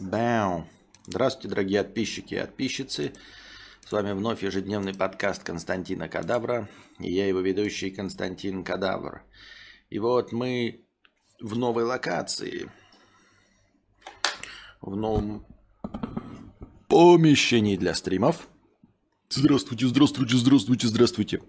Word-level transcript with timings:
Бау. 0.00 0.66
Здравствуйте, 1.06 1.48
дорогие 1.48 1.82
подписчики 1.82 2.34
и 2.34 2.40
подписчицы. 2.40 3.12
С 3.86 3.92
вами 3.92 4.12
вновь 4.12 4.42
ежедневный 4.42 4.94
подкаст 4.94 5.42
Константина 5.42 6.08
Кадабра. 6.08 6.68
И 6.98 7.12
я 7.12 7.26
его 7.26 7.40
ведущий 7.40 7.90
Константин 7.90 8.64
Кадавр. 8.64 9.22
И 9.90 9.98
вот 9.98 10.32
мы 10.32 10.86
в 11.40 11.58
новой 11.58 11.84
локации. 11.84 12.70
В 14.80 14.96
новом 14.96 15.44
помещении 16.88 17.76
для 17.76 17.94
стримов. 17.94 18.48
Здравствуйте, 19.28 19.88
здравствуйте, 19.88 20.36
здравствуйте, 20.36 20.86
здравствуйте. 20.86 21.42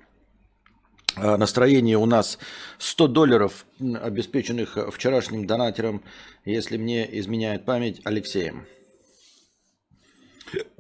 А, 1.20 1.38
Настроение 1.38 1.98
у 1.98 2.06
нас 2.06 2.38
100 2.78 3.08
долларов, 3.08 3.66
обеспеченных 3.80 4.78
вчерашним 4.94 5.48
донатером, 5.48 6.04
если 6.46 6.78
мне 6.78 7.08
изменяет 7.20 7.66
память, 7.66 8.02
Алексеем. 8.04 8.66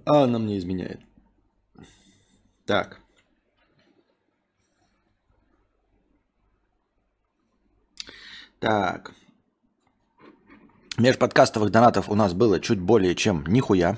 А 0.05 0.23
она 0.23 0.39
мне 0.39 0.57
изменяет. 0.57 1.01
Так. 2.65 2.99
Так. 8.59 9.11
Межподкастовых 10.97 11.71
донатов 11.71 12.09
у 12.09 12.15
нас 12.15 12.33
было 12.33 12.59
чуть 12.59 12.79
более 12.79 13.15
чем 13.15 13.43
нихуя. 13.47 13.97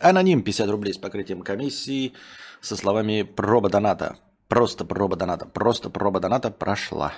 Аноним 0.00 0.42
50 0.42 0.68
рублей 0.68 0.94
с 0.94 0.98
покрытием 0.98 1.42
комиссии 1.42 2.12
со 2.60 2.76
словами 2.76 3.22
проба 3.22 3.68
доната. 3.68 4.18
Просто 4.48 4.84
проба 4.84 5.16
доната. 5.16 5.46
Просто 5.46 5.90
проба 5.90 6.20
доната 6.20 6.50
прошла. 6.50 7.12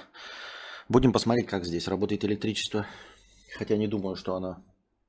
Будем 0.88 1.12
посмотреть, 1.12 1.46
как 1.46 1.64
здесь 1.64 1.88
работает 1.88 2.24
электричество. 2.24 2.86
Хотя 3.56 3.76
не 3.76 3.86
думаю, 3.86 4.16
что 4.16 4.34
оно 4.34 4.62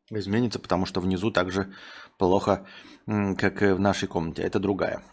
изменится, 0.10 0.60
потому 0.60 0.86
что 0.86 1.02
внизу 1.02 1.32
так 1.32 1.52
же 1.52 1.74
плохо, 2.18 2.66
как 3.06 3.62
и 3.62 3.72
в 3.72 3.80
нашей 3.80 4.08
комнате. 4.08 4.42
Это 4.42 4.60
другая. 4.60 5.04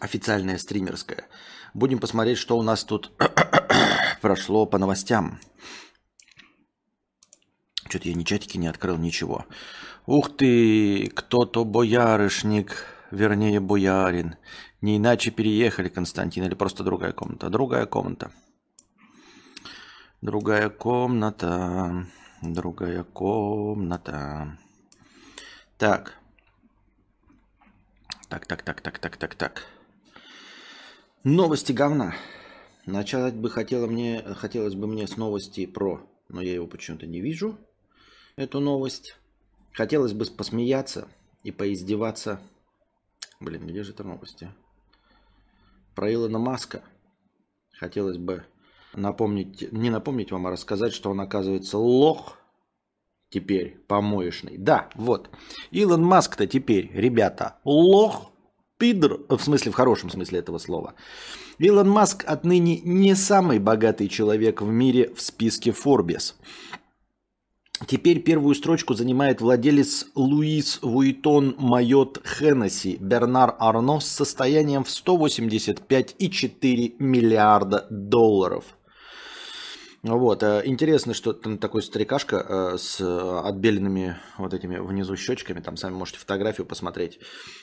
Официальная 0.00 0.58
стримерская. 0.58 1.24
Будем 1.72 1.98
посмотреть, 1.98 2.38
что 2.38 2.58
у 2.58 2.62
нас 2.62 2.84
тут 2.84 3.12
прошло 4.20 4.66
по 4.66 4.78
новостям. 4.78 5.40
Что-то 7.88 8.08
я 8.08 8.14
ни 8.14 8.24
чатики 8.24 8.58
не 8.58 8.68
открыл, 8.68 8.98
ничего. 8.98 9.46
Ух 10.06 10.36
ты, 10.36 11.10
кто-то 11.14 11.64
боярышник, 11.64 12.86
вернее 13.10 13.60
боярин. 13.60 14.36
Не 14.80 14.96
иначе 14.96 15.30
переехали, 15.30 15.88
Константин, 15.88 16.44
или 16.44 16.54
просто 16.54 16.84
другая 16.84 17.12
комната? 17.12 17.50
Другая 17.50 17.86
комната. 17.86 18.30
Другая 20.22 20.68
комната. 20.68 22.06
Другая 22.42 23.04
комната. 23.04 24.58
Так. 25.78 26.16
Так, 28.28 28.46
так, 28.46 28.62
так, 28.62 28.80
так, 28.80 28.98
так, 28.98 29.16
так, 29.16 29.34
так. 29.34 29.66
Новости 31.24 31.72
говна. 31.72 32.14
Начать 32.86 33.34
бы 33.34 33.50
хотела 33.50 33.86
мне, 33.86 34.22
хотелось 34.36 34.74
бы 34.74 34.86
мне 34.86 35.06
с 35.06 35.16
новости 35.16 35.66
про, 35.66 36.00
но 36.28 36.40
я 36.40 36.54
его 36.54 36.66
почему-то 36.66 37.06
не 37.06 37.20
вижу, 37.20 37.58
эту 38.36 38.60
новость. 38.60 39.16
Хотелось 39.72 40.12
бы 40.12 40.24
посмеяться 40.24 41.08
и 41.42 41.50
поиздеваться. 41.50 42.40
Блин, 43.40 43.66
где 43.66 43.82
же 43.82 43.92
это 43.92 44.04
новости? 44.04 44.52
Про 45.94 46.12
Илона 46.12 46.38
Маска. 46.38 46.82
Хотелось 47.72 48.18
бы 48.18 48.44
напомнить, 48.92 49.72
не 49.72 49.88
напомнить 49.88 50.30
вам, 50.30 50.46
а 50.46 50.50
рассказать, 50.50 50.92
что 50.92 51.10
он 51.10 51.22
оказывается 51.22 51.78
лох 51.78 52.36
теперь 53.30 53.78
помоечный. 53.88 54.58
Да, 54.58 54.90
вот. 54.94 55.30
Илон 55.70 56.04
Маск-то 56.04 56.46
теперь, 56.46 56.90
ребята, 56.92 57.58
лох, 57.64 58.30
пидор, 58.76 59.20
в 59.28 59.38
смысле, 59.38 59.72
в 59.72 59.74
хорошем 59.74 60.10
смысле 60.10 60.40
этого 60.40 60.58
слова. 60.58 60.94
Илон 61.58 61.88
Маск 61.88 62.24
отныне 62.26 62.80
не 62.80 63.14
самый 63.14 63.58
богатый 63.58 64.08
человек 64.08 64.60
в 64.60 64.68
мире 64.70 65.14
в 65.14 65.22
списке 65.22 65.70
Forbes. 65.70 66.34
Теперь 67.86 68.20
первую 68.20 68.54
строчку 68.54 68.94
занимает 68.94 69.40
владелец 69.40 70.06
Луис 70.14 70.80
Вуитон 70.82 71.54
Майот 71.58 72.20
Хеннесси 72.26 72.98
Бернар 73.00 73.56
Арно 73.58 74.00
с 74.00 74.06
состоянием 74.06 74.84
в 74.84 74.88
185,4 74.88 76.94
миллиарда 76.98 77.86
долларов. 77.90 78.64
Вот. 80.02 80.42
э, 80.42 80.62
Интересно, 80.64 81.14
что 81.14 81.32
там 81.32 81.58
такой 81.58 81.82
старикашка 81.82 82.36
э, 82.36 82.78
с 82.78 83.00
отбеленными 83.00 84.16
вот 84.38 84.54
этими 84.54 84.78
внизу 84.78 85.16
щечками, 85.16 85.60
там 85.60 85.76
сами 85.76 85.94
можете 85.94 86.18
фотографию 86.18 86.66
посмотреть. 86.66 87.18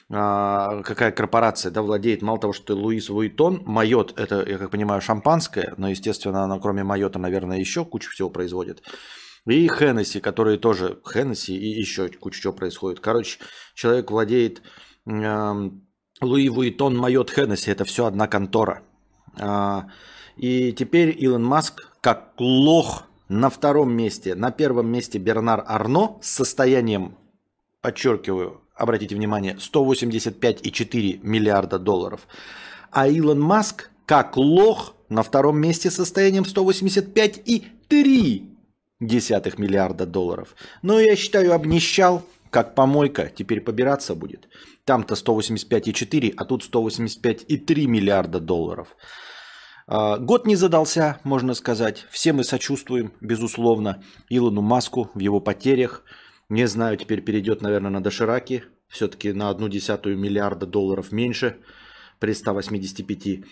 А, 0.09 0.81
Какая 0.83 1.11
корпорация, 1.11 1.72
да, 1.72 1.81
владеет, 1.81 2.22
мало 2.22 2.39
того, 2.39 2.53
что 2.53 2.75
Louis 2.75 3.09
Vuitton, 3.09 3.63
Moët, 3.65 4.19
это, 4.19 4.44
я 4.47 4.57
как 4.57 4.72
понимаю, 4.72 5.01
шампанское, 5.01 5.73
но, 5.77 5.89
естественно, 5.89 6.44
она 6.44 6.59
кроме 6.59 6.83
Moët 6.83 7.07
а, 7.07 7.19
наверное, 7.19 7.59
еще 7.59 7.85
кучу 7.85 8.11
всего 8.11 8.29
производит. 8.29 8.83
И 9.47 9.69
Hennessy, 9.69 10.19
которые 10.19 10.57
тоже 10.57 10.99
Hennessy 11.05 11.55
и 11.55 11.79
еще 11.79 12.09
куча 12.09 12.41
чего 12.41 12.53
производит. 12.53 12.99
Короче, 12.99 13.39
человек 13.75 14.11
владеет 14.11 14.61
эм, 15.05 15.87
Louis 16.19 16.49
Vuitton, 16.49 16.97
Moët, 16.97 17.31
Hennessy. 17.31 17.71
Это 17.71 17.85
все 17.85 18.05
одна 18.05 18.27
контора. 18.27 18.83
А, 19.39 19.87
и 20.35 20.73
теперь 20.73 21.15
Илон 21.17 21.45
Маск, 21.45 21.93
как 22.01 22.33
лох, 22.37 23.03
на 23.29 23.49
втором 23.49 23.93
месте. 23.93 24.35
На 24.35 24.51
первом 24.51 24.89
месте 24.89 25.17
Бернар 25.17 25.63
Арно 25.65 26.17
с 26.21 26.29
состоянием, 26.29 27.17
подчеркиваю, 27.81 28.61
обратите 28.75 29.15
внимание, 29.15 29.55
185,4 29.55 31.19
миллиарда 31.23 31.79
долларов. 31.79 32.27
А 32.91 33.07
Илон 33.07 33.39
Маск, 33.39 33.91
как 34.05 34.37
лох, 34.37 34.93
на 35.09 35.23
втором 35.23 35.59
месте 35.59 35.89
с 35.89 35.95
состоянием 35.95 36.43
185,3 36.43 38.56
десятых 38.99 39.57
миллиарда 39.57 40.05
долларов. 40.05 40.55
Но 40.81 40.99
я 40.99 41.15
считаю, 41.15 41.53
обнищал, 41.53 42.23
как 42.49 42.75
помойка, 42.75 43.31
теперь 43.33 43.61
побираться 43.61 44.15
будет. 44.15 44.47
Там-то 44.85 45.15
185,4, 45.15 46.33
а 46.35 46.45
тут 46.45 46.63
185,3 46.63 47.85
миллиарда 47.85 48.39
долларов. 48.39 48.95
А, 49.87 50.17
Год 50.17 50.45
не 50.45 50.55
задался, 50.55 51.19
можно 51.23 51.53
сказать. 51.53 52.05
Все 52.09 52.33
мы 52.33 52.43
сочувствуем, 52.43 53.13
безусловно, 53.21 54.03
Илону 54.29 54.61
Маску 54.61 55.09
в 55.13 55.19
его 55.19 55.39
потерях. 55.39 56.03
Не 56.49 56.67
знаю, 56.67 56.97
теперь 56.97 57.21
перейдет, 57.21 57.61
наверное, 57.61 57.91
на 57.91 58.01
дошираки. 58.01 58.63
Все-таки 58.87 59.33
на 59.33 59.49
одну 59.49 59.67
десятую 59.67 60.17
миллиарда 60.17 60.65
долларов 60.65 61.11
меньше 61.11 61.57
при 62.19 62.33
185. 62.33 63.43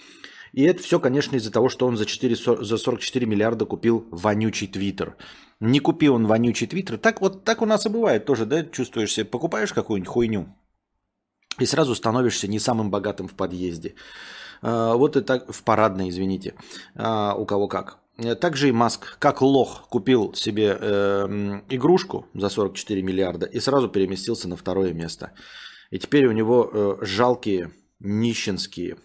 И 0.54 0.64
это 0.64 0.82
все, 0.82 1.00
конечно, 1.00 1.36
из-за 1.36 1.52
того, 1.52 1.70
что 1.70 1.88
он 1.88 1.98
за, 1.98 2.06
4, 2.06 2.36
за 2.36 2.78
44 2.78 3.26
миллиарда 3.26 3.66
купил 3.66 4.08
вонючий 4.12 4.68
твиттер. 4.68 5.16
Не 5.60 5.80
купил 5.80 6.16
он 6.16 6.28
вонючий 6.28 6.68
твиттер. 6.68 6.98
Так 6.98 7.22
вот 7.22 7.44
так 7.44 7.62
у 7.62 7.66
нас 7.66 7.86
и 7.86 7.90
бывает 7.90 8.26
тоже, 8.26 8.46
да? 8.46 8.64
Чувствуешь 8.64 9.14
себя, 9.14 9.26
покупаешь 9.26 9.74
какую-нибудь 9.74 10.12
хуйню, 10.12 10.48
и 11.60 11.66
сразу 11.66 11.96
становишься 11.96 12.48
не 12.48 12.60
самым 12.60 12.90
богатым 12.92 13.28
в 13.28 13.34
подъезде. 13.34 13.96
А, 14.62 14.96
Вот 14.96 15.16
и 15.16 15.22
так, 15.22 15.52
в 15.52 15.64
парадной, 15.64 16.10
извините, 16.10 16.56
А, 16.96 17.36
у 17.36 17.46
кого 17.46 17.68
как. 17.68 18.00
Также 18.40 18.70
и 18.70 18.72
Маск, 18.72 19.18
как 19.20 19.42
лох, 19.42 19.90
купил 19.90 20.34
себе 20.36 20.78
э, 20.80 21.60
игрушку 21.70 22.28
за 22.34 22.48
44 22.48 23.02
миллиарда 23.02 23.46
и 23.46 23.60
сразу 23.60 23.90
переместился 23.90 24.48
на 24.48 24.56
второе 24.56 24.94
место. 24.94 25.34
И 25.92 26.00
теперь 26.00 26.26
у 26.28 26.32
него 26.32 26.70
э, 26.72 26.96
жалкие, 27.02 27.72
нищенские, 28.00 28.96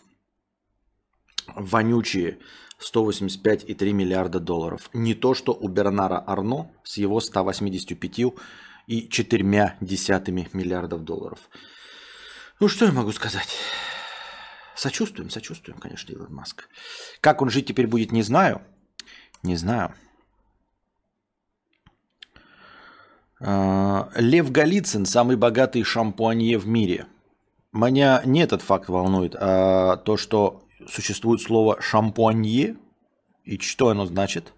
вонючие 1.56 2.38
185,3 2.80 3.92
миллиарда 3.92 4.40
долларов. 4.40 4.90
Не 4.92 5.14
то, 5.14 5.34
что 5.34 5.52
у 5.52 5.68
Бернара 5.68 6.22
Арно 6.26 6.70
с 6.82 6.96
его 6.96 7.20
185 7.20 8.34
и 8.86 9.08
4 9.08 9.76
десятыми 9.80 10.48
миллиардов 10.52 11.04
долларов. 11.04 11.38
Ну, 12.58 12.68
что 12.68 12.86
я 12.86 12.92
могу 12.92 13.12
сказать? 13.12 13.48
Сочувствуем, 14.74 15.30
сочувствуем, 15.30 15.78
конечно, 15.78 16.12
Илон 16.12 16.32
Маск. 16.32 16.68
Как 17.20 17.42
он 17.42 17.50
жить 17.50 17.66
теперь 17.66 17.86
будет, 17.86 18.12
не 18.12 18.22
знаю. 18.22 18.62
Не 19.42 19.56
знаю. 19.56 19.94
А, 23.40 24.10
Лев 24.16 24.50
Голицын– 24.50 25.04
самый 25.06 25.36
богатый 25.36 25.82
шампуанье 25.82 26.58
в 26.58 26.66
мире. 26.66 27.06
Меня 27.72 28.22
не 28.24 28.42
этот 28.42 28.62
факт 28.62 28.88
волнует, 28.88 29.34
а 29.38 29.96
то, 29.96 30.16
что 30.16 30.66
существует 30.88 31.40
слово 31.40 31.80
«шампуанье» 31.80 32.76
и 33.44 33.58
что 33.58 33.88
оно 33.88 34.06
значит. 34.06 34.52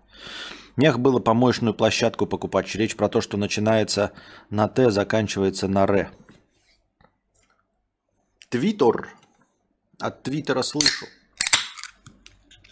Мех 0.77 0.99
было 0.99 1.19
помоечную 1.19 1.75
площадку 1.75 2.27
покупать. 2.27 2.75
Речь 2.75 2.97
про 2.97 3.09
то, 3.09 3.21
что 3.21 3.37
начинается 3.37 4.13
на 4.51 4.69
«т», 4.69 4.91
заканчивается 4.91 5.69
на 5.69 5.85
«р». 5.85 6.11
Твиттер. 8.49 9.09
От 9.99 10.23
Твиттера 10.23 10.63
слышу. 10.63 11.07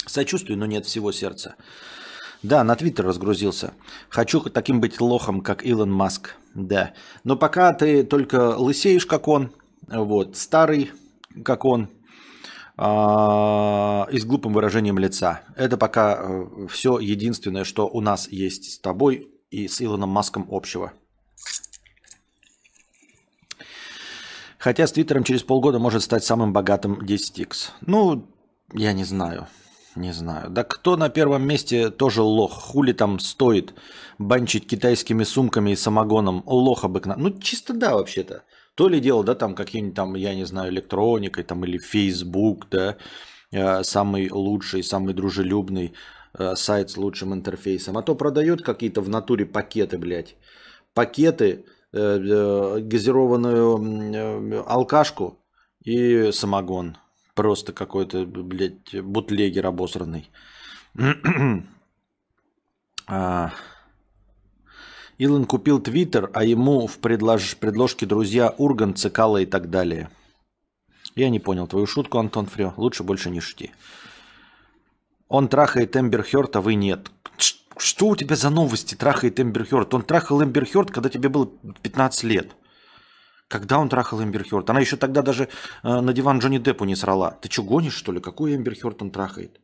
Сочувствую, 0.06 0.58
но 0.58 0.66
нет 0.66 0.86
всего 0.86 1.12
сердца. 1.12 1.56
Да, 2.42 2.64
на 2.64 2.74
Твиттер 2.74 3.06
разгрузился. 3.06 3.74
Хочу 4.08 4.40
таким 4.40 4.80
быть 4.80 5.00
лохом, 5.00 5.40
как 5.40 5.64
Илон 5.64 5.92
Маск. 5.92 6.36
Да. 6.54 6.94
Но 7.24 7.36
пока 7.36 7.72
ты 7.74 8.02
только 8.02 8.56
лысеешь, 8.56 9.06
как 9.06 9.28
он, 9.28 9.52
вот, 9.86 10.36
старый, 10.36 10.90
как 11.44 11.64
он, 11.64 11.88
и 12.80 14.18
с 14.18 14.24
глупым 14.24 14.54
выражением 14.54 14.98
лица. 14.98 15.42
Это 15.54 15.76
пока 15.76 16.18
э, 16.18 16.66
все 16.70 16.98
единственное, 16.98 17.64
что 17.64 17.86
у 17.86 18.00
нас 18.00 18.26
есть 18.28 18.72
с 18.72 18.78
тобой 18.78 19.28
и 19.50 19.68
с 19.68 19.82
Илоном 19.82 20.08
Маском 20.08 20.48
общего. 20.50 20.92
Хотя 24.58 24.86
с 24.86 24.92
Твиттером 24.92 25.24
через 25.24 25.42
полгода 25.42 25.78
может 25.78 26.02
стать 26.02 26.24
самым 26.24 26.52
богатым 26.52 27.00
10x. 27.00 27.70
Ну, 27.82 28.26
я 28.72 28.92
не 28.92 29.04
знаю. 29.04 29.46
Не 29.96 30.12
знаю. 30.12 30.50
Да 30.50 30.64
кто 30.64 30.96
на 30.96 31.08
первом 31.08 31.46
месте 31.46 31.90
тоже 31.90 32.22
лох. 32.22 32.52
Хули 32.52 32.92
там 32.92 33.18
стоит 33.18 33.74
банчить 34.18 34.66
китайскими 34.66 35.24
сумками 35.24 35.70
и 35.70 35.76
самогоном. 35.76 36.42
Лох 36.46 36.84
обыкновенный. 36.84 37.32
Ну, 37.32 37.40
чисто 37.40 37.74
да, 37.74 37.94
вообще-то. 37.94 38.44
То 38.74 38.88
ли 38.88 39.00
дело, 39.00 39.24
да, 39.24 39.34
там 39.34 39.54
какие-нибудь 39.54 39.96
там, 39.96 40.14
я 40.14 40.34
не 40.34 40.44
знаю, 40.44 40.72
электроникой 40.72 41.44
там 41.44 41.64
или 41.64 41.78
Facebook, 41.78 42.68
да, 42.70 42.96
э, 43.52 43.82
самый 43.82 44.30
лучший, 44.30 44.82
самый 44.82 45.14
дружелюбный 45.14 45.92
э, 46.38 46.54
сайт 46.56 46.90
с 46.90 46.96
лучшим 46.96 47.34
интерфейсом. 47.34 47.98
А 47.98 48.02
то 48.02 48.14
продает 48.14 48.62
какие-то 48.62 49.00
в 49.00 49.08
натуре 49.08 49.46
пакеты, 49.46 49.98
блядь. 49.98 50.36
Пакеты, 50.94 51.64
э, 51.92 52.78
газированную 52.80 54.64
алкашку 54.66 55.38
и 55.84 56.30
самогон. 56.32 56.96
Просто 57.34 57.72
какой-то, 57.72 58.24
блядь, 58.26 58.94
бутлегер 59.02 59.66
обосранный. 59.66 60.30
а, 63.06 63.52
Илон 65.20 65.44
купил 65.44 65.80
Твиттер, 65.80 66.30
а 66.32 66.44
ему 66.44 66.86
в 66.86 66.98
предлож... 66.98 67.54
предложке 67.56 68.06
друзья 68.06 68.54
Урган, 68.56 68.94
Цикала 68.94 69.36
и 69.36 69.44
так 69.44 69.68
далее. 69.68 70.08
Я 71.14 71.28
не 71.28 71.38
понял 71.38 71.66
твою 71.66 71.86
шутку, 71.86 72.18
Антон 72.18 72.46
Фрё. 72.46 72.72
Лучше 72.78 73.02
больше 73.02 73.28
не 73.28 73.40
шути. 73.40 73.70
Он 75.28 75.48
трахает 75.48 75.94
Эмбер 75.94 76.22
Хёрд, 76.22 76.56
а 76.56 76.62
вы 76.62 76.74
нет. 76.74 77.10
Что 77.76 78.06
у 78.06 78.16
тебя 78.16 78.34
за 78.34 78.48
новости 78.48 78.94
трахает 78.94 79.38
Эмбер 79.38 79.66
Хёрд? 79.66 79.92
Он 79.92 80.02
трахал 80.02 80.42
Эмбер 80.42 80.64
Хёрд, 80.64 80.90
когда 80.90 81.10
тебе 81.10 81.28
было 81.28 81.50
15 81.82 82.22
лет. 82.22 82.56
Когда 83.46 83.78
он 83.78 83.90
трахал 83.90 84.22
Эмбер 84.22 84.48
Хёрд? 84.48 84.70
Она 84.70 84.80
еще 84.80 84.96
тогда 84.96 85.20
даже 85.20 85.50
э, 85.82 86.00
на 86.00 86.14
диван 86.14 86.38
Джонни 86.38 86.56
Деппу 86.56 86.86
не 86.86 86.96
срала. 86.96 87.32
Ты 87.42 87.50
что, 87.50 87.62
гонишь, 87.62 87.92
что 87.92 88.10
ли? 88.12 88.20
Какой 88.20 88.56
Эмбер 88.56 88.74
Хёрд 88.74 89.02
он 89.02 89.10
трахает? 89.10 89.60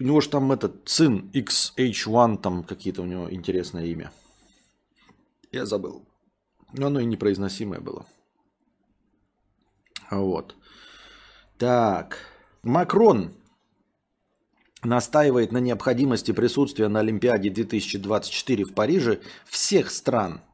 У 0.00 0.04
него 0.04 0.20
же 0.20 0.28
там 0.28 0.52
этот 0.52 0.88
сын 0.88 1.30
XH1, 1.34 2.38
там 2.38 2.62
какие-то 2.62 3.02
у 3.02 3.06
него 3.06 3.32
интересное 3.32 3.86
имя. 3.86 4.12
Я 5.50 5.66
забыл. 5.66 6.06
Но 6.72 6.86
оно 6.86 7.00
и 7.00 7.04
непроизносимое 7.04 7.80
было. 7.80 8.06
Вот. 10.10 10.54
Так. 11.56 12.18
Макрон 12.62 13.34
настаивает 14.82 15.50
на 15.50 15.58
необходимости 15.58 16.32
присутствия 16.32 16.88
на 16.88 17.00
Олимпиаде 17.00 17.50
2024 17.50 18.64
в 18.64 18.74
Париже 18.74 19.20
всех 19.46 19.90
стран– 19.90 20.42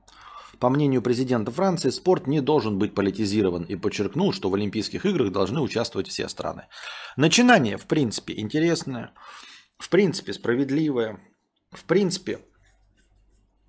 по 0.58 0.68
мнению 0.68 1.02
президента 1.02 1.50
Франции, 1.50 1.90
спорт 1.90 2.26
не 2.26 2.40
должен 2.40 2.78
быть 2.78 2.94
политизирован 2.94 3.64
и 3.64 3.76
подчеркнул, 3.76 4.32
что 4.32 4.50
в 4.50 4.54
Олимпийских 4.54 5.06
играх 5.06 5.32
должны 5.32 5.60
участвовать 5.60 6.08
все 6.08 6.28
страны. 6.28 6.66
Начинание, 7.16 7.76
в 7.76 7.86
принципе, 7.86 8.34
интересное, 8.38 9.12
в 9.78 9.88
принципе, 9.88 10.32
справедливое, 10.32 11.20
в 11.70 11.84
принципе, 11.84 12.40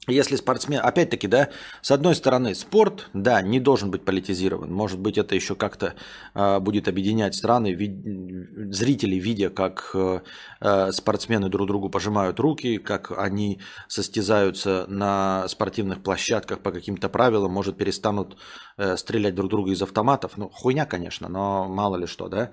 если 0.07 0.35
спортсмен, 0.35 0.79
опять-таки, 0.83 1.27
да, 1.27 1.49
с 1.81 1.91
одной 1.91 2.15
стороны, 2.15 2.53
спорт, 2.55 3.09
да, 3.13 3.41
не 3.41 3.59
должен 3.59 3.91
быть 3.91 4.05
политизирован. 4.05 4.71
Может 4.71 4.99
быть, 4.99 5.17
это 5.17 5.35
еще 5.35 5.55
как-то 5.55 5.95
э, 6.33 6.59
будет 6.59 6.87
объединять 6.87 7.35
страны, 7.35 7.73
ви- 7.73 8.71
зрители, 8.71 9.15
видя, 9.15 9.49
как 9.49 9.91
э, 9.93 10.21
э, 10.61 10.91
спортсмены 10.91 11.49
друг 11.49 11.67
другу 11.67 11.89
пожимают 11.89 12.39
руки, 12.39 12.77
как 12.77 13.11
они 13.17 13.59
состязаются 13.87 14.85
на 14.87 15.47
спортивных 15.47 16.03
площадках 16.03 16.59
по 16.59 16.71
каким-то 16.71 17.09
правилам, 17.09 17.51
может, 17.51 17.77
перестанут 17.77 18.37
э, 18.77 18.97
стрелять 18.97 19.35
друг 19.35 19.49
друга 19.49 19.71
из 19.71 19.81
автоматов. 19.81 20.37
Ну, 20.37 20.49
хуйня, 20.49 20.85
конечно, 20.85 21.29
но 21.29 21.67
мало 21.67 21.95
ли 21.97 22.05
что, 22.05 22.27
да. 22.27 22.51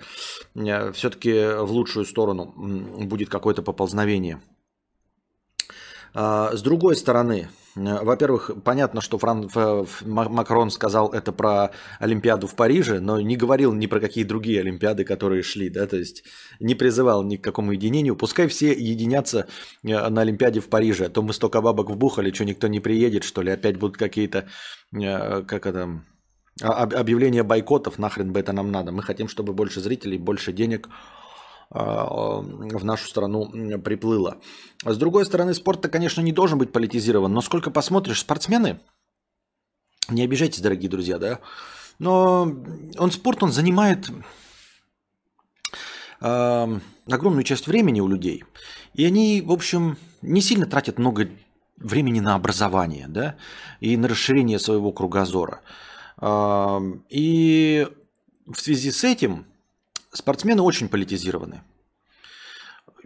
Э, 0.55 0.93
Все-таки 0.93 1.33
в 1.57 1.71
лучшую 1.71 2.07
сторону 2.07 2.55
будет 3.07 3.29
какое-то 3.29 3.63
поползновение. 3.63 4.41
А, 6.15 6.55
с 6.55 6.61
другой 6.63 6.97
стороны, 6.97 7.49
э, 7.75 8.05
во-первых, 8.05 8.51
понятно, 8.65 9.01
что 9.01 9.19
Фран... 9.19 9.49
Макрон 10.05 10.71
сказал 10.71 11.11
это 11.11 11.33
про 11.33 11.71
Олимпиаду 12.01 12.47
в 12.47 12.55
Париже, 12.55 13.01
но 13.01 13.21
не 13.21 13.37
говорил 13.37 13.73
ни 13.73 13.87
про 13.87 14.01
какие 14.01 14.25
другие 14.25 14.61
Олимпиады, 14.61 15.05
которые 15.05 15.43
шли, 15.43 15.71
да, 15.71 15.87
то 15.87 15.97
есть 15.97 16.25
не 16.61 16.75
призывал 16.75 17.23
ни 17.23 17.37
к 17.37 17.45
какому 17.45 17.73
единению. 17.73 18.17
Пускай 18.17 18.47
все 18.49 18.73
единятся 18.73 19.47
э, 19.83 20.09
на 20.09 20.21
Олимпиаде 20.21 20.61
в 20.61 20.69
Париже, 20.69 21.07
а 21.07 21.09
то 21.09 21.23
мы 21.23 21.33
столько 21.33 21.63
бабок 21.63 21.91
вбухали, 21.91 22.31
что 22.31 22.45
никто 22.45 22.67
не 22.67 22.81
приедет, 22.81 23.25
что 23.25 23.43
ли, 23.43 23.51
опять 23.51 23.79
будут 23.79 23.97
какие-то, 23.97 24.49
э, 24.93 25.43
как 25.43 25.67
это, 25.67 26.03
а, 26.61 26.83
объявления 26.83 27.43
бойкотов, 27.43 27.99
нахрен 27.99 28.33
бы 28.33 28.41
это 28.41 28.53
нам 28.53 28.71
надо. 28.71 28.93
Мы 28.93 29.03
хотим, 29.03 29.29
чтобы 29.29 29.55
больше 29.55 29.81
зрителей, 29.81 30.19
больше 30.19 30.53
денег– 30.53 30.91
в 31.73 32.85
нашу 32.85 33.09
страну 33.09 33.51
приплыло. 33.81 34.39
С 34.85 34.97
другой 34.99 35.25
стороны, 35.25 35.55
спорт-то, 35.55 35.89
конечно, 35.89 36.21
не 36.21 36.33
должен 36.33 36.59
быть 36.59 36.73
политизирован, 36.73 37.33
но 37.33 37.41
сколько 37.41 37.71
посмотришь, 37.71 38.21
спортсмены, 38.21 38.81
не 40.09 40.23
обижайтесь, 40.23 40.61
дорогие 40.61 40.91
друзья, 40.91 41.19
да, 41.19 41.41
но 41.99 42.43
он 42.99 43.11
спорт, 43.11 43.43
он 43.43 43.53
занимает 43.53 44.11
э, 46.21 46.79
огромную 47.11 47.45
часть 47.45 47.67
времени 47.67 48.01
у 48.01 48.09
людей, 48.09 48.45
и 48.93 49.07
они, 49.07 49.41
в 49.41 49.53
общем, 49.53 49.97
не 50.21 50.43
сильно 50.43 50.67
тратят 50.67 50.99
много 50.99 51.31
времени 51.77 52.21
на 52.21 52.35
образование, 52.35 53.07
да, 53.09 53.37
и 53.81 53.97
на 53.97 54.09
расширение 54.09 54.59
своего 54.59 54.93
кругозора. 54.93 55.63
Э, 56.21 56.81
и 57.09 57.89
в 58.47 58.61
связи 58.61 58.91
с 58.91 59.05
этим 59.05 59.47
спортсмены 60.13 60.63
очень 60.63 60.89
политизированы. 60.89 61.63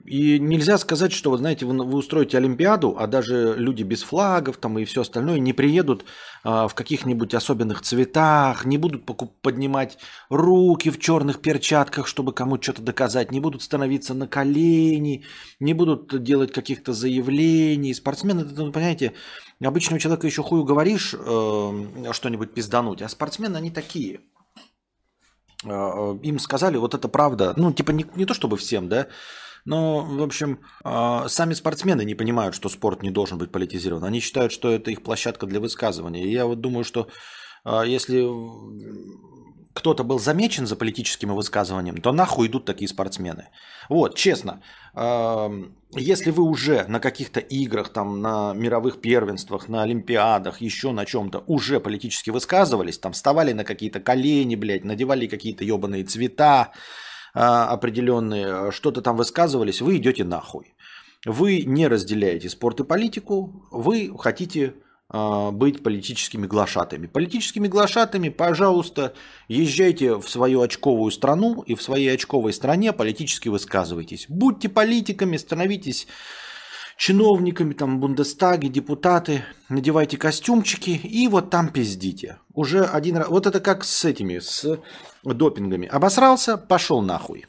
И 0.05 0.39
нельзя 0.39 0.79
сказать, 0.79 1.13
что, 1.13 1.33
вы 1.33 1.39
знаете, 1.39 1.67
вы, 1.67 1.77
вы 1.85 1.99
устроите 1.99 2.37
Олимпиаду, 2.37 2.97
а 2.97 3.09
даже 3.09 3.57
люди 3.57 3.83
без 3.83 4.05
флагов 4.05 4.57
там 4.57 4.79
и 4.79 4.85
все 4.85 5.01
остальное 5.01 5.41
не 5.41 5.53
приедут 5.53 6.05
а, 6.45 6.69
в 6.69 6.75
каких-нибудь 6.75 7.35
особенных 7.35 7.83
цветах, 7.83 8.65
не 8.65 8.79
будут 8.79 9.05
поднимать 9.43 9.99
руки 10.31 10.91
в 10.91 11.01
черных 11.01 11.41
перчатках, 11.41 12.07
чтобы 12.07 12.33
кому-то 12.33 12.63
что-то 12.63 12.83
доказать, 12.83 13.33
не 13.33 13.41
будут 13.41 13.63
становиться 13.63 14.15
на 14.15 14.29
колени, 14.29 15.25
не 15.59 15.75
будут 15.75 16.23
делать 16.23 16.53
каких-то 16.53 16.93
заявлений. 16.93 17.93
Спортсмены, 17.93 18.45
ну, 18.45 18.71
понимаете, 18.71 19.13
обычного 19.61 19.99
человека 19.99 20.29
еще 20.29 20.45
хую 20.45 20.63
говоришь 20.63 21.15
э, 21.19 22.13
что-нибудь 22.13 22.55
пиздануть, 22.55 23.03
а 23.03 23.09
спортсмены, 23.09 23.57
они 23.57 23.73
такие– 23.73 24.21
им 25.67 26.39
сказали, 26.39 26.77
вот 26.77 26.95
это 26.95 27.09
правда, 27.09 27.55
ну, 27.57 27.73
типа 27.73 27.91
не, 27.91 28.07
не 28.15 28.25
то 28.25 28.35
чтобы 28.35 28.57
всем, 28.57 28.89
да, 28.89 29.09
но, 29.65 30.03
в 30.03 30.23
общем, 30.23 30.61
а, 30.85 31.29
сами 31.29 31.53
спортсмены 31.53 32.05
не 32.05 32.15
понимают, 32.15 32.55
что 32.55 32.69
спорт 32.69 33.03
не 33.03 33.11
должен 33.11 33.37
быть 33.37 33.51
политизирован. 33.51 34.05
Они 34.05 34.21
считают, 34.21 34.53
что 34.53 34.71
это 34.71 34.93
их 34.93 35.03
площадка 35.03 35.47
для 35.47 35.59
высказывания. 35.59 36.25
И 36.25 36.31
я 36.31 36.47
вот 36.47 36.61
думаю, 36.61 36.85
что 36.85 37.09
если 37.85 38.23
кто-то 39.77 40.05
был 40.05 40.19
замечен 40.19 40.67
за 40.67 40.75
политическим 40.75 41.35
высказыванием, 41.35 41.99
то 41.99 42.11
нахуй 42.11 42.47
идут 42.47 42.65
такие 42.65 42.89
спортсмены. 42.89 43.49
Вот, 43.91 44.17
честно, 44.17 44.63
если 44.95 46.31
вы 46.31 46.43
уже 46.45 46.87
на 46.89 46.99
каких-то 46.99 47.41
играх, 47.41 47.91
там, 47.91 48.23
на 48.23 48.55
мировых 48.55 49.03
первенствах, 49.03 49.69
на 49.69 49.83
олимпиадах, 49.83 50.63
еще 50.63 50.93
на 50.93 51.05
чем-то 51.05 51.45
уже 51.47 51.79
политически 51.79 52.31
высказывались, 52.31 52.99
там, 52.99 53.13
вставали 53.13 53.53
на 53.53 53.65
какие-то 53.65 54.01
колени, 54.01 54.57
блядь, 54.57 54.85
надевали 54.85 55.27
какие-то 55.27 55.63
ебаные 55.63 56.05
цвета 56.05 56.73
а, 57.35 57.69
определенные, 57.69 58.73
что-то 58.73 59.03
там 59.03 59.17
высказывались, 59.19 59.83
вы 59.83 59.99
идете 59.99 60.25
нахуй. 60.25 60.75
Вы 61.27 61.65
не 61.67 61.87
разделяете 61.87 62.49
спорт 62.49 62.81
и 62.81 62.85
политику, 62.85 63.67
вы 63.71 64.11
хотите 64.19 64.75
быть 65.09 65.83
политическими 65.83 66.47
глашатами. 66.47 67.07
Политическими 67.07 67.69
глашатами, 67.69 68.29
пожалуйста, 68.29 69.15
езжайте 69.49 70.17
в 70.17 70.29
свою 70.29 70.63
очковую 70.63 71.13
страну 71.13 71.63
и 71.63 71.75
в 71.75 71.83
своей 71.83 72.09
очковой 72.13 72.53
стране 72.53 72.93
политически 72.93 73.49
высказывайтесь. 73.49 74.27
Будьте 74.29 74.69
политиками, 74.69 75.37
становитесь 75.37 76.09
чиновниками, 76.97 77.75
там, 77.75 78.01
бундестаги, 78.01 78.69
депутаты, 78.69 79.45
надевайте 79.69 80.17
костюмчики 80.17 80.91
и 80.91 81.29
вот 81.29 81.51
там 81.51 81.69
пиздите. 81.69 82.39
Уже 82.55 82.85
один 82.85 83.19
раз, 83.19 83.29
вот 83.29 83.47
это 83.47 83.61
как 83.61 83.85
с 83.85 84.05
этими, 84.05 84.39
с 84.39 84.81
допингами. 85.23 85.87
Обосрался, 85.87 86.57
пошел 86.57 87.03
нахуй. 87.03 87.47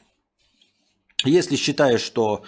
Если 1.24 1.56
считаешь, 1.56 2.02
что 2.02 2.44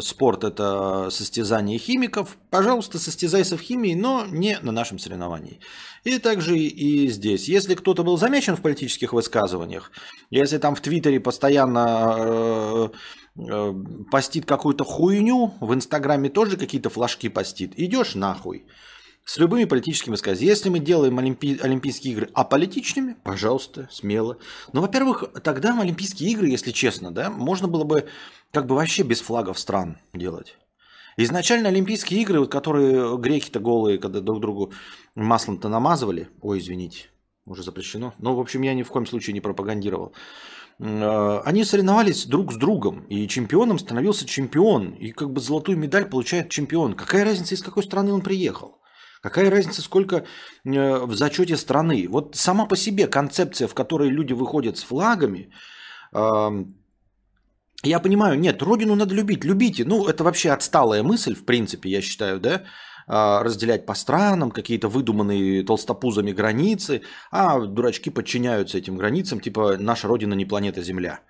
спорт 0.00 0.44
это 0.44 1.08
состязание 1.10 1.78
химиков, 1.78 2.38
пожалуйста, 2.50 2.98
состязайся 2.98 3.56
в 3.56 3.60
химии, 3.60 3.94
но 3.94 4.24
не 4.26 4.58
на 4.62 4.72
нашем 4.72 4.98
соревновании. 4.98 5.60
И 6.04 6.18
также 6.18 6.56
и 6.56 7.08
здесь. 7.08 7.48
Если 7.48 7.74
кто-то 7.74 8.04
был 8.04 8.16
замечен 8.16 8.56
в 8.56 8.62
политических 8.62 9.12
высказываниях, 9.12 9.90
если 10.30 10.58
там 10.58 10.76
в 10.76 10.80
Твиттере 10.80 11.18
постоянно 11.18 12.14
э, 12.18 12.88
э, 13.38 13.74
постит 14.10 14.46
какую-то 14.46 14.84
хуйню, 14.84 15.54
в 15.60 15.74
Инстаграме 15.74 16.30
тоже 16.30 16.56
какие-то 16.56 16.90
флажки 16.90 17.28
постит, 17.28 17.72
идешь 17.76 18.14
нахуй 18.14 18.66
с 19.24 19.36
любыми 19.38 19.64
политическими 19.64 20.12
высказываниями. 20.12 20.50
Если 20.50 20.68
мы 20.68 20.78
делаем 20.78 21.18
Олимпи... 21.18 21.58
Олимпийские 21.60 22.12
игры 22.12 22.30
аполитичными, 22.32 23.16
пожалуйста, 23.24 23.88
смело. 23.90 24.38
Но, 24.72 24.80
во-первых, 24.80 25.24
тогда 25.42 25.78
Олимпийские 25.78 26.30
игры, 26.30 26.46
если 26.46 26.70
честно, 26.70 27.10
да, 27.10 27.28
можно 27.28 27.66
было 27.66 27.82
бы 27.82 28.06
как 28.56 28.66
бы 28.66 28.74
вообще 28.74 29.02
без 29.02 29.20
флагов 29.20 29.58
стран 29.58 29.98
делать. 30.14 30.56
Изначально 31.18 31.68
Олимпийские 31.68 32.22
игры, 32.22 32.40
вот, 32.40 32.50
которые 32.50 33.18
греки-то 33.18 33.60
голые, 33.60 33.98
когда 33.98 34.20
друг 34.20 34.40
другу 34.40 34.72
маслом-то 35.14 35.68
намазывали, 35.68 36.30
ой, 36.40 36.58
извините, 36.58 37.10
уже 37.44 37.62
запрещено, 37.62 38.14
но, 38.18 38.34
в 38.34 38.40
общем, 38.40 38.62
я 38.62 38.72
ни 38.72 38.82
в 38.82 38.88
коем 38.88 39.04
случае 39.04 39.34
не 39.34 39.42
пропагандировал, 39.42 40.14
э, 40.78 41.40
они 41.44 41.64
соревновались 41.64 42.24
друг 42.24 42.50
с 42.50 42.56
другом, 42.56 43.00
и 43.10 43.28
чемпионом 43.28 43.78
становился 43.78 44.24
чемпион, 44.24 44.92
и 44.92 45.12
как 45.12 45.30
бы 45.34 45.40
золотую 45.42 45.76
медаль 45.76 46.08
получает 46.08 46.48
чемпион. 46.48 46.94
Какая 46.94 47.26
разница, 47.26 47.56
из 47.56 47.62
какой 47.62 47.82
страны 47.82 48.10
он 48.14 48.22
приехал? 48.22 48.80
Какая 49.20 49.50
разница, 49.50 49.82
сколько 49.82 50.16
э, 50.16 50.24
в 50.64 51.14
зачете 51.14 51.58
страны? 51.58 52.06
Вот 52.08 52.36
сама 52.36 52.64
по 52.64 52.76
себе 52.76 53.06
концепция, 53.06 53.68
в 53.68 53.74
которой 53.74 54.08
люди 54.08 54.32
выходят 54.32 54.78
с 54.78 54.82
флагами, 54.82 55.50
я 57.82 58.00
понимаю, 58.00 58.38
нет, 58.38 58.62
родину 58.62 58.94
надо 58.94 59.14
любить, 59.14 59.44
любите. 59.44 59.84
Ну, 59.84 60.06
это 60.06 60.24
вообще 60.24 60.50
отсталая 60.50 61.02
мысль, 61.02 61.34
в 61.34 61.44
принципе, 61.44 61.90
я 61.90 62.00
считаю, 62.00 62.40
да, 62.40 62.62
а, 63.06 63.42
разделять 63.42 63.86
по 63.86 63.94
странам, 63.94 64.50
какие-то 64.50 64.88
выдуманные 64.88 65.64
толстопузами 65.64 66.32
границы, 66.32 67.02
а 67.30 67.60
дурачки 67.60 68.10
подчиняются 68.10 68.78
этим 68.78 68.96
границам, 68.96 69.40
типа 69.40 69.76
наша 69.78 70.08
родина 70.08 70.34
не 70.34 70.44
планета 70.44 70.82
Земля 70.82 71.20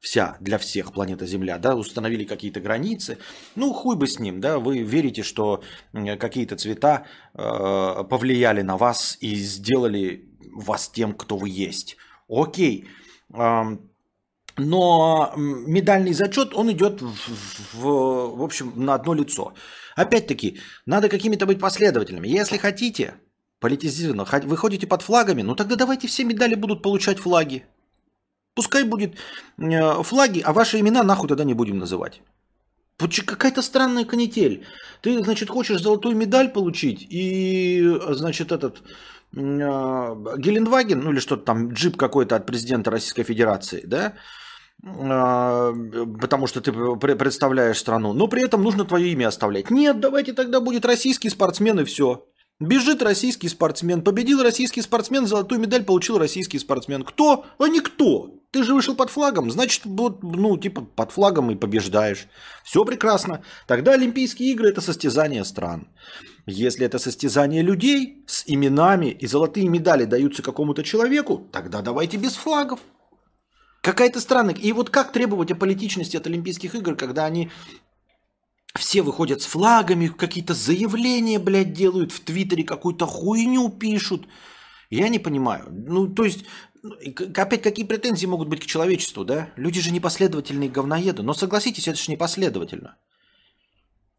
вся, 0.00 0.36
для 0.40 0.58
всех 0.58 0.92
планета 0.92 1.26
Земля, 1.26 1.58
да, 1.58 1.74
установили 1.74 2.24
какие-то 2.24 2.60
границы. 2.60 3.18
Ну, 3.54 3.72
хуй 3.72 3.96
бы 3.96 4.06
с 4.06 4.18
ним, 4.18 4.40
да, 4.40 4.58
вы 4.58 4.82
верите, 4.82 5.22
что 5.22 5.62
какие-то 5.92 6.56
цвета 6.56 7.06
э, 7.34 8.04
повлияли 8.08 8.62
на 8.62 8.76
вас 8.76 9.18
и 9.20 9.34
сделали 9.34 10.28
вас 10.54 10.88
тем, 10.88 11.14
кто 11.14 11.36
вы 11.36 11.48
есть. 11.48 11.96
Окей. 12.28 12.86
Э, 13.34 13.78
но 14.58 15.32
медальный 15.36 16.12
зачет, 16.12 16.54
он 16.54 16.70
идет 16.72 17.00
в, 17.00 17.74
в, 17.74 18.36
в 18.36 18.42
общем 18.42 18.72
на 18.76 18.94
одно 18.94 19.14
лицо. 19.14 19.54
Опять-таки, 19.96 20.60
надо 20.86 21.08
какими-то 21.08 21.46
быть 21.46 21.60
последовательными. 21.60 22.28
Если 22.28 22.58
хотите, 22.58 23.14
политизированно, 23.60 24.24
вы 24.44 24.56
ходите 24.56 24.86
под 24.86 25.02
флагами, 25.02 25.42
ну 25.42 25.54
тогда 25.54 25.76
давайте 25.76 26.08
все 26.08 26.24
медали 26.24 26.54
будут 26.54 26.82
получать 26.82 27.18
флаги. 27.18 27.64
Пускай 28.54 28.84
будет 28.84 29.16
э, 29.58 30.02
флаги, 30.02 30.40
а 30.40 30.52
ваши 30.52 30.80
имена 30.80 31.02
нахуй 31.02 31.28
тогда 31.28 31.44
не 31.44 31.54
будем 31.54 31.78
называть. 31.78 32.22
Какая-то 32.98 33.60
странная 33.60 34.06
канитель. 34.06 34.64
Ты, 35.02 35.22
значит, 35.22 35.50
хочешь 35.50 35.82
золотую 35.82 36.16
медаль 36.16 36.48
получить 36.48 37.06
и, 37.10 37.84
значит, 38.12 38.52
этот 38.52 38.78
э, 38.78 39.38
Гелендваген, 40.38 41.00
ну 41.00 41.12
или 41.12 41.20
что-то 41.20 41.44
там, 41.44 41.72
джип 41.74 41.98
какой-то 41.98 42.36
от 42.36 42.46
президента 42.46 42.90
Российской 42.90 43.24
Федерации, 43.24 43.82
да, 43.84 44.14
потому 44.82 46.46
что 46.46 46.60
ты 46.60 46.72
представляешь 47.16 47.78
страну, 47.78 48.12
но 48.12 48.28
при 48.28 48.44
этом 48.44 48.62
нужно 48.62 48.84
твое 48.84 49.10
имя 49.12 49.28
оставлять. 49.28 49.70
Нет, 49.70 50.00
давайте 50.00 50.32
тогда 50.32 50.60
будет 50.60 50.84
российский 50.84 51.30
спортсмен 51.30 51.80
и 51.80 51.84
все. 51.84 52.26
Бежит 52.58 53.02
российский 53.02 53.48
спортсмен, 53.48 54.00
победил 54.02 54.42
российский 54.42 54.80
спортсмен, 54.80 55.26
золотую 55.26 55.60
медаль 55.60 55.84
получил 55.84 56.18
российский 56.18 56.58
спортсмен. 56.58 57.04
Кто? 57.04 57.44
А 57.58 57.68
никто. 57.68 58.30
Ты 58.50 58.62
же 58.62 58.72
вышел 58.72 58.94
под 58.94 59.10
флагом, 59.10 59.50
значит, 59.50 59.82
вот, 59.84 60.22
ну, 60.22 60.56
типа, 60.56 60.80
под 60.80 61.10
флагом 61.10 61.50
и 61.50 61.56
побеждаешь. 61.56 62.28
Все 62.64 62.84
прекрасно. 62.86 63.42
Тогда 63.66 63.92
Олимпийские 63.92 64.52
игры– 64.52 64.68
это 64.70 64.80
состязание 64.80 65.44
стран. 65.44 65.88
Если 66.46 66.86
это 66.86 66.98
состязание 66.98 67.60
людей 67.60 68.24
с 68.26 68.44
именами 68.46 69.06
и 69.06 69.26
золотые 69.26 69.68
медали 69.68 70.04
даются 70.04 70.42
какому-то 70.42 70.82
человеку, 70.82 71.46
тогда 71.52 71.82
давайте 71.82 72.16
без 72.16 72.36
флагов. 72.36 72.80
Какая-то 73.86 74.20
странная. 74.20 74.54
И 74.54 74.72
вот 74.72 74.90
как 74.90 75.12
требовать 75.12 75.52
аполитичности 75.52 76.16
от 76.16 76.26
Олимпийских 76.26 76.74
игр, 76.74 76.96
когда 76.96 77.24
они 77.24 77.50
все 78.74 79.02
выходят 79.02 79.42
с 79.42 79.46
флагами, 79.46 80.08
какие-то 80.08 80.54
заявления, 80.54 81.38
блядь, 81.38 81.72
делают 81.72 82.10
в 82.10 82.18
Твиттере, 82.18 82.64
какую-то 82.64 83.06
хуйню 83.06 83.68
пишут. 83.68 84.26
Я 84.90 85.08
не 85.08 85.20
понимаю. 85.20 85.68
Ну, 85.70 86.08
то 86.08 86.24
есть, 86.24 86.44
ну, 86.82 86.94
опять 87.36 87.62
какие 87.62 87.86
претензии 87.86 88.26
могут 88.26 88.48
быть 88.48 88.60
к 88.60 88.66
человечеству, 88.66 89.24
да? 89.24 89.50
Люди 89.54 89.80
же 89.80 89.92
непоследовательные 89.92 90.68
говноеды. 90.68 91.22
Но 91.22 91.32
согласитесь, 91.32 91.86
это 91.86 91.96
же 91.96 92.10
непоследовательно. 92.10 92.96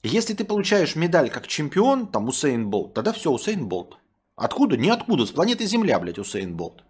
Если 0.02 0.34
ты 0.34 0.46
получаешь 0.46 0.96
медаль 0.96 1.30
как 1.30 1.46
чемпион, 1.48 2.08
там 2.08 2.30
Усейн 2.30 2.70
Болт, 2.70 2.94
тогда 2.94 3.12
все, 3.12 3.30
Усейн 3.30 3.68
Болт. 3.68 3.98
Откуда? 4.38 4.78
Ниоткуда, 4.78 5.26
с 5.26 5.32
планеты 5.32 5.66
Земля, 5.66 6.00
блядь, 6.00 6.20
Усейн 6.20 6.56
Болт. 6.56 6.87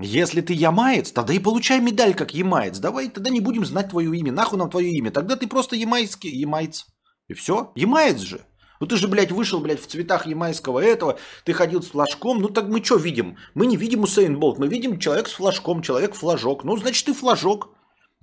Если 0.00 0.40
ты 0.40 0.52
ямаец, 0.52 1.12
тогда 1.12 1.32
и 1.32 1.38
получай 1.38 1.80
медаль 1.80 2.14
как 2.14 2.34
ямаец. 2.34 2.78
Давай 2.78 3.08
тогда 3.08 3.30
не 3.30 3.40
будем 3.40 3.64
знать 3.64 3.90
твое 3.90 4.16
имя. 4.16 4.32
Нахуй 4.32 4.58
нам 4.58 4.70
твое 4.70 4.90
имя. 4.90 5.10
Тогда 5.10 5.36
ты 5.36 5.46
просто 5.46 5.76
ямайский 5.76 6.30
ямайц. 6.30 6.86
И 7.28 7.34
все. 7.34 7.72
Ямаец 7.76 8.18
же. 8.20 8.44
Ну 8.80 8.88
ты 8.88 8.96
же, 8.96 9.06
блядь, 9.06 9.30
вышел, 9.30 9.60
блядь, 9.60 9.80
в 9.80 9.86
цветах 9.86 10.26
ямайского 10.26 10.80
этого, 10.80 11.18
ты 11.44 11.52
ходил 11.52 11.80
с 11.80 11.90
флажком, 11.90 12.40
ну 12.40 12.48
так 12.48 12.66
мы 12.66 12.82
что 12.82 12.96
видим? 12.96 13.38
Мы 13.54 13.66
не 13.66 13.76
видим 13.76 14.02
Усейн 14.02 14.38
Болт, 14.38 14.58
мы 14.58 14.68
видим 14.68 14.98
человек 14.98 15.28
с 15.28 15.34
флажком, 15.34 15.80
человек 15.80 16.14
флажок. 16.14 16.64
Ну, 16.64 16.76
значит, 16.76 17.06
ты 17.06 17.14
флажок. 17.14 17.68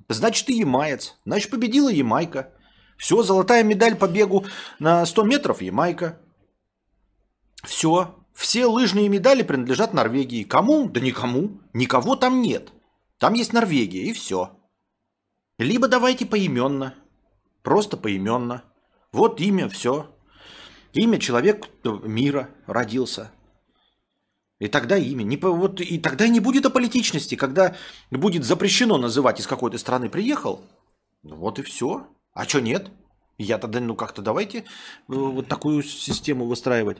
Значит, 0.09 0.47
ты 0.47 0.53
ямаец. 0.53 1.15
Значит, 1.25 1.49
победила 1.51 1.89
Ямайка. 1.89 2.53
Все, 2.97 3.23
золотая 3.23 3.63
медаль 3.63 3.95
по 3.95 4.07
бегу 4.07 4.45
на 4.79 5.05
100 5.05 5.23
метров 5.23 5.61
Ямайка. 5.61 6.19
Все, 7.63 8.20
все 8.33 8.65
лыжные 8.65 9.09
медали 9.09 9.43
принадлежат 9.43 9.93
Норвегии. 9.93 10.43
Кому? 10.43 10.89
Да 10.89 10.99
никому. 10.99 11.59
Никого 11.73 12.15
там 12.15 12.41
нет. 12.41 12.71
Там 13.17 13.33
есть 13.33 13.53
Норвегия, 13.53 14.03
и 14.03 14.13
все. 14.13 14.57
Либо 15.57 15.87
давайте 15.87 16.25
поименно. 16.25 16.95
Просто 17.61 17.97
поименно. 17.97 18.63
Вот 19.11 19.39
имя, 19.39 19.69
все. 19.69 20.09
Имя 20.93 21.19
человек 21.19 21.67
мира 21.83 22.49
родился. 22.65 23.31
И 24.59 24.67
тогда 24.67 24.97
имя. 24.97 25.23
Не, 25.23 25.37
вот, 25.37 25.81
и 25.81 25.99
тогда 25.99 26.27
не 26.27 26.39
будет 26.39 26.65
аполитичности, 26.65 27.35
когда 27.35 27.75
будет 28.09 28.43
запрещено 28.43 28.97
называть, 28.97 29.39
из 29.39 29.47
какой 29.47 29.71
то 29.71 29.77
страны 29.77 30.09
приехал. 30.09 30.63
Ну 31.23 31.35
вот 31.35 31.59
и 31.59 31.63
все. 31.63 32.07
А 32.33 32.45
что 32.45 32.61
нет? 32.61 32.89
Я 33.37 33.57
тогда, 33.57 33.79
ну 33.79 33.95
как-то 33.95 34.21
давайте 34.21 34.59
э, 34.59 34.63
вот 35.07 35.47
такую 35.47 35.83
систему 35.83 36.45
выстраивать. 36.45 36.99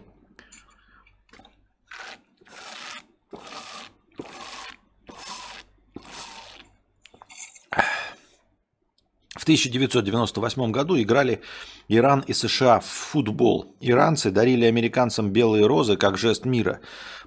В 9.42 9.44
1998 9.44 10.72
году 10.72 11.02
играли 11.02 11.42
Иран 11.90 12.24
и 12.28 12.34
США 12.34 12.80
в 12.80 12.86
футбол. 12.86 13.76
Иранцы 13.82 14.30
дарили 14.30 14.66
американцам 14.66 15.32
белые 15.32 15.66
розы 15.66 15.98
как 15.98 16.16
жест 16.16 16.46
мира. 16.46 16.80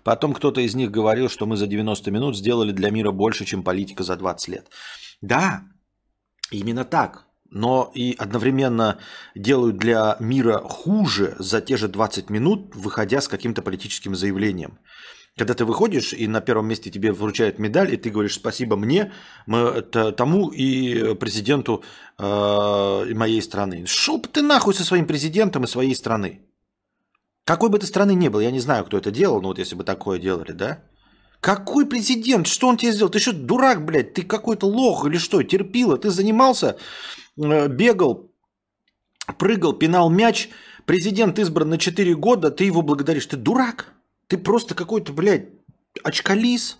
Потом 0.04 0.32
кто-то 0.32 0.60
из 0.60 0.76
них 0.76 0.92
говорил, 0.92 1.28
что 1.28 1.46
мы 1.46 1.56
за 1.56 1.66
90 1.66 2.12
минут 2.12 2.36
сделали 2.36 2.70
для 2.70 2.90
мира 2.90 3.10
больше, 3.10 3.44
чем 3.44 3.64
политика 3.64 4.04
за 4.04 4.14
20 4.16 4.48
лет. 4.48 4.70
Да, 5.22 5.62
именно 6.52 6.84
так. 6.84 7.26
Но 7.50 7.90
и 7.96 8.14
одновременно 8.16 8.98
делают 9.34 9.78
для 9.78 10.16
мира 10.20 10.58
хуже 10.58 11.34
за 11.40 11.60
те 11.60 11.76
же 11.76 11.88
20 11.88 12.30
минут, 12.30 12.76
выходя 12.76 13.20
с 13.20 13.26
каким-то 13.26 13.60
политическим 13.60 14.14
заявлением. 14.14 14.78
Когда 15.36 15.54
ты 15.54 15.64
выходишь, 15.64 16.12
и 16.12 16.28
на 16.28 16.40
первом 16.40 16.68
месте 16.68 16.90
тебе 16.90 17.12
вручают 17.12 17.58
медаль, 17.58 17.92
и 17.92 17.96
ты 17.96 18.10
говоришь 18.10 18.34
спасибо 18.34 18.76
мне, 18.76 19.12
тому 20.16 20.50
и 20.50 21.14
президенту 21.14 21.82
э, 22.18 23.14
моей 23.14 23.42
страны. 23.42 23.84
Шел 23.86 24.18
бы 24.18 24.28
ты 24.28 24.42
нахуй 24.42 24.74
со 24.74 24.84
своим 24.84 25.06
президентом 25.06 25.64
и 25.64 25.66
своей 25.66 25.94
страны. 25.96 26.40
Какой 27.44 27.68
бы 27.68 27.80
ты 27.80 27.86
страны 27.86 28.14
ни 28.14 28.28
был, 28.28 28.40
я 28.40 28.52
не 28.52 28.60
знаю, 28.60 28.84
кто 28.84 28.96
это 28.96 29.10
делал, 29.10 29.42
но 29.42 29.48
вот 29.48 29.58
если 29.58 29.74
бы 29.74 29.82
такое 29.82 30.20
делали, 30.20 30.52
да? 30.52 30.78
Какой 31.40 31.84
президент? 31.84 32.46
Что 32.46 32.68
он 32.68 32.76
тебе 32.76 32.92
сделал? 32.92 33.10
Ты 33.10 33.18
что, 33.18 33.32
дурак, 33.32 33.84
блядь? 33.84 34.14
Ты 34.14 34.22
какой-то 34.22 34.66
лох 34.66 35.04
или 35.04 35.18
что? 35.18 35.42
Терпила? 35.42 35.98
Ты 35.98 36.10
занимался, 36.10 36.76
э, 37.36 37.68
бегал, 37.68 38.30
прыгал, 39.36 39.72
пинал 39.72 40.10
мяч. 40.10 40.48
Президент 40.86 41.38
избран 41.38 41.70
на 41.70 41.78
4 41.78 42.14
года, 42.14 42.50
ты 42.50 42.64
его 42.64 42.82
благодаришь. 42.82 43.26
Ты 43.26 43.36
дурак? 43.36 43.94
Ты 44.34 44.38
просто 44.38 44.74
какой-то, 44.74 45.12
блядь, 45.12 45.46
очкалис, 46.02 46.76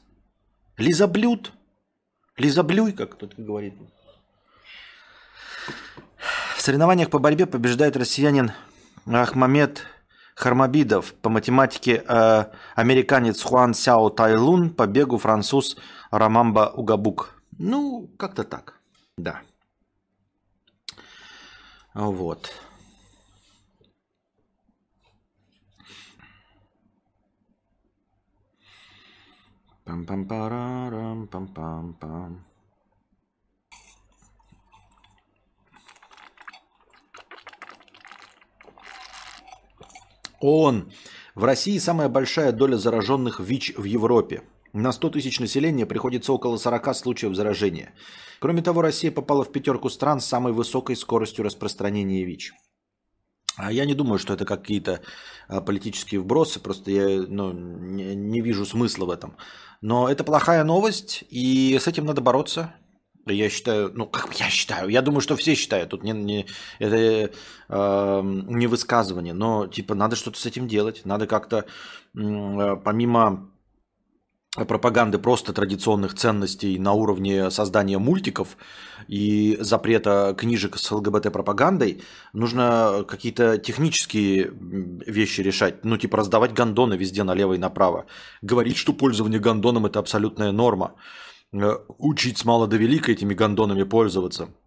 лизоблюд, 0.77 1.53
лизоблюй, 2.37 2.91
как 2.91 3.13
кто-то 3.13 3.41
говорит. 3.41 3.75
соревнованиях 6.59 7.11
по 7.11 7.21
борьбе 7.21 7.47
побеждает 7.47 7.97
россиянин 7.97 8.51
Ахмамед 9.07 9.87
Хармабидов, 10.35 11.15
по 11.15 11.31
математике 11.31 12.03
э, 12.09 12.47
американец 12.75 13.41
Хуан 13.41 13.73
Сяо 13.73 14.11
Тайлун, 14.11 14.71
по 14.71 14.89
бегу 14.89 15.19
француз 15.19 15.77
Рамамба 16.11 16.73
Угабук. 16.75 17.41
Ну, 17.57 18.11
как-то 18.19 18.43
так, 18.43 18.81
да. 19.17 19.43
Вот. 21.95 22.51
Пам-пам-парам, 29.85 31.29
пам-пам-пам. 31.29 32.39
ООН. 40.41 40.91
В 41.35 41.45
России 41.45 41.77
самая 41.79 42.09
большая 42.09 42.53
доля 42.53 42.77
зараженных 42.77 43.41
ВИЧ 43.41 43.75
в 43.77 43.85
Европе. 43.85 44.43
На 44.73 44.91
100 44.91 45.11
тысяч 45.11 45.39
населения 45.39 45.85
приходится 45.85 46.33
около 46.33 46.57
40 46.57 46.97
случаев 46.97 47.35
заражения. 47.35 47.95
Кроме 48.41 48.63
того, 48.63 48.81
Россия 48.81 49.13
попала 49.13 49.45
в 49.45 49.53
пятерку 49.53 49.91
стран 49.91 50.21
с 50.21 50.27
самой 50.27 50.53
высокой 50.53 50.97
скоростью 50.97 51.45
распространения 51.45 52.25
ВИЧ. 52.25 52.53
А 53.57 53.73
я 53.73 53.85
не 53.85 53.95
думаю, 53.95 54.19
что 54.19 54.35
это 54.35 54.45
какие-то 54.45 55.01
а, 55.49 55.61
политические 55.61 56.21
вбросы, 56.21 56.61
просто 56.61 56.91
я 56.91 57.25
ну, 57.29 57.53
не, 57.53 58.41
вижу 58.41 58.67
смысла 58.67 59.05
в 59.07 59.11
этом. 59.11 59.37
Но 59.81 60.09
это 60.09 60.25
плохая 60.25 60.65
новость, 60.65 61.25
и 61.31 61.79
с 61.81 61.87
этим 61.87 62.07
надо 62.07 62.21
бороться. 62.21 62.75
Я 63.27 63.49
считаю, 63.49 63.91
ну 63.95 64.07
как 64.07 64.39
я 64.39 64.51
считаю, 64.51 64.89
я 64.91 65.01
думаю, 65.01 65.23
что 65.23 65.37
все 65.37 65.55
считают, 65.55 65.91
тут 65.91 66.03
не, 66.03 66.13
не, 66.13 66.47
это 66.79 67.31
э, 67.69 68.21
не 68.23 68.67
высказывание, 68.67 69.33
но 69.33 69.67
типа 69.67 69.95
надо 69.95 70.15
что-то 70.15 70.39
с 70.39 70.45
этим 70.45 70.69
делать, 70.69 71.07
надо 71.07 71.27
как-то 71.27 71.65
э, 72.15 72.77
помимо 72.85 73.51
пропаганды 74.55 75.19
просто 75.19 75.53
традиционных 75.53 76.15
ценностей 76.15 76.79
на 76.79 76.93
уровне 76.93 77.51
создания 77.51 77.99
мультиков 77.99 78.57
и 79.09 79.57
запрета 79.61 80.35
книжек 80.39 80.79
с 80.79 80.93
ЛГБТ-пропагандой, 80.93 82.03
нужно 82.33 83.05
какие-то 83.09 83.59
технические 83.59 84.53
вещи 85.07 85.41
решать. 85.41 85.85
Ну, 85.85 85.97
типа 85.97 86.19
раздавать 86.19 86.53
гондоны 86.53 86.95
везде 86.95 87.25
налево 87.25 87.55
и 87.55 87.59
направо. 87.59 88.07
Говорить, 88.43 88.77
что 88.77 88.93
пользование 88.93 89.41
гондоном– 89.41 89.87
это 89.87 89.99
абсолютная 89.99 90.53
норма. 90.53 90.95
Э, 91.53 91.79
учить 91.99 92.39
с 92.39 92.45
мала 92.45 92.69
до 92.69 92.77
велика 92.77 93.11
этими 93.11 93.35
гондонами 93.35 93.83
пользоваться– 93.83 94.49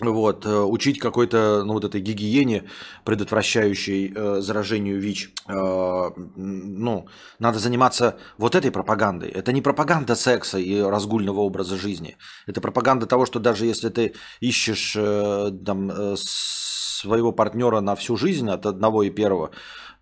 вот, 0.00 0.44
э, 0.44 0.60
учить 0.62 0.98
какой-то, 0.98 1.64
ну, 1.64 1.72
вот 1.72 1.84
этой 1.84 2.02
гигиене, 2.02 2.64
предотвращающей 3.04 4.12
э, 4.14 4.40
заражению 4.40 5.00
ВИЧ. 5.00 5.32
Э, 5.48 6.10
ну, 6.36 7.06
надо 7.38 7.58
заниматься 7.58 8.18
вот 8.36 8.54
этой 8.54 8.70
пропагандой. 8.70 9.30
Это 9.30 9.52
не 9.52 9.62
пропаганда 9.62 10.14
секса 10.14 10.58
и 10.58 10.80
разгульного 10.80 11.40
образа 11.40 11.76
жизни. 11.76 12.16
Это 12.46 12.60
пропаганда 12.60 13.06
того, 13.06 13.24
что 13.24 13.38
даже 13.38 13.64
если 13.64 13.88
ты 13.88 14.14
ищешь 14.40 14.94
э, 14.96 15.50
там, 15.64 15.90
э, 15.90 16.16
своего 16.18 17.32
партнера 17.32 17.80
на 17.80 17.94
всю 17.96 18.16
жизнь 18.16 18.50
от 18.50 18.66
одного 18.66 19.02
и 19.02 19.10
первого, 19.10 19.50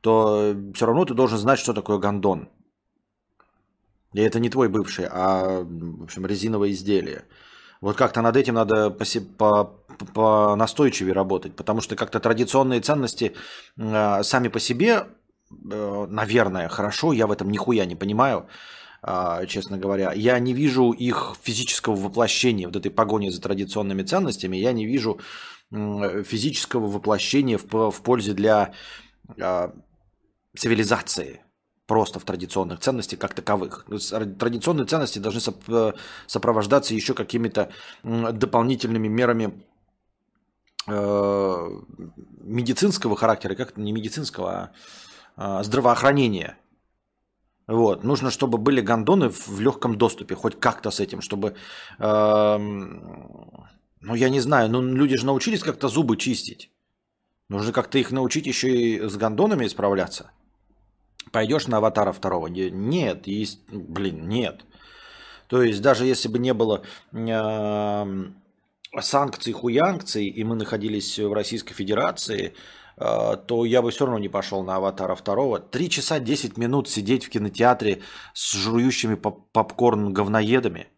то 0.01 0.57
все 0.75 0.87
равно 0.87 1.05
ты 1.05 1.15
должен 1.15 1.39
знать, 1.39 1.61
что 1.61 1.73
такое 1.73 1.99
гондон. 1.99 2.49
И 4.13 4.21
это 4.21 4.39
не 4.39 4.49
твой 4.49 4.69
бывший, 4.69 5.07
а, 5.11 5.65
в 5.65 6.05
общем, 6.05 6.27
резиновое 6.27 6.71
изделие. 6.71 7.25
Вот 7.85 7.97
как-то 7.97 8.23
над 8.23 8.35
этим 8.35 8.55
надо 8.55 8.89
по, 8.89 9.05
по, 9.37 9.65
по 10.15 10.57
настойчивее 10.57 11.13
работать, 11.13 11.55
потому 11.55 11.83
что 11.83 11.97
как-то 11.97 12.19
традиционные 12.19 12.81
ценности 12.81 13.35
э, 13.77 14.23
сами 14.23 14.49
по 14.49 14.59
себе, 14.59 15.05
э, 15.71 16.07
наверное, 16.09 16.69
хорошо, 16.69 17.13
я 17.13 17.27
в 17.27 17.31
этом 17.31 17.51
нихуя 17.51 17.85
не 17.85 17.95
понимаю, 17.95 18.47
э, 19.03 19.45
честно 19.49 19.77
говоря. 19.77 20.15
Я 20.15 20.39
не 20.39 20.55
вижу 20.55 20.93
их 20.93 21.35
физического 21.43 21.95
воплощения, 21.95 22.69
вот 22.69 22.77
этой 22.77 22.91
погони 22.91 23.29
за 23.29 23.43
традиционными 23.43 24.03
ценностями, 24.03 24.57
я 24.57 24.73
не 24.73 24.87
вижу 24.87 25.21
э, 25.71 26.23
физического 26.23 26.87
воплощения 26.87 27.59
в, 27.59 27.91
в 27.91 28.01
пользе 28.01 28.33
для 28.33 28.73
э, 29.37 29.69
цивилизации 30.57 31.44
просто 31.87 32.19
в 32.19 32.25
традиционных 32.25 32.81
ценностях 32.81 33.19
как 33.19 33.35
таковых. 33.35 33.87
Традиционные 34.39 34.87
ценности 34.87 35.19
должны 35.19 35.41
э, 35.69 35.93
сопровождаться 36.27 36.95
еще 36.95 37.15
какими-то 37.15 37.71
дополнительными 38.03 39.09
мерами 39.09 39.65
э, 40.87 41.81
медицинского 42.41 43.17
характера, 43.17 43.55
как 43.55 43.77
не 43.77 43.93
медицинского, 43.93 44.73
а, 45.37 45.61
а 45.61 45.63
здравоохранения. 45.63 46.57
Вот. 47.67 48.05
Нужно, 48.05 48.31
чтобы 48.31 48.59
были 48.59 48.81
гондоны 48.81 49.29
в 49.31 49.61
легком 49.61 49.97
доступе, 49.97 50.35
хоть 50.35 50.61
как-то 50.61 50.91
с 50.91 51.01
этим, 51.01 51.21
чтобы, 51.21 51.55
э, 51.99 52.59
ну 52.59 54.15
я 54.15 54.29
не 54.29 54.41
знаю, 54.41 54.71
ну 54.71 54.83
люди 54.83 55.17
же 55.17 55.27
научились 55.27 55.63
как-то 55.63 55.89
зубы 55.89 56.17
чистить. 56.17 56.71
Нужно 57.51 57.73
как-то 57.73 57.99
их 57.99 58.11
научить 58.11 58.47
еще 58.47 58.69
и 58.71 59.09
с 59.09 59.17
гондонами 59.17 59.69
справляться. 59.69 60.31
Пойдешь 61.33 61.67
на 61.67 61.79
аватара 61.79 62.13
второго? 62.13 62.47
Нет, 62.49 63.27
есть, 63.27 63.61
блин, 63.71 64.29
нет. 64.29 64.65
То 65.49 65.63
есть 65.63 65.83
даже 65.83 66.07
если 66.07 66.29
бы 66.29 66.39
не 66.39 66.55
было 66.55 66.83
э, 67.13 68.25
санкций, 69.01 69.53
хуянкций, 69.53 70.27
и 70.27 70.45
мы 70.45 70.57
находились 70.57 71.19
в 71.19 71.33
Российской 71.33 71.75
Федерации, 71.75 72.55
э, 72.97 73.37
то 73.47 73.65
я 73.65 73.83
бы 73.83 73.91
все 73.91 74.07
равно 74.07 74.19
не 74.19 74.29
пошел 74.29 74.63
на 74.63 74.77
аватара 74.77 75.15
второго. 75.15 75.59
Три 75.61 75.91
часа 75.91 76.19
десять 76.19 76.57
минут 76.57 76.89
сидеть 76.89 77.27
в 77.27 77.31
кинотеатре 77.31 78.03
с 78.33 78.53
жующими 78.53 79.17
поп 79.17 79.51
попкорн 79.53 80.13
говноедами. 80.13 80.89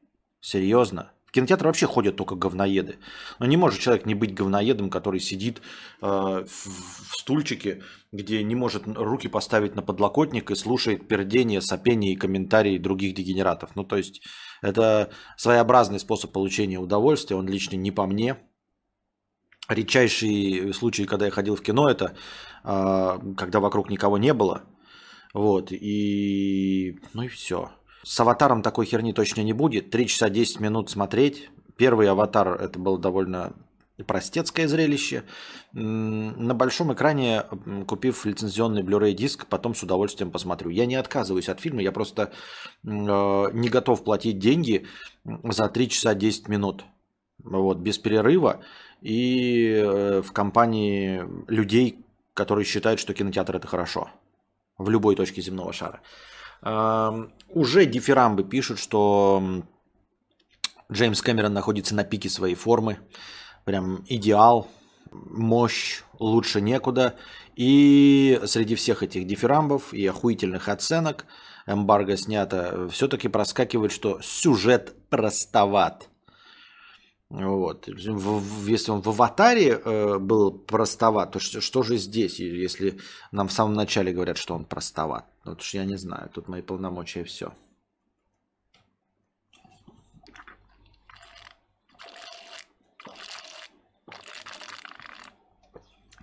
Серьезно? 0.41 1.11
Кинотеатр 1.37 1.67
вообще 1.67 1.87
ходят 1.87 2.17
только 2.17 2.35
говноеды. 2.35 2.99
Но 3.39 3.47
не 3.47 3.57
может 3.57 3.81
человек 3.81 4.07
не 4.07 4.15
быть 4.15 4.35
говноедом, 4.35 4.89
который 4.89 5.21
сидит 5.21 5.61
э, 6.01 6.07
в, 6.07 6.47
в 6.47 7.17
стульчике, 7.21 7.83
где 8.11 8.43
не 8.43 8.55
может 8.55 8.85
руки 8.87 9.29
поставить 9.29 9.77
на 9.77 9.83
подлокотник 9.83 10.51
и 10.51 10.55
слушает 10.57 11.09
пердение, 11.09 11.61
сопение 11.61 12.13
и 12.13 12.17
комментарии 12.17 12.79
других 12.79 13.15
дегенератов. 13.15 13.77
Ну, 13.77 13.85
то 13.85 13.97
есть, 13.97 14.23
это 14.63 15.11
своеобразный 15.37 15.99
способ 15.99 16.33
получения 16.33 16.79
удовольствия, 16.79 17.37
он 17.37 17.49
лично 17.49 17.77
не 17.77 17.91
по 17.91 18.07
мне. 18.07 18.37
Редчайший 19.69 20.73
случай, 20.73 21.05
когда 21.05 21.27
я 21.27 21.31
ходил 21.31 21.55
в 21.55 21.63
кино, 21.63 21.91
это 21.91 22.15
э, 22.65 23.35
когда 23.37 23.61
вокруг 23.61 23.91
никого 23.91 24.17
не 24.17 24.33
было. 24.33 24.63
Вот, 25.35 25.71
и... 25.71 26.99
Ну 27.13 27.23
и 27.25 27.29
все. 27.29 27.76
С 28.07 28.21
аватаром 28.21 28.63
такой 28.63 28.87
херни 28.87 29.13
точно 29.13 29.41
не 29.41 29.53
будет. 29.53 29.91
3 29.91 30.07
часа 30.07 30.31
10 30.31 30.61
минут 30.61 30.89
смотреть. 30.91 31.51
Первый 31.77 32.09
аватар 32.09 32.53
это 32.53 32.79
было 32.79 33.01
довольно 33.01 33.53
простецкое 34.07 34.69
зрелище. 34.69 35.25
На 35.73 36.55
большом 36.55 36.93
экране, 36.93 37.43
купив 37.89 38.25
лицензионный 38.25 38.83
Blu-ray 38.83 39.13
диск, 39.13 39.47
потом 39.47 39.75
с 39.75 39.83
удовольствием 39.83 40.31
посмотрю. 40.31 40.71
Я 40.71 40.87
не 40.87 40.95
отказываюсь 40.95 41.49
от 41.49 41.59
фильма, 41.59 41.83
я 41.83 41.91
просто 41.91 42.31
э, 42.85 42.87
не 42.87 43.69
готов 43.69 44.05
платить 44.05 44.39
деньги 44.39 44.87
за 45.25 45.69
3 45.69 45.89
часа 45.89 46.15
10 46.15 46.47
минут. 46.47 46.85
Вот, 47.43 47.79
без 47.79 47.99
перерыва 47.99 48.61
и 49.01 49.83
э, 49.85 50.23
в 50.23 50.31
компании 50.31 51.25
людей, 51.49 51.99
которые 52.35 52.67
считают, 52.67 53.01
что 53.01 53.15
кинотеатр 53.15 53.57
это 53.57 53.67
хорошо. 53.67 54.11
В 54.79 54.91
любой 54.91 55.17
точке 55.17 55.43
земного 55.43 55.73
шара. 55.73 56.03
Уже 56.63 57.87
дифирамбы 57.87 58.45
пишут, 58.45 58.79
что 58.79 59.63
Джеймс 60.91 61.23
Кэмерон 61.23 61.53
находится 61.53 61.95
на 61.95 62.05
пике 62.05 62.29
своей 62.29 62.55
формы. 62.55 62.99
Прям 63.65 64.05
идеал, 64.09 64.69
мощь, 65.11 66.03
лучше 66.19 66.61
некуда. 66.61 67.17
И 67.55 68.41
среди 68.45 68.75
всех 68.75 69.03
этих 69.03 69.27
дифирамбов 69.27 69.95
и 69.95 70.07
охуительных 70.07 70.69
оценок 70.69 71.27
эмбарго 71.67 72.17
снято, 72.17 72.89
все-таки 72.91 73.29
проскакивает, 73.29 73.93
что 73.93 74.21
сюжет 74.23 74.95
простоват. 75.09 76.09
Вот. 77.29 77.89
Если 77.89 78.91
он 78.91 79.01
в 79.01 79.09
аватаре 79.09 79.81
э, 79.85 80.19
был 80.19 80.53
простоват, 80.53 81.33
то 81.33 81.41
что, 81.41 81.83
же 81.83 81.97
здесь, 81.97 82.39
если 82.39 83.01
нам 83.33 83.49
в 83.49 83.53
самом 83.53 83.75
начале 83.75 84.13
говорят, 84.13 84.37
что 84.37 84.55
он 84.55 84.65
простоват? 84.65 85.27
Ну, 85.45 85.53
потому 85.53 85.63
что 85.63 85.79
я 85.79 85.85
не 85.85 85.97
знаю, 85.97 86.31
тут 86.33 86.49
мои 86.49 86.63
полномочия 86.63 87.25
все. 87.25 87.53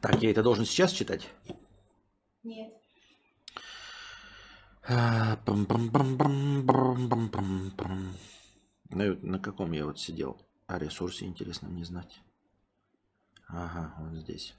Так, 0.01 0.21
я 0.21 0.31
это 0.31 0.41
должен 0.41 0.65
сейчас 0.65 0.91
читать? 0.91 1.29
Нет. 2.43 2.73
На, 8.89 9.15
на 9.21 9.39
каком 9.39 9.71
я 9.71 9.85
вот 9.85 9.99
сидел? 9.99 10.37
О 10.73 10.79
ресурсе 10.79 11.25
интересно 11.25 11.69
мне 11.69 11.85
знать. 11.85 12.19
Ага, 13.47 13.93
вот 13.99 14.15
здесь. 14.15 14.55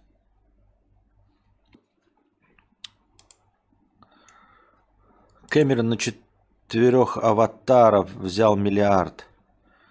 Кэмерон 5.49 5.89
на 5.89 5.97
четырех 5.97 7.17
аватаров 7.17 8.15
взял 8.15 8.55
миллиард. 8.55 9.27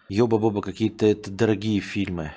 Ёба-боба, 0.07 0.61
какие-то 0.61 1.05
это 1.05 1.29
дорогие 1.29 1.81
фильмы. 1.81 2.31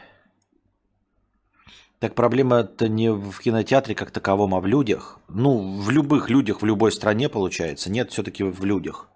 Так 2.01 2.17
проблема-то 2.17 2.89
не 2.89 3.13
в 3.13 3.39
кинотеатре 3.39 3.95
как 3.95 4.11
таковом, 4.11 4.57
а 4.57 4.61
в 4.61 4.67
людях. 4.67 5.21
Ну, 5.29 5.81
в 5.81 5.91
любых 5.91 6.29
людях, 6.29 6.61
в 6.61 6.65
любой 6.65 6.91
стране 6.91 7.29
получается. 7.29 7.89
Нет, 7.89 8.11
все-таки 8.11 8.43
в 8.43 8.65
людях. 8.65 9.09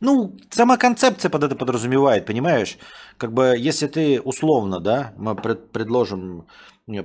Ну, 0.00 0.36
сама 0.50 0.78
концепция 0.78 1.28
под 1.30 1.44
это 1.44 1.56
подразумевает, 1.56 2.24
понимаешь? 2.26 2.78
Как 3.18 3.32
бы, 3.32 3.54
если 3.56 3.86
ты 3.86 4.20
условно, 4.20 4.80
да, 4.80 5.12
мы 5.18 5.36
пред, 5.36 5.70
предложим 5.72 6.46
э, 6.88 7.04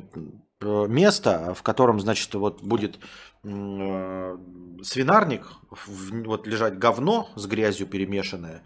место, 0.61 1.53
в 1.53 1.61
котором, 1.61 1.99
значит, 1.99 2.33
вот 2.33 2.63
будет 2.63 2.99
э, 3.43 4.37
свинарник, 4.81 5.45
вот 5.87 6.47
лежать 6.47 6.77
говно 6.77 7.27
с 7.35 7.45
грязью 7.47 7.87
перемешанное, 7.87 8.63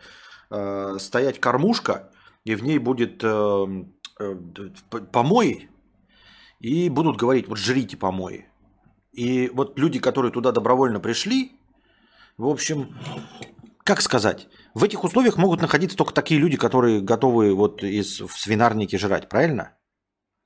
э, 0.52 0.98
стоять 1.00 1.39
кормушка, 1.39 2.12
и 2.44 2.54
в 2.54 2.63
ней 2.63 2.78
будет 2.78 3.24
э, 3.24 3.65
э, 4.20 4.36
помой, 5.12 5.70
и 6.60 6.89
будут 6.89 7.18
говорить, 7.18 7.48
вот 7.48 7.58
жрите 7.58 7.98
помои. 7.98 8.46
И 9.12 9.50
вот 9.50 9.80
люди, 9.80 10.00
которые 10.00 10.32
туда 10.32 10.52
добровольно 10.52 11.00
пришли, 11.00 11.54
в 12.38 12.48
общем, 12.48 12.96
как 13.89 14.02
сказать, 14.02 14.47
в 14.75 14.84
этих 14.84 15.04
условиях 15.04 15.38
могут 15.38 15.62
находиться 15.62 15.97
только 15.97 16.13
такие 16.13 16.39
люди, 16.39 16.58
которые 16.58 17.02
готовы 17.02 17.56
вот 17.56 17.82
из 17.82 18.21
в 18.21 18.38
свинарнике 18.38 18.99
жрать, 18.99 19.30
правильно? 19.30 19.80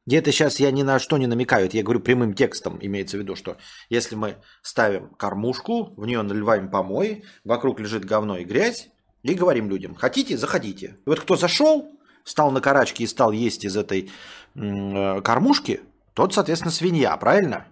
И 0.08 0.16
это 0.16 0.32
сейчас 0.32 0.62
я 0.62 0.72
ни 0.72 0.82
на 0.82 0.98
что 0.98 1.18
не 1.18 1.28
намекаю, 1.28 1.66
это 1.66 1.76
я 1.76 1.84
говорю 1.84 2.00
прямым 2.00 2.36
текстом, 2.36 2.78
имеется 2.80 3.18
в 3.18 3.20
виду, 3.20 3.36
что 3.36 3.58
если 3.90 4.16
мы 4.16 4.38
ставим 4.62 5.10
кормушку, 5.16 5.94
в 5.98 6.06
нее 6.06 6.22
наливаем 6.22 6.72
помой, 6.72 7.26
вокруг 7.44 7.82
лежит 7.82 8.06
говно 8.06 8.38
и 8.38 8.46
грязь, 8.46 8.88
и 9.24 9.34
говорим 9.34 9.70
людям, 9.70 9.94
хотите, 9.94 10.38
заходите. 10.38 11.00
И 11.06 11.10
вот 11.10 11.20
кто 11.20 11.36
зашел, 11.36 12.00
стал 12.24 12.50
на 12.50 12.62
карачке 12.62 13.04
и 13.04 13.08
стал 13.08 13.34
есть 13.34 13.66
из 13.66 13.76
этой 13.76 14.10
э, 14.56 15.22
кормушки, 15.22 15.82
тот, 16.14 16.34
соответственно, 16.34 16.72
свинья, 16.72 17.18
правильно? 17.18 17.68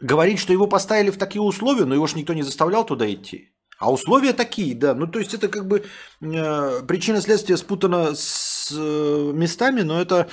Говорить, 0.00 0.38
что 0.38 0.52
его 0.52 0.66
поставили 0.66 1.10
в 1.10 1.18
такие 1.18 1.42
условия, 1.42 1.84
но 1.84 1.94
его 1.94 2.06
же 2.06 2.16
никто 2.16 2.34
не 2.34 2.42
заставлял 2.42 2.84
туда 2.84 3.10
идти. 3.12 3.50
А 3.78 3.92
условия 3.92 4.32
такие, 4.32 4.74
да. 4.74 4.94
Ну, 4.94 5.06
то 5.06 5.18
есть 5.18 5.34
это 5.34 5.48
как 5.48 5.66
бы 5.66 5.84
э, 6.20 6.82
причина 6.86 7.20
следствия 7.20 7.56
спутана 7.56 8.14
с 8.14 8.72
э, 8.74 9.30
местами, 9.34 9.82
но 9.82 10.00
это 10.00 10.28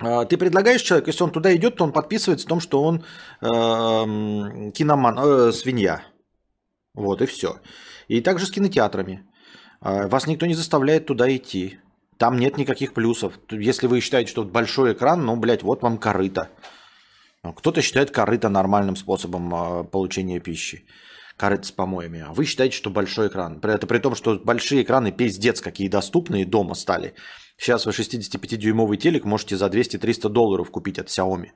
э, 0.00 0.24
ты 0.26 0.36
предлагаешь 0.36 0.82
человеку, 0.82 1.08
если 1.08 1.24
он 1.24 1.32
туда 1.32 1.54
идет, 1.56 1.76
то 1.76 1.84
он 1.84 1.92
подписывается 1.92 2.46
о 2.46 2.50
том, 2.50 2.60
что 2.60 2.82
он 2.82 3.04
э, 3.40 4.70
киноман, 4.72 5.18
э, 5.18 5.52
свинья. 5.52 6.02
Вот 6.94 7.20
и 7.20 7.26
все. 7.26 7.58
И 8.06 8.20
также 8.20 8.46
с 8.46 8.50
кинотеатрами. 8.52 9.26
Э, 9.80 10.06
вас 10.06 10.28
никто 10.28 10.46
не 10.46 10.54
заставляет 10.54 11.06
туда 11.06 11.34
идти. 11.34 11.80
Там 12.16 12.38
нет 12.38 12.58
никаких 12.58 12.94
плюсов. 12.94 13.40
Если 13.50 13.88
вы 13.88 14.00
считаете, 14.00 14.30
что 14.30 14.44
большой 14.44 14.92
экран, 14.92 15.24
ну, 15.26 15.34
блядь, 15.34 15.64
вот 15.64 15.82
вам 15.82 15.98
корыто. 15.98 16.50
Кто-то 17.42 17.82
считает 17.82 18.12
корыто 18.12 18.48
нормальным 18.48 18.94
способом 18.94 19.54
а, 19.54 19.84
получения 19.84 20.38
пищи. 20.38 20.86
Корыто 21.36 21.66
с 21.66 21.72
помоями. 21.72 22.20
А 22.20 22.32
вы 22.32 22.44
считаете, 22.44 22.76
что 22.76 22.90
большой 22.90 23.28
экран. 23.28 23.58
Это 23.62 23.86
при 23.86 23.98
том, 23.98 24.14
что 24.14 24.38
большие 24.38 24.82
экраны 24.82 25.10
пиздец 25.10 25.60
какие 25.60 25.88
доступные 25.88 26.46
дома 26.46 26.74
стали. 26.74 27.14
Сейчас 27.58 27.84
вы 27.84 27.92
65-дюймовый 27.92 28.96
телек 28.96 29.24
можете 29.24 29.56
за 29.56 29.66
200-300 29.66 30.28
долларов 30.28 30.70
купить 30.70 31.00
от 31.00 31.08
Xiaomi 31.08 31.50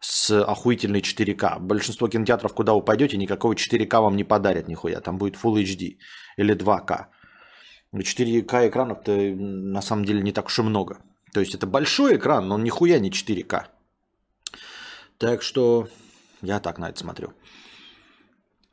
с 0.00 0.30
охуительной 0.42 1.00
4К. 1.00 1.58
Большинство 1.60 2.08
кинотеатров, 2.08 2.54
куда 2.54 2.72
вы 2.72 2.82
пойдете, 2.82 3.18
никакого 3.18 3.54
4К 3.54 4.00
вам 4.00 4.16
не 4.16 4.24
подарят 4.24 4.68
нихуя. 4.68 5.00
Там 5.00 5.18
будет 5.18 5.36
Full 5.36 5.62
HD 5.62 5.98
или 6.38 6.54
2К. 6.54 7.06
4К 7.94 8.68
экранов-то 8.68 9.12
на 9.12 9.82
самом 9.82 10.04
деле 10.06 10.22
не 10.22 10.32
так 10.32 10.46
уж 10.46 10.58
и 10.58 10.62
много. 10.62 10.98
То 11.34 11.40
есть 11.40 11.54
это 11.54 11.66
большой 11.66 12.16
экран, 12.16 12.48
но 12.48 12.54
он 12.54 12.64
нихуя 12.64 12.98
не 12.98 13.10
4К. 13.10 13.66
Так 15.18 15.42
что 15.42 15.88
я 16.42 16.60
так 16.60 16.78
на 16.78 16.90
это 16.90 16.98
смотрю. 16.98 17.32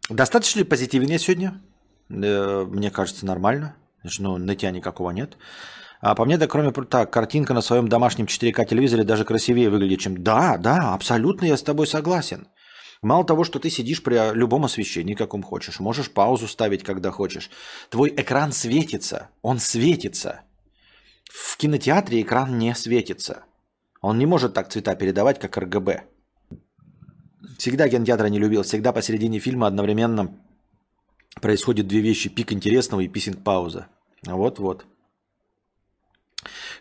Достаточно 0.10 0.60
ли 0.60 0.66
позитивен 0.66 1.10
я 1.10 1.18
сегодня? 1.18 1.62
Э, 2.10 2.66
мне 2.66 2.92
кажется, 2.92 3.26
нормально. 3.26 3.76
Ну, 4.20 4.38
нытья 4.38 4.72
никакого 4.72 5.12
нет. 5.12 5.38
А 6.02 6.16
по 6.16 6.26
мне, 6.26 6.38
да, 6.38 6.48
кроме 6.48 6.72
так, 6.72 7.14
картинка 7.14 7.54
на 7.54 7.62
своем 7.62 7.88
домашнем 7.88 8.26
4К 8.26 8.66
телевизоре 8.66 9.06
даже 9.06 9.24
красивее 9.24 9.70
выглядит, 9.70 10.02
чем... 10.02 10.22
Да, 10.22 10.58
да, 10.58 10.94
абсолютно 10.94 11.46
я 11.46 11.56
с 11.56 11.64
тобой 11.64 11.88
согласен. 11.88 12.48
Мало 13.02 13.26
того, 13.26 13.46
что 13.46 13.60
ты 13.60 13.70
сидишь 13.70 14.04
при 14.04 14.34
любом 14.34 14.66
освещении, 14.66 15.14
каком 15.14 15.44
хочешь, 15.44 15.80
можешь 15.80 16.12
паузу 16.12 16.48
ставить, 16.48 16.84
когда 16.84 17.12
хочешь. 17.12 17.50
Твой 17.90 18.10
экран 18.10 18.52
светится, 18.52 19.30
он 19.42 19.60
светится. 19.60 20.42
В 21.30 21.56
кинотеатре 21.58 22.22
экран 22.22 22.58
не 22.58 22.76
светится. 22.76 23.44
Он 24.02 24.20
не 24.20 24.26
может 24.26 24.54
так 24.54 24.70
цвета 24.70 24.96
передавать, 24.96 25.40
как 25.40 25.58
РГБ. 25.58 26.04
Всегда 27.64 27.88
кинотеатра 27.88 28.28
не 28.28 28.40
любил. 28.40 28.62
Всегда 28.64 28.92
посередине 28.92 29.40
фильма 29.40 29.68
одновременно 29.68 30.28
происходят 31.42 31.88
две 31.88 32.02
вещи. 32.02 32.28
Пик 32.28 32.52
интересного 32.52 33.00
и 33.00 33.08
писинг-пауза. 33.08 33.88
Вот-вот. 34.26 34.86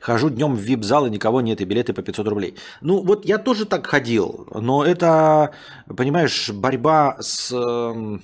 Хожу 0.01 0.29
днем 0.29 0.57
в 0.57 0.61
вип-зал, 0.61 1.07
и 1.07 1.11
никого 1.11 1.41
нет, 1.41 1.61
и 1.61 1.65
билеты 1.67 1.93
по 1.93 2.03
500 2.03 2.27
рублей. 2.27 2.57
Ну, 2.81 3.01
вот 3.01 3.25
я 3.25 3.39
тоже 3.39 3.65
так 3.65 3.87
ходил, 3.87 4.49
но 4.53 4.85
это, 4.85 5.53
понимаешь, 5.87 6.51
борьба 6.51 7.17
с 7.21 7.53
э, 7.53 8.19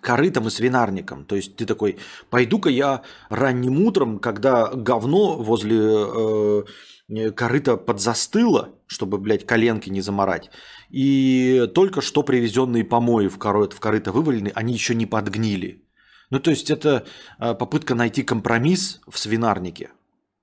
корытом 0.00 0.46
и 0.46 0.50
свинарником. 0.50 1.26
То 1.26 1.36
есть 1.36 1.56
ты 1.56 1.66
такой, 1.66 1.98
пойду-ка 2.30 2.70
я 2.70 3.02
ранним 3.28 3.84
утром, 3.84 4.20
когда 4.20 4.68
говно 4.68 5.36
возле 5.36 6.64
э, 7.10 7.30
корыта 7.32 7.76
подзастыло, 7.76 8.70
чтобы, 8.86 9.18
блядь, 9.18 9.46
коленки 9.46 9.90
не 9.90 10.00
заморать, 10.00 10.50
и 10.96 11.66
только 11.74 12.00
что 12.00 12.22
привезенные 12.22 12.82
помои 12.82 13.28
в 13.28 13.36
корыто, 13.36 13.76
в 13.76 14.14
вывалены, 14.14 14.50
они 14.54 14.72
еще 14.72 14.94
не 14.94 15.04
подгнили. 15.04 15.84
Ну, 16.30 16.40
то 16.40 16.50
есть 16.50 16.70
это 16.70 17.04
а, 17.38 17.52
попытка 17.52 17.94
найти 17.94 18.22
компромисс 18.22 19.02
в 19.06 19.18
свинарнике. 19.18 19.90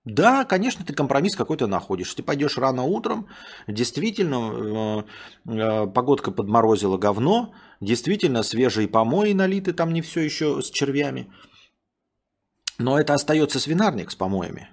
Да, 0.05 0.45
конечно, 0.45 0.85
ты 0.85 0.93
компромисс 0.93 1.35
какой-то 1.35 1.65
находишь. 1.65 2.13
Ты 2.13 2.21
пойдешь 2.21 2.59
рано 2.59 2.83
утром, 2.83 3.29
действительно, 3.67 5.05
э, 5.47 5.53
э, 5.53 5.87
погодка 5.87 6.29
подморозила 6.29 6.99
говно, 6.99 7.55
действительно, 7.81 8.43
свежие 8.43 8.87
помои 8.87 9.33
налиты, 9.33 9.73
там 9.73 9.91
не 9.91 10.03
все 10.03 10.21
еще 10.21 10.61
с 10.61 10.69
червями. 10.69 11.31
Но 12.77 12.99
это 12.99 13.15
остается 13.15 13.59
свинарник 13.59 14.11
с 14.11 14.15
помоями. 14.15 14.69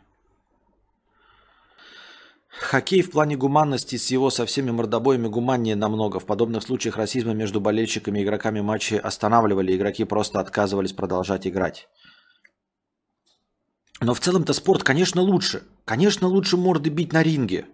Хоккей 2.60 3.00
в 3.00 3.10
плане 3.10 3.36
гуманности 3.38 3.96
с 3.96 4.10
его 4.10 4.28
со 4.28 4.44
всеми 4.44 4.70
мордобоями 4.70 5.28
гуманнее 5.28 5.76
намного. 5.76 6.20
В 6.20 6.26
подобных 6.26 6.62
случаях 6.62 6.98
расизма 6.98 7.32
между 7.32 7.58
болельщиками 7.58 8.20
и 8.20 8.22
игроками 8.22 8.60
матчи 8.60 8.94
останавливали, 8.94 9.74
игроки 9.74 10.04
просто 10.04 10.40
отказывались 10.40 10.92
продолжать 10.92 11.46
играть. 11.46 11.88
Но 14.02 14.12
в 14.12 14.20
целом-то 14.20 14.52
спорт, 14.52 14.82
конечно, 14.82 15.22
лучше. 15.22 15.62
Конечно, 15.86 16.28
лучше 16.28 16.58
морды 16.58 16.90
бить 16.90 17.14
на 17.14 17.22
ринге. 17.22 17.64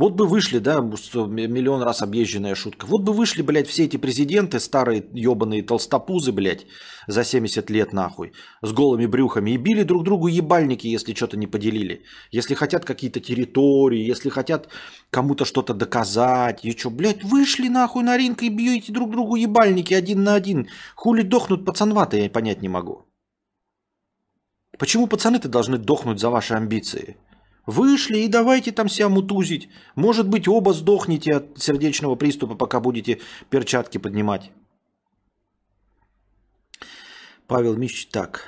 Вот 0.00 0.14
бы 0.14 0.26
вышли, 0.26 0.60
да, 0.60 0.80
миллион 0.80 1.82
раз 1.82 2.00
объезженная 2.00 2.54
шутка. 2.54 2.86
Вот 2.86 3.02
бы 3.02 3.12
вышли, 3.12 3.42
блядь, 3.42 3.68
все 3.68 3.84
эти 3.84 3.98
президенты, 3.98 4.58
старые 4.58 5.04
ебаные 5.12 5.62
толстопузы, 5.62 6.32
блядь, 6.32 6.66
за 7.06 7.22
70 7.22 7.68
лет 7.70 7.92
нахуй, 7.92 8.32
с 8.62 8.72
голыми 8.72 9.04
брюхами, 9.04 9.50
и 9.50 9.58
били 9.58 9.82
друг 9.82 10.04
другу 10.04 10.28
ебальники, 10.28 10.86
если 10.86 11.12
что-то 11.12 11.36
не 11.36 11.46
поделили. 11.46 12.02
Если 12.32 12.54
хотят 12.54 12.86
какие-то 12.86 13.20
территории, 13.20 14.10
если 14.10 14.30
хотят 14.30 14.68
кому-то 15.10 15.44
что-то 15.44 15.74
доказать. 15.74 16.64
И 16.64 16.74
что, 16.74 16.90
блядь, 16.90 17.22
вышли 17.22 17.68
нахуй 17.68 18.02
на 18.02 18.16
ринг 18.16 18.42
и 18.42 18.48
бьете 18.48 18.92
друг 18.92 19.10
другу 19.10 19.36
ебальники 19.36 19.92
один 19.92 20.24
на 20.24 20.34
один. 20.34 20.66
Хули 20.96 21.22
дохнут 21.22 21.66
пацанваты, 21.66 22.16
я 22.22 22.30
понять 22.30 22.62
не 22.62 22.68
могу. 22.70 23.04
Почему 24.78 25.06
пацаны-то 25.08 25.48
должны 25.48 25.76
дохнуть 25.76 26.20
за 26.20 26.30
ваши 26.30 26.54
амбиции? 26.54 27.16
Вышли 27.70 28.18
и 28.18 28.28
давайте 28.28 28.72
там 28.72 28.88
себя 28.88 29.08
мутузить. 29.08 29.68
Может 29.94 30.28
быть, 30.28 30.48
оба 30.48 30.72
сдохнете 30.72 31.36
от 31.36 31.62
сердечного 31.62 32.16
приступа, 32.16 32.56
пока 32.56 32.80
будете 32.80 33.20
перчатки 33.48 33.98
поднимать. 33.98 34.50
Павел 37.46 37.76
Мич, 37.76 38.08
так. 38.08 38.42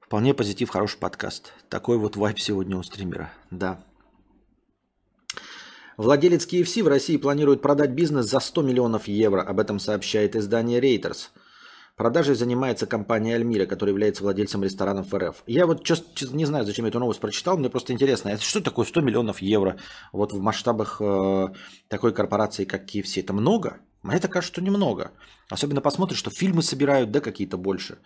Вполне 0.00 0.32
позитив, 0.32 0.70
хороший 0.70 0.98
подкаст. 0.98 1.52
Такой 1.68 1.98
вот 1.98 2.16
вайп 2.16 2.40
сегодня 2.40 2.78
у 2.78 2.82
стримера. 2.82 3.30
Да. 3.50 3.84
Владелец 5.98 6.46
KFC 6.46 6.82
в 6.82 6.88
России 6.88 7.18
планирует 7.18 7.60
продать 7.60 7.90
бизнес 7.90 8.24
за 8.24 8.40
100 8.40 8.62
миллионов 8.62 9.06
евро. 9.06 9.42
Об 9.42 9.60
этом 9.60 9.78
сообщает 9.78 10.34
издание 10.34 10.80
Reuters. 10.80 11.28
Продажей 11.96 12.34
занимается 12.34 12.86
компания 12.86 13.34
Альмира, 13.34 13.64
которая 13.64 13.94
является 13.94 14.22
владельцем 14.22 14.62
ресторанов 14.62 15.14
РФ. 15.14 15.42
Я 15.46 15.66
вот 15.66 15.82
честно 15.82 16.36
не 16.36 16.44
знаю, 16.44 16.66
зачем 16.66 16.84
я 16.84 16.90
эту 16.90 16.98
новость 17.00 17.20
прочитал, 17.20 17.56
мне 17.56 17.70
просто 17.70 17.94
интересно, 17.94 18.28
это 18.28 18.42
что 18.42 18.60
такое 18.60 18.84
100 18.84 19.00
миллионов 19.00 19.40
евро 19.40 19.78
вот 20.12 20.32
в 20.32 20.38
масштабах 20.38 20.98
э, 21.00 21.48
такой 21.88 22.12
корпорации, 22.12 22.66
как 22.66 22.84
KFC? 22.84 23.20
Это 23.20 23.32
много? 23.32 23.78
Мне 24.02 24.18
так 24.18 24.30
кажется, 24.30 24.52
что 24.52 24.62
немного. 24.62 25.12
Особенно 25.48 25.80
посмотришь, 25.80 26.18
что 26.18 26.30
фильмы 26.30 26.62
собирают, 26.62 27.10
да, 27.12 27.20
какие-то 27.20 27.56
больше. 27.56 27.98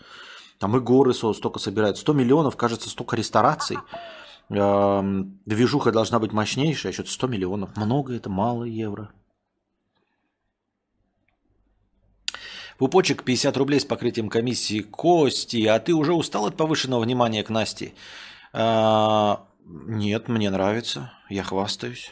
Там 0.61 0.77
и 0.77 0.81
горы 0.81 1.13
столько 1.13 1.59
собирают. 1.59 1.99
100 1.99 2.13
миллионов, 2.13 2.57
кажется, 2.57 2.89
столько 2.89 3.17
рестораций. 3.17 3.79
Эм, 4.51 5.41
движуха 5.47 5.91
должна 5.91 6.21
быть 6.21 6.33
мощнейшая, 6.33 6.93
а 6.93 6.95
что-то 6.95 7.11
100 7.11 7.27
миллионов. 7.27 7.77
Много 7.77 8.15
это, 8.15 8.31
мало 8.31 8.63
евро. 8.65 9.11
Пупочек 12.81 13.25
50 13.25 13.59
рублей 13.59 13.79
с 13.79 13.85
покрытием 13.85 14.31
комиссии 14.31 14.81
Кости. 14.81 15.67
А 15.67 15.79
ты 15.81 15.93
уже 15.93 16.15
устал 16.15 16.47
от 16.47 16.57
повышенного 16.57 17.03
внимания 17.03 17.43
к 17.45 17.51
Насте? 17.51 17.93
А, 18.55 19.45
нет, 19.67 20.29
мне 20.29 20.49
нравится. 20.49 21.13
Я 21.29 21.43
хвастаюсь. 21.43 22.11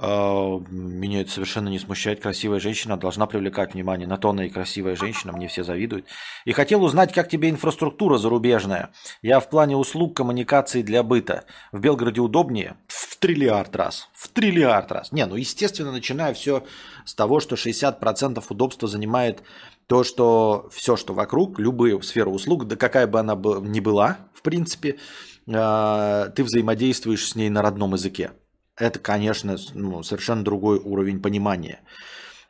А, 0.00 0.60
меня 0.70 1.22
это 1.22 1.30
совершенно 1.30 1.68
не 1.68 1.78
смущает. 1.78 2.20
Красивая 2.20 2.60
женщина 2.60 2.96
должна 2.96 3.26
привлекать 3.26 3.74
внимание. 3.74 4.06
На 4.06 4.16
то 4.16 4.30
она 4.30 4.46
и 4.46 4.48
красивая 4.48 4.94
женщина, 4.94 5.32
мне 5.32 5.48
все 5.48 5.64
завидуют. 5.64 6.06
И 6.44 6.52
хотел 6.52 6.84
узнать, 6.84 7.12
как 7.12 7.28
тебе 7.28 7.50
инфраструктура 7.50 8.16
зарубежная. 8.16 8.92
Я 9.22 9.40
в 9.40 9.50
плане 9.50 9.76
услуг 9.76 10.16
коммуникации 10.16 10.82
для 10.82 11.02
быта. 11.02 11.44
В 11.72 11.80
Белгороде 11.80 12.20
удобнее? 12.20 12.76
В 12.86 13.16
триллиард 13.16 13.74
раз. 13.74 14.08
В 14.14 14.28
триллиард 14.28 14.92
раз. 14.92 15.10
Не, 15.10 15.26
ну 15.26 15.34
естественно, 15.34 15.90
начиная 15.90 16.32
все 16.32 16.64
с 17.04 17.14
того, 17.14 17.40
что 17.40 17.56
60% 17.56 18.44
удобства 18.48 18.86
занимает 18.86 19.42
то, 19.88 20.04
что 20.04 20.68
все, 20.72 20.96
что 20.96 21.12
вокруг, 21.12 21.58
любые 21.58 22.00
сферы 22.02 22.30
услуг, 22.30 22.66
да 22.68 22.76
какая 22.76 23.08
бы 23.08 23.18
она 23.18 23.34
ни 23.34 23.80
была, 23.80 24.18
в 24.32 24.42
принципе, 24.42 24.98
а, 25.52 26.28
ты 26.28 26.44
взаимодействуешь 26.44 27.30
с 27.30 27.34
ней 27.34 27.48
на 27.48 27.62
родном 27.62 27.94
языке 27.94 28.32
это, 28.78 28.98
конечно, 28.98 29.56
ну, 29.74 30.02
совершенно 30.02 30.44
другой 30.44 30.78
уровень 30.78 31.20
понимания. 31.20 31.80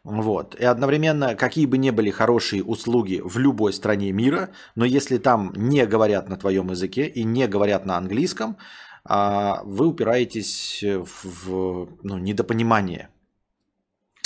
Вот. 0.04 0.54
И 0.54 0.64
одновременно, 0.64 1.34
какие 1.34 1.66
бы 1.66 1.76
ни 1.76 1.90
были 1.90 2.10
хорошие 2.10 2.62
услуги 2.62 3.20
в 3.22 3.38
любой 3.38 3.72
стране 3.72 4.12
мира, 4.12 4.50
но 4.74 4.84
если 4.84 5.18
там 5.18 5.52
не 5.54 5.86
говорят 5.86 6.28
на 6.28 6.36
твоем 6.36 6.70
языке 6.70 7.06
и 7.06 7.24
не 7.24 7.46
говорят 7.46 7.84
на 7.84 7.96
английском, 7.96 8.56
а, 9.04 9.62
вы 9.64 9.86
упираетесь 9.86 10.82
в 10.82 11.88
ну, 12.02 12.18
недопонимание. 12.18 13.08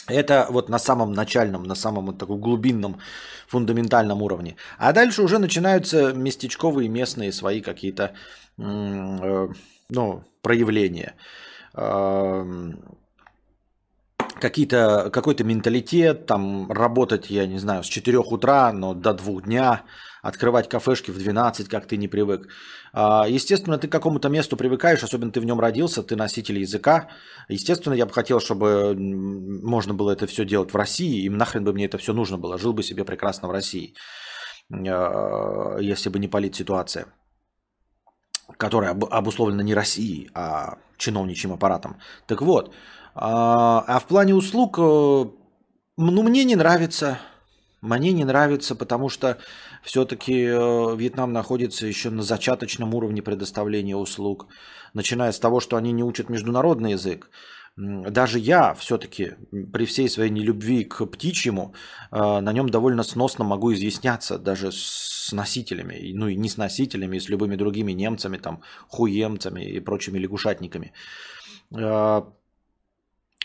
Это 0.09 0.47
вот 0.51 0.69
на 0.69 0.79
самом 0.79 1.13
начальном, 1.13 1.63
на 1.63 1.75
самом 1.75 2.07
вот 2.07 2.19
таком 2.19 2.41
глубинном, 2.41 2.99
фундаментальном 3.47 4.23
уровне. 4.23 4.57
А 4.79 4.93
дальше 4.93 5.23
уже 5.23 5.39
начинаются 5.39 6.13
местечковые, 6.13 6.89
местные 6.89 7.33
свои 7.33 7.61
какие-то 7.61 8.13
э, 8.59 9.49
ну, 9.89 10.25
проявления 10.43 11.15
какие-то, 14.43 15.11
какой-то 15.11 15.45
менталитет, 15.45 16.27
там 16.27 16.71
работать, 16.71 17.31
я 17.31 17.47
не 17.47 17.59
знаю, 17.59 17.83
с 17.83 17.87
4 17.87 18.19
утра, 18.19 18.73
но 18.73 18.95
до 18.95 19.15
2 19.15 19.43
дня, 19.43 19.83
открывать 20.23 20.69
кафешки 20.69 21.13
в 21.13 21.19
12, 21.19 21.69
как 21.69 21.87
ты 21.87 21.97
не 21.97 22.09
привык. 22.09 22.49
А, 22.93 23.27
естественно, 23.29 23.79
ты 23.79 23.89
к 23.89 23.93
какому-то 23.93 24.29
месту 24.29 24.57
привыкаешь, 24.57 25.05
особенно 25.05 25.31
ты 25.31 25.41
в 25.41 25.45
нем 25.45 25.61
родился, 25.61 26.03
ты 26.03 26.17
носитель 26.17 26.59
языка. 26.59 27.09
Естественно, 27.49 27.95
я 27.95 28.07
бы 28.07 28.13
хотел, 28.13 28.41
чтобы 28.41 28.95
можно 28.97 29.95
было 29.95 30.11
это 30.11 30.27
все 30.27 30.45
делать 30.45 30.73
в 30.73 30.77
России, 30.77 31.25
и 31.25 31.31
нахрен 31.31 31.65
бы 31.65 31.73
мне 31.73 31.87
это 31.87 31.99
все 31.99 32.13
нужно 32.13 32.39
было. 32.39 32.59
Жил 32.59 32.73
бы 32.73 32.83
себе 32.83 33.05
прекрасно 33.05 33.49
в 33.49 33.53
России, 33.53 33.95
а, 34.71 35.79
если 35.79 36.11
бы 36.11 36.19
не 36.19 36.29
политситуация 36.29 37.07
которая 38.59 38.91
обусловлена 38.91 39.63
не 39.63 39.75
Россией, 39.75 40.31
а 40.35 40.79
чиновничьим 41.03 41.53
аппаратом. 41.53 41.97
Так 42.27 42.43
вот, 42.43 42.75
а, 43.15 43.85
а 43.87 43.99
в 43.99 44.07
плане 44.07 44.35
услуг, 44.35 44.79
э, 44.79 44.83
ну, 45.97 46.23
мне 46.23 46.45
не 46.45 46.57
нравится. 46.57 47.19
Мне 47.81 48.13
не 48.13 48.25
нравится, 48.25 48.77
потому 48.77 49.09
что 49.09 49.39
все-таки 49.83 50.45
э, 50.45 50.97
Вьетнам 50.97 51.33
находится 51.33 51.87
еще 51.87 52.11
на 52.11 52.23
зачаточном 52.23 52.95
уровне 52.95 53.23
предоставления 53.23 53.97
услуг, 53.97 54.47
начиная 54.95 55.33
с 55.33 55.41
того, 55.41 55.61
что 55.61 55.77
они 55.77 55.93
не 55.93 56.05
учат 56.05 56.29
международный 56.29 56.93
язык. 56.93 57.31
Даже 57.77 58.39
я 58.39 58.75
все-таки 58.75 59.33
при 59.73 59.87
всей 59.87 60.09
своей 60.11 60.31
нелюбви 60.31 60.85
к 60.85 61.07
птичьему 61.07 61.75
э, 62.11 62.41
на 62.41 62.53
нем 62.53 62.69
довольно 62.69 63.03
сносно 63.03 63.45
могу 63.45 63.73
изъясняться 63.73 64.39
даже 64.39 64.73
с 64.73 65.33
носителями, 65.33 66.13
ну 66.13 66.29
и 66.29 66.37
не 66.37 66.51
с 66.51 66.59
носителями, 66.59 67.17
и 67.17 67.21
с 67.21 67.31
любыми 67.31 67.57
другими 67.57 67.93
немцами, 67.93 68.37
там, 68.37 68.61
хуемцами 68.89 69.65
и 69.65 69.81
прочими 69.81 70.19
лягушатниками. 70.19 70.93
Э, 71.75 72.23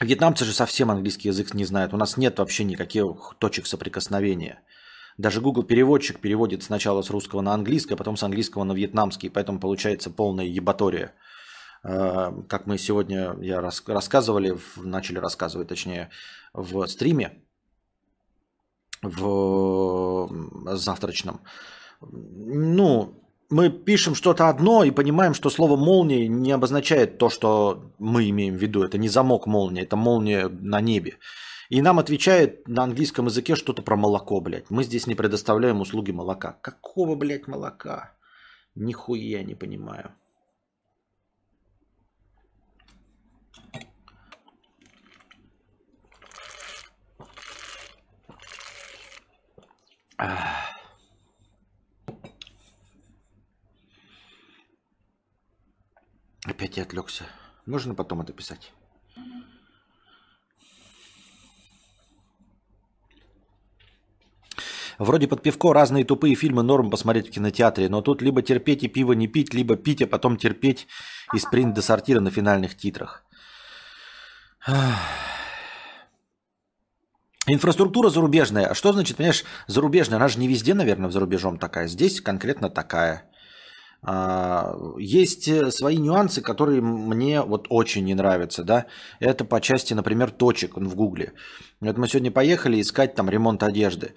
вьетнамцы 0.01 0.43
же 0.43 0.53
совсем 0.53 0.91
английский 0.91 1.29
язык 1.29 1.53
не 1.53 1.63
знают. 1.63 1.93
У 1.93 1.97
нас 1.97 2.17
нет 2.17 2.37
вообще 2.39 2.65
никаких 2.65 3.35
точек 3.39 3.65
соприкосновения. 3.65 4.61
Даже 5.17 5.39
Google 5.39 5.63
переводчик 5.63 6.19
переводит 6.19 6.63
сначала 6.63 7.01
с 7.01 7.09
русского 7.09 7.41
на 7.41 7.53
английский, 7.53 7.93
а 7.93 7.97
потом 7.97 8.17
с 8.17 8.23
английского 8.23 8.65
на 8.65 8.73
вьетнамский, 8.73 9.29
поэтому 9.29 9.61
получается 9.61 10.09
полная 10.09 10.45
ебатория. 10.45 11.13
Э, 11.87 12.33
как 12.49 12.67
мы 12.67 12.77
сегодня 12.77 13.35
я 13.41 13.61
рас, 13.61 13.83
рассказывали, 13.87 14.57
начали 14.75 15.19
рассказывать, 15.19 15.69
точнее, 15.69 16.09
в 16.53 16.85
стриме, 16.87 17.41
в 19.01 20.29
завтрачном. 20.75 21.39
Ну, 22.01 23.23
мы 23.49 23.69
пишем 23.69 24.15
что-то 24.15 24.49
одно 24.49 24.83
и 24.83 24.91
понимаем, 24.91 25.33
что 25.33 25.49
слово 25.49 25.77
молния 25.77 26.27
не 26.27 26.51
обозначает 26.51 27.17
то, 27.17 27.29
что 27.29 27.93
мы 27.99 28.29
имеем 28.29 28.55
в 28.57 28.61
виду. 28.61 28.83
Это 28.83 28.97
не 28.97 29.07
замок 29.07 29.47
молнии, 29.47 29.83
это 29.83 29.95
молния 29.95 30.49
на 30.49 30.81
небе. 30.81 31.17
И 31.69 31.81
нам 31.81 31.99
отвечает 31.99 32.67
на 32.67 32.83
английском 32.83 33.27
языке 33.27 33.55
что-то 33.55 33.81
про 33.81 33.95
молоко, 33.95 34.41
блядь. 34.41 34.69
Мы 34.69 34.83
здесь 34.83 35.07
не 35.07 35.15
предоставляем 35.15 35.79
услуги 35.79 36.11
молока. 36.11 36.57
Какого, 36.61 37.15
блядь, 37.15 37.47
молока? 37.47 38.13
Нихуя 38.75 39.43
не 39.43 39.55
понимаю. 39.55 40.11
Опять 56.45 56.77
я 56.77 56.83
отвлекся. 56.83 57.25
Можно 57.65 57.93
потом 57.93 58.21
это 58.21 58.33
писать? 58.33 58.73
Вроде 64.97 65.27
под 65.27 65.43
пивко 65.43 65.73
разные 65.73 66.03
тупые 66.03 66.33
фильмы 66.33 66.63
норм 66.63 66.89
посмотреть 66.89 67.27
в 67.27 67.31
кинотеатре, 67.31 67.87
но 67.87 68.01
тут 68.01 68.23
либо 68.23 68.41
терпеть 68.41 68.83
и 68.83 68.87
пиво 68.87 69.13
не 69.13 69.27
пить, 69.27 69.53
либо 69.53 69.75
пить, 69.75 70.01
а 70.01 70.07
потом 70.07 70.37
терпеть 70.37 70.87
и 71.33 71.37
спринт 71.37 71.75
до 71.75 71.83
сортира 71.83 72.19
на 72.19 72.31
финальных 72.31 72.75
титрах. 72.75 73.23
Инфраструктура 77.47 78.09
зарубежная. 78.09 78.67
А 78.67 78.75
что 78.75 78.91
значит, 78.91 79.17
понимаешь, 79.17 79.45
зарубежная? 79.67 80.17
Она 80.17 80.27
же 80.27 80.39
не 80.39 80.47
везде, 80.47 80.73
наверное, 80.73 81.09
за 81.09 81.19
рубежом 81.19 81.57
такая. 81.57 81.87
Здесь 81.87 82.19
конкретно 82.21 82.69
такая. 82.69 83.23
А, 84.03 84.75
есть 84.99 85.47
э, 85.47 85.71
свои 85.71 85.97
нюансы, 85.97 86.41
которые 86.41 86.81
мне 86.81 87.41
вот 87.41 87.67
очень 87.69 88.05
не 88.05 88.15
нравятся, 88.15 88.63
да. 88.63 88.85
Это 89.19 89.45
по 89.45 89.61
части, 89.61 89.93
например, 89.93 90.31
точек 90.31 90.75
в 90.75 90.95
Гугле. 90.95 91.33
Вот 91.79 91.97
мы 91.97 92.07
сегодня 92.07 92.31
поехали 92.31 92.81
искать 92.81 93.15
там 93.15 93.29
ремонт 93.29 93.63
одежды. 93.63 94.13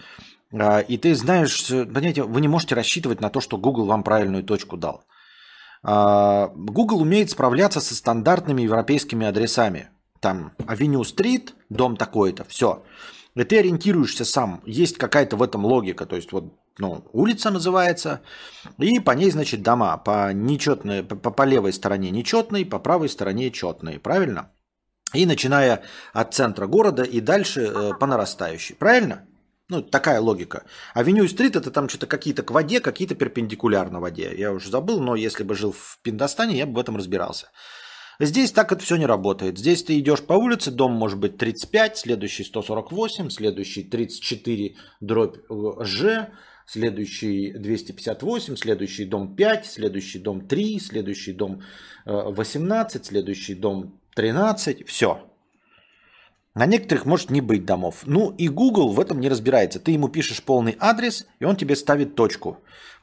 А, 0.53 0.81
и 0.81 0.99
ты 0.99 1.15
знаешь, 1.15 1.69
понимаете, 1.69 2.25
вы 2.25 2.41
не 2.41 2.49
можете 2.49 2.75
рассчитывать 2.75 3.21
на 3.21 3.31
то, 3.31 3.41
что 3.41 3.59
Google 3.59 3.87
вам 3.87 4.03
правильную 4.03 4.43
точку 4.43 4.77
дал. 4.77 5.05
А, 5.83 6.49
Google 6.57 7.01
умеет 7.01 7.31
справляться 7.31 7.81
со 7.81 7.95
стандартными 7.95 8.63
европейскими 8.63 9.27
адресами. 9.27 9.91
Там 10.21 10.53
Авеню 10.67 11.05
Стрит, 11.05 11.55
дом 11.71 11.97
такой-то, 11.97 12.45
все. 12.45 12.83
И 13.35 13.45
ты 13.45 13.59
ориентируешься 13.59 14.25
сам. 14.25 14.63
Есть 14.67 14.99
какая-то 14.99 15.37
в 15.37 15.43
этом 15.43 15.65
логика. 15.65 16.07
То 16.07 16.17
есть 16.17 16.33
вот 16.33 16.53
ну, 16.79 17.05
улица 17.13 17.51
называется, 17.51 18.23
и 18.79 19.01
по 19.01 19.13
ней, 19.13 19.31
значит, 19.31 19.63
дома. 19.63 19.97
По, 19.99 20.33
нечетной, 20.33 21.03
по, 21.03 21.31
по 21.31 21.43
левой 21.43 21.73
стороне 21.73 22.11
нечетной, 22.11 22.65
по 22.65 22.79
правой 22.79 23.09
стороне 23.09 23.51
четные. 23.51 24.01
Правильно? 24.01 24.51
И 25.13 25.27
начиная 25.27 25.83
от 26.13 26.35
центра 26.35 26.67
города 26.67 27.03
и 27.03 27.21
дальше 27.21 27.63
э, 27.63 27.91
по 27.99 28.07
нарастающей. 28.07 28.75
Правильно? 28.75 29.27
Ну, 29.69 29.83
такая 29.83 30.21
логика. 30.21 30.65
Авеню 30.95 31.25
и 31.25 31.29
стрит 31.29 31.55
это 31.55 31.71
там 31.71 31.89
что-то 31.89 32.07
какие-то 32.07 32.43
к 32.43 32.51
воде, 32.51 32.81
какие-то 32.81 33.15
перпендикулярно 33.15 34.01
воде. 34.01 34.35
Я 34.37 34.53
уже 34.53 34.69
забыл, 34.69 35.01
но 35.01 35.15
если 35.15 35.45
бы 35.45 35.55
жил 35.55 35.73
в 35.73 35.99
Пиндостане, 36.03 36.59
я 36.59 36.67
бы 36.67 36.75
в 36.75 36.79
этом 36.79 36.97
разбирался. 36.97 37.51
Здесь 38.21 38.53
так 38.53 38.71
это 38.71 38.85
все 38.85 38.97
не 38.97 39.07
работает. 39.07 39.59
Здесь 39.59 39.83
ты 39.83 39.99
идешь 39.99 40.23
по 40.23 40.35
улице, 40.35 40.71
дом 40.71 40.93
может 40.93 41.19
быть 41.19 41.39
35, 41.39 41.97
следующий 41.97 42.45
148, 42.45 43.31
следующий 43.31 43.83
34 43.83 44.77
дробь 45.01 45.39
э, 45.49 45.85
Ж, 45.85 46.29
следующий 46.67 47.53
258, 47.53 48.57
следующий 48.57 49.07
дом 49.07 49.35
5, 49.35 49.67
следующий 49.67 50.19
дом 50.19 50.47
3, 50.47 50.81
следующий 50.81 51.33
дом 51.33 51.63
18, 52.05 53.07
следующий 53.07 53.55
дом 53.55 53.99
13. 54.15 54.87
Все. 54.87 55.30
На 56.55 56.67
некоторых 56.67 57.07
может 57.07 57.31
не 57.31 57.41
быть 57.41 57.65
домов. 57.65 58.03
Ну 58.07 58.35
и 58.37 58.49
Google 58.49 58.93
в 58.93 59.01
этом 59.01 59.21
не 59.21 59.29
разбирается. 59.29 59.79
Ты 59.79 59.93
ему 59.93 60.09
пишешь 60.09 60.43
полный 60.43 60.77
адрес, 60.81 61.27
и 61.39 61.45
он 61.45 61.57
тебе 61.57 61.77
ставит 61.77 62.17
точку 62.17 62.59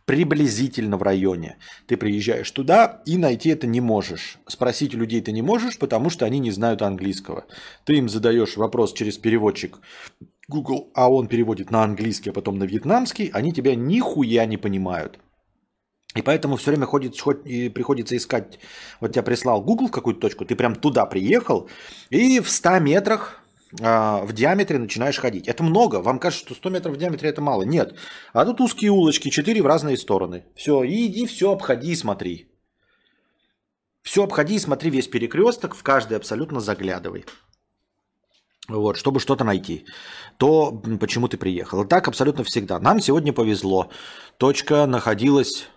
приблизительно 0.08 0.96
в 0.96 1.04
районе. 1.04 1.58
Ты 1.86 1.98
приезжаешь 1.98 2.50
туда 2.52 3.02
и 3.06 3.18
найти 3.18 3.50
это 3.50 3.68
не 3.68 3.82
можешь. 3.82 4.38
Спросить 4.48 4.96
у 4.96 4.98
людей 4.98 5.20
ты 5.22 5.34
не 5.34 5.42
можешь, 5.42 5.78
потому 5.78 6.10
что 6.10 6.26
они 6.26 6.40
не 6.40 6.50
знают 6.50 6.82
английского. 6.82 7.46
Ты 7.84 7.98
им 7.98 8.08
задаешь 8.08 8.56
вопрос 8.56 8.94
через 8.94 9.18
переводчик 9.18 9.80
Google, 10.48 10.92
а 10.94 11.12
он 11.12 11.28
переводит 11.28 11.72
на 11.72 11.84
английский, 11.84 12.30
а 12.30 12.34
потом 12.34 12.58
на 12.58 12.64
вьетнамский, 12.64 13.30
они 13.34 13.52
тебя 13.52 13.76
нихуя 13.76 14.46
не 14.46 14.56
понимают. 14.56 15.20
И 16.18 16.22
поэтому 16.22 16.56
все 16.58 16.72
время 16.72 16.86
ходит, 16.86 17.20
хоть 17.20 17.46
и 17.46 17.70
приходится 17.70 18.16
искать, 18.16 18.60
вот 19.02 19.12
тебя 19.12 19.24
прислал 19.24 19.62
Google 19.62 19.88
в 19.88 19.92
какую-то 19.92 20.20
точку, 20.20 20.46
ты 20.46 20.56
прям 20.56 20.76
туда 20.76 21.06
приехал, 21.06 21.70
и 22.10 22.40
в 22.40 22.50
100 22.50 22.80
метрах 22.80 23.40
а, 23.82 24.26
в 24.26 24.34
диаметре 24.34 24.80
начинаешь 24.80 25.20
ходить. 25.20 25.48
Это 25.48 25.64
много. 25.64 26.02
Вам 26.02 26.20
кажется, 26.20 26.46
что 26.46 26.56
100 26.56 26.70
метров 26.70 26.96
в 26.96 26.98
диаметре 26.98 27.30
это 27.30 27.42
мало. 27.42 27.64
Нет. 27.64 27.94
А 28.34 28.46
тут 28.46 28.62
узкие 28.62 28.92
улочки, 28.92 29.30
4 29.30 29.62
в 29.62 29.66
разные 29.66 29.98
стороны. 29.98 30.44
Все, 30.56 30.84
иди, 30.86 31.26
все 31.28 31.52
обходи 31.52 31.92
и 31.92 31.96
смотри. 31.96 32.48
Все 34.02 34.24
обходи 34.24 34.56
и 34.56 34.60
смотри 34.60 34.90
весь 34.90 35.08
перекресток, 35.08 35.76
в 35.76 35.84
каждый 35.84 36.18
абсолютно 36.18 36.62
заглядывай. 36.62 37.26
Вот, 38.70 38.98
чтобы 38.98 39.20
что-то 39.20 39.44
найти. 39.44 39.86
То, 40.38 40.72
почему 41.00 41.28
ты 41.28 41.38
приехал. 41.38 41.86
Так 41.86 42.08
абсолютно 42.08 42.44
всегда. 42.44 42.80
Нам 42.80 43.00
сегодня 43.00 43.34
повезло. 43.34 43.90
Точка 44.38 44.86
находилась 44.86 45.62
э, 45.62 45.77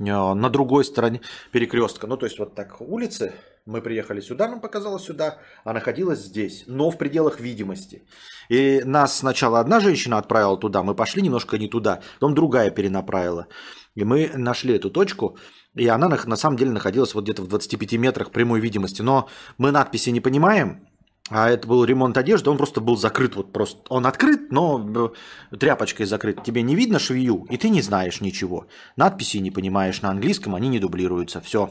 на 0.00 0.48
другой 0.48 0.84
стороне 0.84 1.20
перекрестка. 1.52 2.06
Ну, 2.06 2.16
то 2.16 2.26
есть 2.26 2.38
вот 2.38 2.54
так 2.54 2.80
улицы 2.80 3.32
мы 3.66 3.82
приехали 3.82 4.20
сюда, 4.20 4.48
нам 4.48 4.60
показалось 4.60 5.04
сюда, 5.04 5.38
а 5.64 5.72
находилась 5.72 6.20
здесь, 6.20 6.64
но 6.66 6.90
в 6.90 6.98
пределах 6.98 7.40
видимости. 7.40 8.02
И 8.48 8.82
нас 8.84 9.18
сначала 9.18 9.60
одна 9.60 9.80
женщина 9.80 10.18
отправила 10.18 10.56
туда, 10.56 10.82
мы 10.82 10.94
пошли 10.94 11.22
немножко 11.22 11.58
не 11.58 11.68
туда, 11.68 12.00
потом 12.14 12.34
другая 12.34 12.70
перенаправила. 12.70 13.46
И 13.94 14.04
мы 14.04 14.30
нашли 14.34 14.74
эту 14.74 14.90
точку, 14.90 15.36
и 15.74 15.86
она 15.86 16.08
на, 16.08 16.18
на 16.24 16.36
самом 16.36 16.56
деле 16.56 16.70
находилась 16.70 17.14
вот 17.14 17.24
где-то 17.24 17.42
в 17.42 17.48
25 17.48 17.92
метрах 17.94 18.30
прямой 18.30 18.60
видимости. 18.60 19.02
Но 19.02 19.28
мы 19.58 19.70
надписи 19.70 20.10
не 20.10 20.20
понимаем, 20.20 20.88
а 21.30 21.48
это 21.48 21.66
был 21.68 21.84
ремонт 21.84 22.18
одежды, 22.18 22.50
он 22.50 22.56
просто 22.56 22.80
был 22.80 22.96
закрыт, 22.96 23.36
вот 23.36 23.52
просто, 23.52 23.80
он 23.88 24.04
открыт, 24.06 24.50
но 24.50 25.14
э, 25.52 25.56
тряпочкой 25.56 26.06
закрыт. 26.06 26.42
Тебе 26.42 26.62
не 26.62 26.74
видно 26.74 26.98
швею, 26.98 27.46
и 27.48 27.56
ты 27.56 27.68
не 27.68 27.82
знаешь 27.82 28.20
ничего. 28.20 28.66
Надписи 28.96 29.36
не 29.36 29.52
понимаешь 29.52 30.02
на 30.02 30.10
английском, 30.10 30.56
они 30.56 30.68
не 30.68 30.80
дублируются, 30.80 31.40
все. 31.40 31.70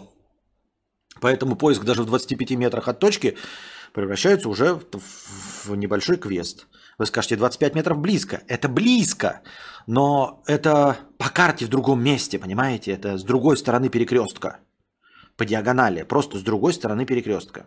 Поэтому 1.20 1.58
поиск 1.58 1.84
даже 1.84 2.04
в 2.04 2.06
25 2.06 2.52
метрах 2.52 2.88
от 2.88 3.00
точки 3.00 3.38
превращается 3.94 4.48
уже 4.48 4.80
в 5.66 5.76
небольшой 5.76 6.16
квест. 6.16 6.68
Вы 6.98 7.06
скажете, 7.06 7.36
25 7.36 7.76
метров 7.76 7.98
близко. 8.00 8.42
Это 8.48 8.70
близко, 8.70 9.42
но 9.88 10.42
это 10.48 10.98
по 11.18 11.30
карте 11.30 11.66
в 11.66 11.70
другом 11.70 12.02
месте, 12.02 12.40
понимаете? 12.40 12.92
Это 12.94 13.18
с 13.18 13.24
другой 13.24 13.58
стороны 13.58 13.90
перекрестка. 13.90 14.60
По 15.36 15.44
диагонали, 15.44 16.04
просто 16.04 16.38
с 16.38 16.42
другой 16.44 16.74
стороны 16.74 17.06
перекрестка. 17.06 17.66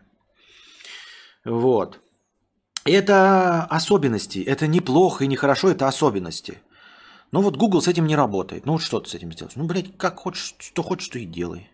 Вот. 1.44 2.00
Это 2.84 3.64
особенности. 3.64 4.40
Это 4.40 4.66
неплохо 4.66 5.24
и 5.24 5.28
нехорошо, 5.28 5.70
это 5.70 5.88
особенности. 5.88 6.62
Но 7.30 7.40
вот 7.40 7.56
Google 7.56 7.80
с 7.80 7.88
этим 7.88 8.06
не 8.06 8.16
работает. 8.16 8.66
Ну 8.66 8.72
вот 8.72 8.82
что 8.82 9.00
ты 9.00 9.08
с 9.08 9.14
этим 9.14 9.32
сделаешь? 9.32 9.56
Ну, 9.56 9.64
блядь, 9.64 9.96
как 9.96 10.18
хочешь, 10.18 10.54
что 10.58 10.82
хочешь, 10.82 11.06
что 11.06 11.18
и 11.18 11.24
делай. 11.24 11.70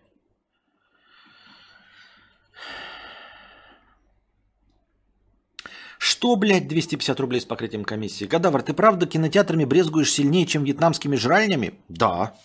Что, 5.97 6.37
блядь, 6.37 6.67
250 6.67 7.19
рублей 7.19 7.41
с 7.41 7.45
покрытием 7.45 7.83
комиссии? 7.83 8.25
Кадавр, 8.25 8.61
ты 8.61 8.73
правда 8.73 9.05
кинотеатрами 9.05 9.65
брезгуешь 9.65 10.11
сильнее, 10.11 10.45
чем 10.45 10.63
вьетнамскими 10.63 11.17
жральнями? 11.17 11.73
Да, 11.89 12.35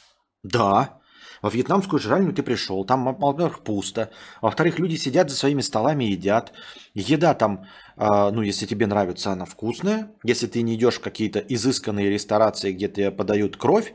да. 0.42 1.00
Во 1.44 1.50
вьетнамскую 1.50 2.00
жральню 2.00 2.33
ты 2.33 2.42
пришел, 2.42 2.87
там, 2.87 3.04
во-первых, 3.04 3.61
пусто. 3.61 4.09
Во-вторых, 4.40 4.78
люди 4.78 4.96
сидят 4.96 5.28
за 5.28 5.37
своими 5.37 5.61
столами 5.61 6.04
и 6.04 6.12
едят. 6.12 6.54
Еда 6.94 7.35
там, 7.35 7.66
э, 7.98 8.30
ну, 8.33 8.40
если 8.40 8.64
тебе 8.64 8.87
нравится, 8.87 9.33
она 9.33 9.44
вкусная. 9.44 10.11
Если 10.22 10.46
ты 10.46 10.62
не 10.62 10.74
идешь 10.74 10.94
в 10.94 11.00
какие-то 11.02 11.40
изысканные 11.40 12.09
ресторации, 12.09 12.72
где 12.72 12.88
тебе 12.88 13.11
подают 13.11 13.59
кровь, 13.59 13.92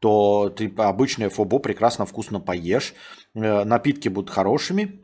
то 0.00 0.48
ты 0.48 0.74
обычное 0.76 1.30
фобо 1.30 1.60
прекрасно 1.60 2.04
вкусно 2.04 2.40
поешь. 2.40 2.94
Э, 3.34 3.62
напитки 3.62 4.08
будут 4.08 4.30
хорошими 4.30 5.00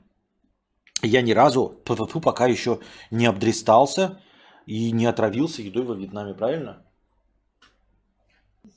я 1.02 1.22
ни 1.22 1.33
разу 1.33 1.80
пока 2.24 2.46
еще 2.46 2.80
не 3.12 3.26
обдристался 3.26 4.20
и 4.66 4.90
не 4.90 5.07
отравился 5.07 5.62
едой 5.62 5.85
во 5.85 5.94
Вьетнаме, 5.94 6.35
правильно? 6.35 6.85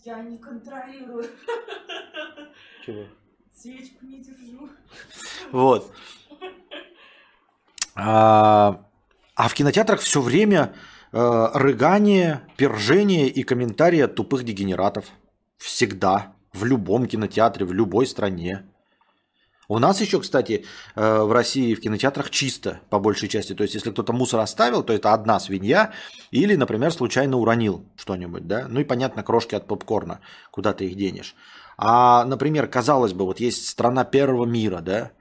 Я 0.06 0.22
не 0.22 0.38
контролирую. 0.38 1.26
Чего? 2.88 3.04
Свечку 3.54 4.06
не 4.06 4.20
держу. 4.20 4.70
Вот. 5.52 5.92
А, 7.96 8.82
а 9.36 9.48
в 9.50 9.54
кинотеатрах 9.54 10.00
все 10.00 10.22
время 10.22 10.74
э, 11.12 11.48
рыгание, 11.54 12.48
пержение 12.56 13.28
и 13.28 13.44
комментарии 13.44 14.00
от 14.00 14.16
тупых 14.16 14.46
дегенератов. 14.46 15.06
Всегда. 15.58 16.34
В 16.54 16.64
любом 16.64 17.08
кинотеатре, 17.08 17.66
в 17.66 17.74
любой 17.74 18.08
стране. 18.08 18.64
У 19.68 19.80
нас 19.80 20.00
еще, 20.00 20.22
кстати, 20.22 20.64
э, 20.96 21.22
в 21.24 21.34
России 21.34 21.76
в 21.76 21.82
кинотеатрах 21.82 22.30
чисто, 22.30 22.80
по 22.90 23.00
большей 23.00 23.28
части. 23.28 23.54
То 23.54 23.64
есть, 23.64 23.76
если 23.76 23.92
кто-то 23.92 24.14
мусор 24.14 24.40
оставил, 24.40 24.82
то 24.82 24.94
это 24.94 25.12
одна 25.12 25.42
свинья. 25.42 25.92
Или, 26.32 26.56
например, 26.56 26.94
случайно 26.94 27.36
уронил 27.36 27.84
что-нибудь, 27.98 28.48
да. 28.48 28.68
Ну 28.70 28.80
и, 28.80 28.86
понятно, 28.86 29.24
крошки 29.24 29.56
от 29.56 29.68
попкорна. 29.68 30.22
Куда 30.52 30.72
ты 30.72 30.86
их 30.86 30.96
денешь. 30.96 31.36
А, 31.78 32.26
например, 32.26 32.68
казалось 32.68 33.14
бы, 33.14 33.26
вот 33.26 33.40
есть 33.40 33.68
страна 33.68 34.04
первого 34.04 34.46
мира, 34.46 34.82
да. 34.82 35.12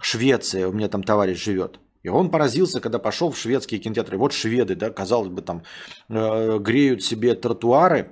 Швеция, 0.00 0.68
у 0.68 0.72
меня 0.72 0.88
там 0.88 1.02
товарищ 1.02 1.42
живет. 1.42 1.78
И 2.02 2.08
он 2.08 2.30
поразился, 2.30 2.80
когда 2.80 2.98
пошел 2.98 3.30
в 3.30 3.38
шведские 3.38 3.80
кинотеатры. 3.80 4.16
Вот 4.16 4.32
шведы, 4.32 4.74
да, 4.74 4.90
казалось 4.90 5.28
бы, 5.28 5.42
там 5.42 5.62
э, 6.08 6.58
греют 6.58 7.02
себе 7.02 7.34
тротуары, 7.34 8.10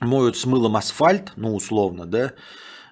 моют 0.00 0.36
с 0.36 0.44
мылом 0.44 0.76
асфальт, 0.76 1.32
ну, 1.36 1.54
условно, 1.54 2.04
да, 2.06 2.32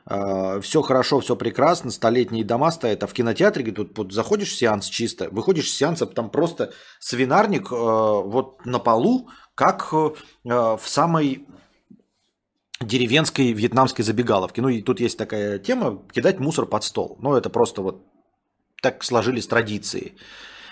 а, 0.07 0.61
все 0.61 0.83
хорошо, 0.83 1.21
все 1.21 1.37
прекрасно, 1.37 1.91
столетние 1.91 2.45
дома 2.45 2.71
стоят, 2.71 3.03
а 3.03 3.07
в 3.07 3.13
кинотеатре 3.13 3.73
тут 3.73 3.97
вот, 3.97 4.13
заходишь 4.13 4.53
в 4.53 4.59
сеанс 4.59 4.87
чисто, 4.87 5.29
выходишь 5.31 5.71
с 5.71 5.77
сеанса, 5.77 6.07
там 6.07 6.31
просто 6.31 6.73
свинарник 7.01 7.73
э, 7.73 7.75
вот 7.75 8.65
на 8.67 8.79
полу, 8.79 9.31
как 9.55 9.93
э, 9.93 10.11
в 10.45 10.83
самой 10.85 11.47
деревенской 12.87 13.53
вьетнамской 13.53 14.05
забегаловке. 14.05 14.63
Ну 14.63 14.69
и 14.69 14.83
тут 14.83 15.01
есть 15.01 15.19
такая 15.19 15.59
тема 15.59 16.03
кидать 16.13 16.41
мусор 16.41 16.67
под 16.67 16.85
стол. 16.85 17.19
Ну 17.21 17.35
это 17.35 17.51
просто 17.51 17.83
вот 17.83 18.07
так 18.83 19.05
сложились 19.05 19.47
традиции. 19.47 20.15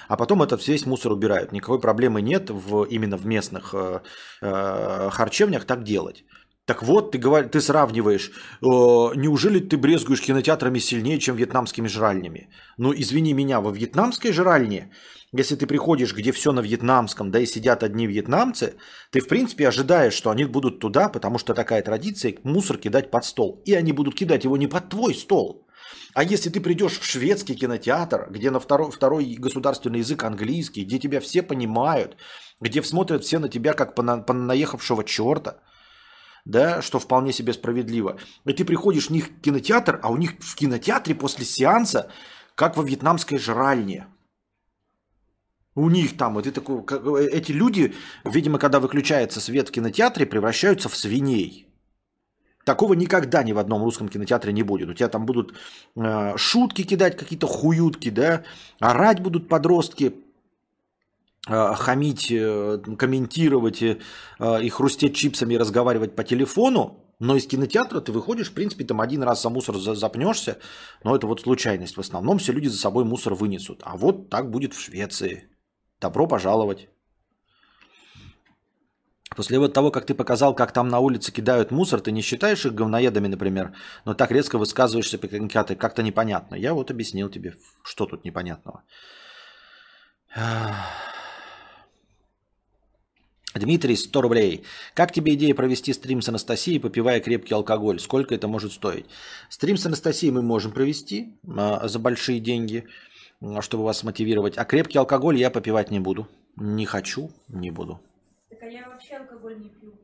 А 0.08 0.16
потом 0.16 0.42
этот 0.42 0.68
весь 0.68 0.86
мусор 0.86 1.12
убирают. 1.12 1.52
Никакой 1.52 1.80
проблемы 1.80 2.20
нет 2.22 2.50
в, 2.50 2.84
именно 2.90 3.16
в 3.16 3.26
местных 3.26 3.74
э, 3.74 4.00
э, 4.42 5.10
харчевнях 5.10 5.64
так 5.64 5.82
делать. 5.84 6.24
Так 6.66 6.82
вот, 6.82 7.12
ты, 7.12 7.18
говор... 7.18 7.48
ты 7.48 7.60
сравниваешь, 7.60 8.30
э, 8.30 8.66
неужели 9.16 9.58
ты 9.58 9.76
брезгуешь 9.76 10.20
кинотеатрами 10.20 10.80
сильнее, 10.80 11.18
чем 11.18 11.36
вьетнамскими 11.36 11.88
жральнями? 11.88 12.48
Ну, 12.78 12.92
извини 12.94 13.32
меня, 13.32 13.60
во 13.60 13.70
вьетнамской 13.72 14.32
жральне, 14.32 14.90
если 15.32 15.56
ты 15.56 15.66
приходишь, 15.66 16.14
где 16.14 16.30
все 16.32 16.52
на 16.52 16.60
вьетнамском, 16.60 17.30
да 17.30 17.40
и 17.40 17.46
сидят 17.46 17.82
одни 17.82 18.06
вьетнамцы, 18.06 18.74
ты, 19.10 19.20
в 19.20 19.28
принципе, 19.28 19.68
ожидаешь, 19.68 20.12
что 20.12 20.30
они 20.30 20.44
будут 20.44 20.78
туда, 20.80 21.08
потому 21.08 21.38
что 21.38 21.54
такая 21.54 21.82
традиция, 21.82 22.34
мусор 22.44 22.78
кидать 22.78 23.10
под 23.10 23.24
стол. 23.24 23.62
И 23.64 23.74
они 23.74 23.92
будут 23.92 24.14
кидать 24.14 24.44
его 24.44 24.56
не 24.56 24.66
под 24.66 24.88
твой 24.88 25.14
стол. 25.14 25.66
А 26.14 26.22
если 26.22 26.50
ты 26.50 26.60
придешь 26.60 26.98
в 26.98 27.04
шведский 27.04 27.54
кинотеатр, 27.54 28.28
где 28.30 28.50
на 28.50 28.60
второй, 28.60 28.90
второй 28.90 29.24
государственный 29.38 30.00
язык 30.00 30.22
английский, 30.24 30.84
где 30.84 30.98
тебя 30.98 31.20
все 31.20 31.42
понимают, 31.42 32.16
где 32.60 32.82
смотрят 32.82 33.24
все 33.24 33.38
на 33.38 33.48
тебя 33.48 33.72
как 33.72 33.94
по, 33.94 34.02
на, 34.02 34.18
по 34.18 34.32
наехавшего 34.32 35.04
черта– 35.04 35.58
да, 36.44 36.82
что 36.82 36.98
вполне 36.98 37.32
себе 37.32 37.52
справедливо. 37.52 38.18
И 38.44 38.52
ты 38.52 38.64
приходишь 38.64 39.06
в 39.06 39.10
них 39.10 39.40
кинотеатр, 39.40 40.00
а 40.02 40.10
у 40.10 40.16
них 40.16 40.32
в 40.40 40.54
кинотеатре 40.54 41.14
после 41.14 41.44
сеанса, 41.44 42.10
как 42.54 42.76
во 42.76 42.82
вьетнамской 42.82 43.38
жральне. 43.38 44.06
У 45.74 45.88
них 45.88 46.18
там, 46.18 46.38
и 46.38 46.42
ты 46.42 46.60
как, 46.60 47.06
эти 47.16 47.52
люди, 47.52 47.94
видимо, 48.24 48.58
когда 48.58 48.78
выключается 48.78 49.40
свет 49.40 49.68
в 49.68 49.72
кинотеатре, 49.72 50.26
превращаются 50.26 50.88
в 50.88 50.96
свиней. 50.96 51.66
Такого 52.64 52.94
никогда 52.94 53.42
ни 53.42 53.52
в 53.52 53.58
одном 53.58 53.82
русском 53.82 54.08
кинотеатре 54.08 54.52
не 54.52 54.62
будет. 54.62 54.88
У 54.88 54.94
тебя 54.94 55.08
там 55.08 55.26
будут 55.26 55.54
э, 55.96 56.36
шутки 56.36 56.82
кидать, 56.82 57.16
какие-то 57.16 57.46
хуютки, 57.46 58.10
да, 58.10 58.44
орать 58.78 59.20
будут 59.20 59.48
подростки, 59.48 60.14
э, 61.48 61.74
хамить, 61.74 62.30
э, 62.30 62.78
комментировать 62.98 63.82
э, 63.82 63.98
и 64.62 64.68
хрустеть 64.68 65.16
чипсами 65.16 65.54
и 65.54 65.58
разговаривать 65.58 66.14
по 66.14 66.22
телефону. 66.22 66.98
Но 67.18 67.36
из 67.36 67.46
кинотеатра 67.46 68.00
ты 68.00 68.12
выходишь, 68.12 68.50
в 68.50 68.54
принципе, 68.54 68.84
там 68.84 69.00
один 69.00 69.22
раз 69.22 69.42
за 69.42 69.48
мусор 69.48 69.76
запнешься, 69.76 70.58
но 71.02 71.16
это 71.16 71.26
вот 71.26 71.40
случайность. 71.40 71.96
В 71.96 72.00
основном 72.00 72.38
все 72.38 72.52
люди 72.52 72.68
за 72.68 72.78
собой 72.78 73.04
мусор 73.04 73.34
вынесут. 73.34 73.80
А 73.84 73.96
вот 73.96 74.28
так 74.28 74.50
будет 74.50 74.74
в 74.74 74.80
Швеции. 74.80 75.51
Добро 76.02 76.26
пожаловать. 76.26 76.88
После 79.36 79.58
вот 79.58 79.72
того, 79.72 79.90
как 79.92 80.04
ты 80.04 80.14
показал, 80.14 80.54
как 80.54 80.72
там 80.72 80.88
на 80.88 80.98
улице 80.98 81.32
кидают 81.32 81.70
мусор, 81.70 82.00
ты 82.00 82.10
не 82.10 82.22
считаешь 82.22 82.66
их 82.66 82.74
говноедами, 82.74 83.28
например, 83.28 83.72
но 84.04 84.14
так 84.14 84.32
резко 84.32 84.58
высказываешься 84.58 85.16
как-то 85.18 86.02
непонятно. 86.02 86.56
Я 86.56 86.74
вот 86.74 86.90
объяснил 86.90 87.30
тебе, 87.30 87.54
что 87.84 88.06
тут 88.06 88.24
непонятного. 88.24 88.82
Дмитрий, 93.54 93.96
100 93.96 94.22
рублей. 94.22 94.64
Как 94.94 95.12
тебе 95.12 95.34
идея 95.34 95.54
провести 95.54 95.92
стрим 95.92 96.20
с 96.20 96.28
Анастасией, 96.28 96.80
попивая 96.80 97.20
крепкий 97.20 97.54
алкоголь? 97.54 98.00
Сколько 98.00 98.34
это 98.34 98.48
может 98.48 98.72
стоить? 98.72 99.06
Стрим 99.50 99.76
с 99.76 99.86
Анастасией 99.86 100.32
мы 100.32 100.42
можем 100.42 100.72
провести 100.72 101.38
а, 101.46 101.86
за 101.86 101.98
большие 101.98 102.40
деньги, 102.40 102.88
чтобы 103.60 103.84
вас 103.84 104.04
мотивировать. 104.04 104.58
А 104.58 104.64
крепкий 104.64 104.98
алкоголь 104.98 105.36
я 105.36 105.50
попивать 105.50 105.90
не 105.90 106.00
буду. 106.00 106.28
Не 106.56 106.86
хочу, 106.86 107.30
не 107.48 107.70
буду. 107.70 108.00
Так 108.48 108.62
а 108.62 108.66
я 108.66 108.88
вообще 108.88 109.16
алкоголь 109.16 109.58
не 109.58 109.68
пью. 109.68 109.94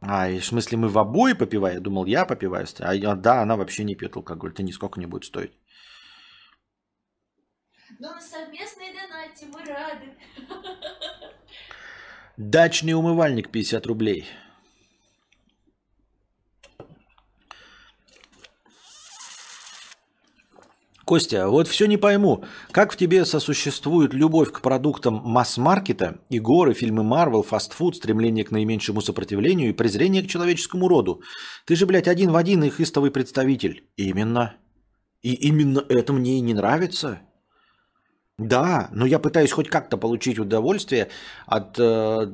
А, 0.00 0.28
и 0.28 0.38
в 0.38 0.44
смысле 0.44 0.78
мы 0.78 0.88
в 0.88 0.98
обои 0.98 1.32
попиваем? 1.32 1.76
Я 1.76 1.80
думал, 1.80 2.06
я 2.06 2.26
попиваю. 2.26 2.66
А, 2.80 3.14
да, 3.14 3.42
она 3.42 3.56
вообще 3.56 3.84
не 3.84 3.94
пьет 3.94 4.16
алкоголь. 4.16 4.50
Это 4.50 4.62
нисколько 4.62 4.98
не 5.00 5.06
будет 5.06 5.24
стоить. 5.24 5.52
Но 7.98 8.14
на 8.14 8.20
совместной 8.20 8.92
донате 8.92 9.46
мы 9.46 9.64
рады. 9.64 10.06
Дачный 12.36 12.94
умывальник 12.94 13.50
50 13.50 13.86
рублей. 13.86 14.26
Костя, 21.04 21.48
вот 21.48 21.66
все 21.66 21.86
не 21.86 21.96
пойму, 21.96 22.44
как 22.70 22.92
в 22.92 22.96
тебе 22.96 23.24
сосуществует 23.24 24.14
любовь 24.14 24.52
к 24.52 24.60
продуктам 24.60 25.20
масс-маркета, 25.24 26.20
и 26.28 26.38
горы, 26.38 26.74
фильмы 26.74 27.02
Марвел, 27.02 27.42
фастфуд, 27.42 27.96
стремление 27.96 28.44
к 28.44 28.52
наименьшему 28.52 29.00
сопротивлению 29.00 29.70
и 29.70 29.76
презрение 29.76 30.22
к 30.22 30.28
человеческому 30.28 30.88
роду? 30.88 31.22
Ты 31.66 31.74
же, 31.74 31.86
блядь, 31.86 32.08
один 32.08 32.30
в 32.30 32.36
один 32.36 32.62
их 32.62 32.80
истовый 32.80 33.10
представитель. 33.10 33.84
Именно. 33.96 34.54
И 35.22 35.34
именно 35.34 35.84
это 35.88 36.12
мне 36.12 36.38
и 36.38 36.40
не 36.40 36.54
нравится. 36.54 37.20
Да, 38.38 38.88
но 38.92 39.06
я 39.06 39.18
пытаюсь 39.18 39.52
хоть 39.52 39.68
как-то 39.68 39.96
получить 39.98 40.38
удовольствие 40.38 41.08
от, 41.46 41.78
э, 41.78 42.32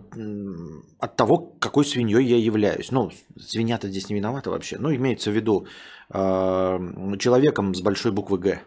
от 0.99 1.17
того, 1.17 1.39
какой 1.61 1.85
свиньей 1.85 2.25
я 2.25 2.37
являюсь. 2.37 2.93
Ну, 2.93 3.11
свинья-то 3.39 3.89
здесь 3.89 4.09
не 4.09 4.17
виновата 4.17 4.51
вообще. 4.51 4.79
Ну, 4.79 4.95
имеется 4.95 5.31
в 5.31 5.35
виду 5.35 5.67
человеком 6.11 7.75
с 7.75 7.81
большой 7.81 8.13
буквы 8.13 8.39
«Г». 8.39 8.63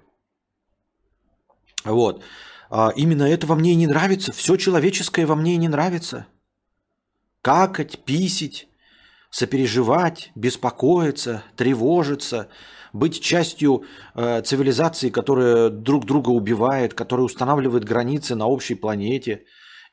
Вот. 1.83 2.23
А 2.69 2.91
именно 2.95 3.23
это 3.23 3.47
во 3.47 3.55
мне 3.55 3.73
и 3.73 3.75
не 3.75 3.87
нравится. 3.87 4.31
Все 4.31 4.55
человеческое 4.55 5.25
во 5.25 5.35
мне 5.35 5.55
и 5.55 5.57
не 5.57 5.67
нравится. 5.67 6.27
Какать, 7.41 7.99
писить, 8.05 8.69
сопереживать, 9.29 10.31
беспокоиться, 10.35 11.43
тревожиться– 11.55 12.47
быть 12.93 13.21
частью 13.21 13.83
э, 14.15 14.41
цивилизации, 14.41 15.09
которая 15.09 15.69
друг 15.69 16.05
друга 16.05 16.29
убивает, 16.29 16.93
которая 16.93 17.25
устанавливает 17.25 17.85
границы 17.85 18.35
на 18.35 18.47
общей 18.47 18.75
планете. 18.75 19.45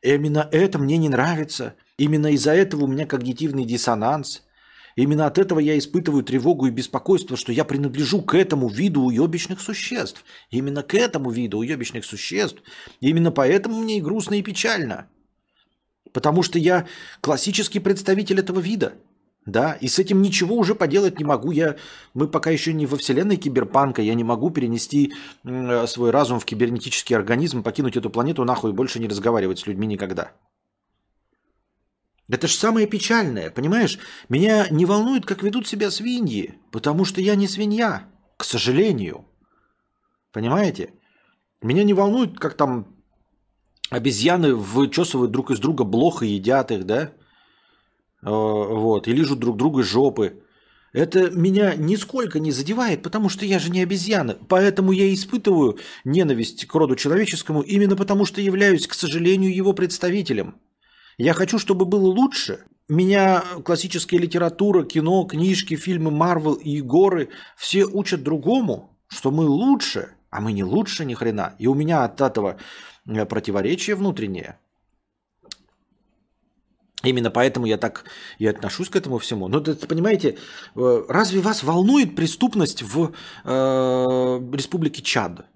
И 0.03 0.15
именно 0.15 0.49
это 0.51 0.79
мне 0.79 0.97
не 0.97 1.09
нравится. 1.09 1.75
Именно 1.97 2.29
из-за 2.33 2.53
этого 2.53 2.85
у 2.85 2.87
меня 2.87 3.07
когнитивный 3.07 3.65
диссонанс. 3.65 4.43
Именно 4.99 5.27
от 5.27 5.39
этого 5.39 5.61
я 5.61 5.79
испытываю 5.79 6.25
тревогу 6.25 6.67
и 6.67 6.73
беспокойство, 6.73 7.37
что 7.37 7.53
я 7.53 7.65
принадлежу 7.65 8.21
к 8.21 8.35
этому 8.35 8.69
виду 8.69 9.03
уебищных 9.03 9.61
существ. 9.61 10.25
Именно 10.51 10.83
к 10.83 10.93
этому 10.95 11.31
виду 11.31 11.59
уебищных 11.59 12.05
существ. 12.05 12.61
именно 12.99 13.31
поэтому 13.31 13.81
мне 13.81 13.99
и 13.99 14.01
грустно, 14.01 14.35
и 14.35 14.43
печально. 14.43 15.09
Потому 16.13 16.43
что 16.43 16.59
я 16.59 16.89
классический 17.21 17.79
представитель 17.79 18.41
этого 18.41 18.59
вида– 18.59 18.95
да, 19.47 19.79
и 19.81 19.89
с 19.89 19.99
этим 19.99 20.21
ничего 20.21 20.57
уже 20.57 20.75
поделать 20.75 21.19
не 21.19 21.25
могу. 21.25 21.53
Я, 21.53 21.77
мы 22.13 22.29
пока 22.29 22.51
еще 22.51 22.75
не 22.75 22.85
во 22.85 22.99
вселенной 22.99 23.37
киберпанка, 23.37 24.03
я 24.03 24.13
не 24.15 24.25
могу 24.25 24.51
перенести 24.51 25.15
свой 25.87 26.11
разум 26.11 26.39
в 26.39 26.45
кибернетический 26.45 27.17
организм, 27.17 27.63
покинуть 27.63 27.97
эту 27.97 28.11
планету 28.11 28.45
нахуй 28.45 28.73
и 28.73 28.75
больше 28.75 28.99
не 28.99 29.09
разговаривать 29.09 29.61
с 29.61 29.67
людьми 29.67 29.87
никогда. 29.87 30.33
Это 32.31 32.47
же 32.47 32.55
самое 32.55 32.87
печальное, 32.87 33.51
понимаешь? 33.51 33.99
Меня 34.29 34.69
не 34.71 34.85
волнует, 34.85 35.25
как 35.25 35.43
ведут 35.43 35.67
себя 35.67 35.91
свиньи, 35.91 36.59
потому 36.71 37.05
что 37.05 37.21
я 37.23 37.35
не 37.37 37.49
свинья, 37.49 38.05
к 38.37 38.45
сожалению. 38.45 39.25
Понимаете? 40.33 40.93
Меня 41.63 41.85
не 41.85 41.95
волнует, 41.95 42.39
как 42.39 42.55
там 42.55 42.87
обезьяны 43.91 44.55
вычесывают 44.55 45.31
друг 45.31 45.51
из 45.51 45.59
друга 45.59 45.85
блох 45.85 46.23
и 46.23 46.29
едят 46.29 46.71
их, 46.71 46.85
да? 46.85 47.13
Э, 48.23 48.29
вот, 48.29 49.09
и 49.09 49.13
лижут 49.13 49.39
друг 49.39 49.57
друга 49.57 49.83
жопы. 49.83 50.43
Это 50.93 51.31
меня 51.31 51.75
нисколько 51.77 52.41
не 52.41 52.51
задевает, 52.51 53.03
потому 53.03 53.31
что 53.31 53.47
я 53.47 53.59
же 53.59 53.71
не 53.71 53.83
обезьяна. 53.83 54.37
Поэтому 54.49 54.93
я 54.93 55.13
испытываю 55.13 55.79
ненависть 56.05 56.67
к 56.67 56.75
роду 56.75 56.95
человеческому 56.97 57.63
именно 57.63 57.97
потому, 57.97 58.27
что 58.27 58.41
являюсь, 58.41 58.87
к 58.87 58.95
сожалению, 58.95 59.55
его 59.55 59.73
представителем. 59.73 60.57
Я 61.19 61.35
хочу, 61.35 61.59
чтобы 61.59 61.85
было 61.85 62.07
лучше. 62.07 62.61
Меня 62.89 63.43
классическая 63.65 64.19
литература, 64.19 64.85
кино, 64.85 65.25
книжки, 65.25 65.77
фильмы 65.77 66.11
Марвел 66.11 66.55
и 66.55 66.81
горы 66.81 67.29
все 67.57 67.85
учат 67.85 68.23
другому, 68.23 68.97
что 69.09 69.31
мы 69.31 69.45
лучше, 69.45 70.15
а 70.31 70.41
мы 70.41 70.53
не 70.53 70.63
лучше 70.63 71.05
ни 71.05 71.15
хрена. 71.15 71.55
И 71.59 71.67
у 71.67 71.75
меня 71.75 72.05
от 72.05 72.21
этого 72.21 72.57
э, 73.07 73.27
противоречие 73.27 73.97
внутреннее. 73.97 74.59
Именно 77.03 77.31
поэтому 77.31 77.67
я 77.67 77.79
так 77.79 78.05
и 78.39 78.47
отношусь 78.47 78.89
к 78.89 78.97
этому 78.97 79.19
всему. 79.19 79.49
Но, 79.49 79.59
это, 79.59 79.87
понимаете, 79.87 80.39
э, 80.77 81.05
разве 81.09 81.41
вас 81.41 81.65
волнует 81.65 82.15
преступность 82.15 82.83
в 82.83 83.13
э, 83.45 83.51
республике 84.53 85.03
Чад? 85.03 85.47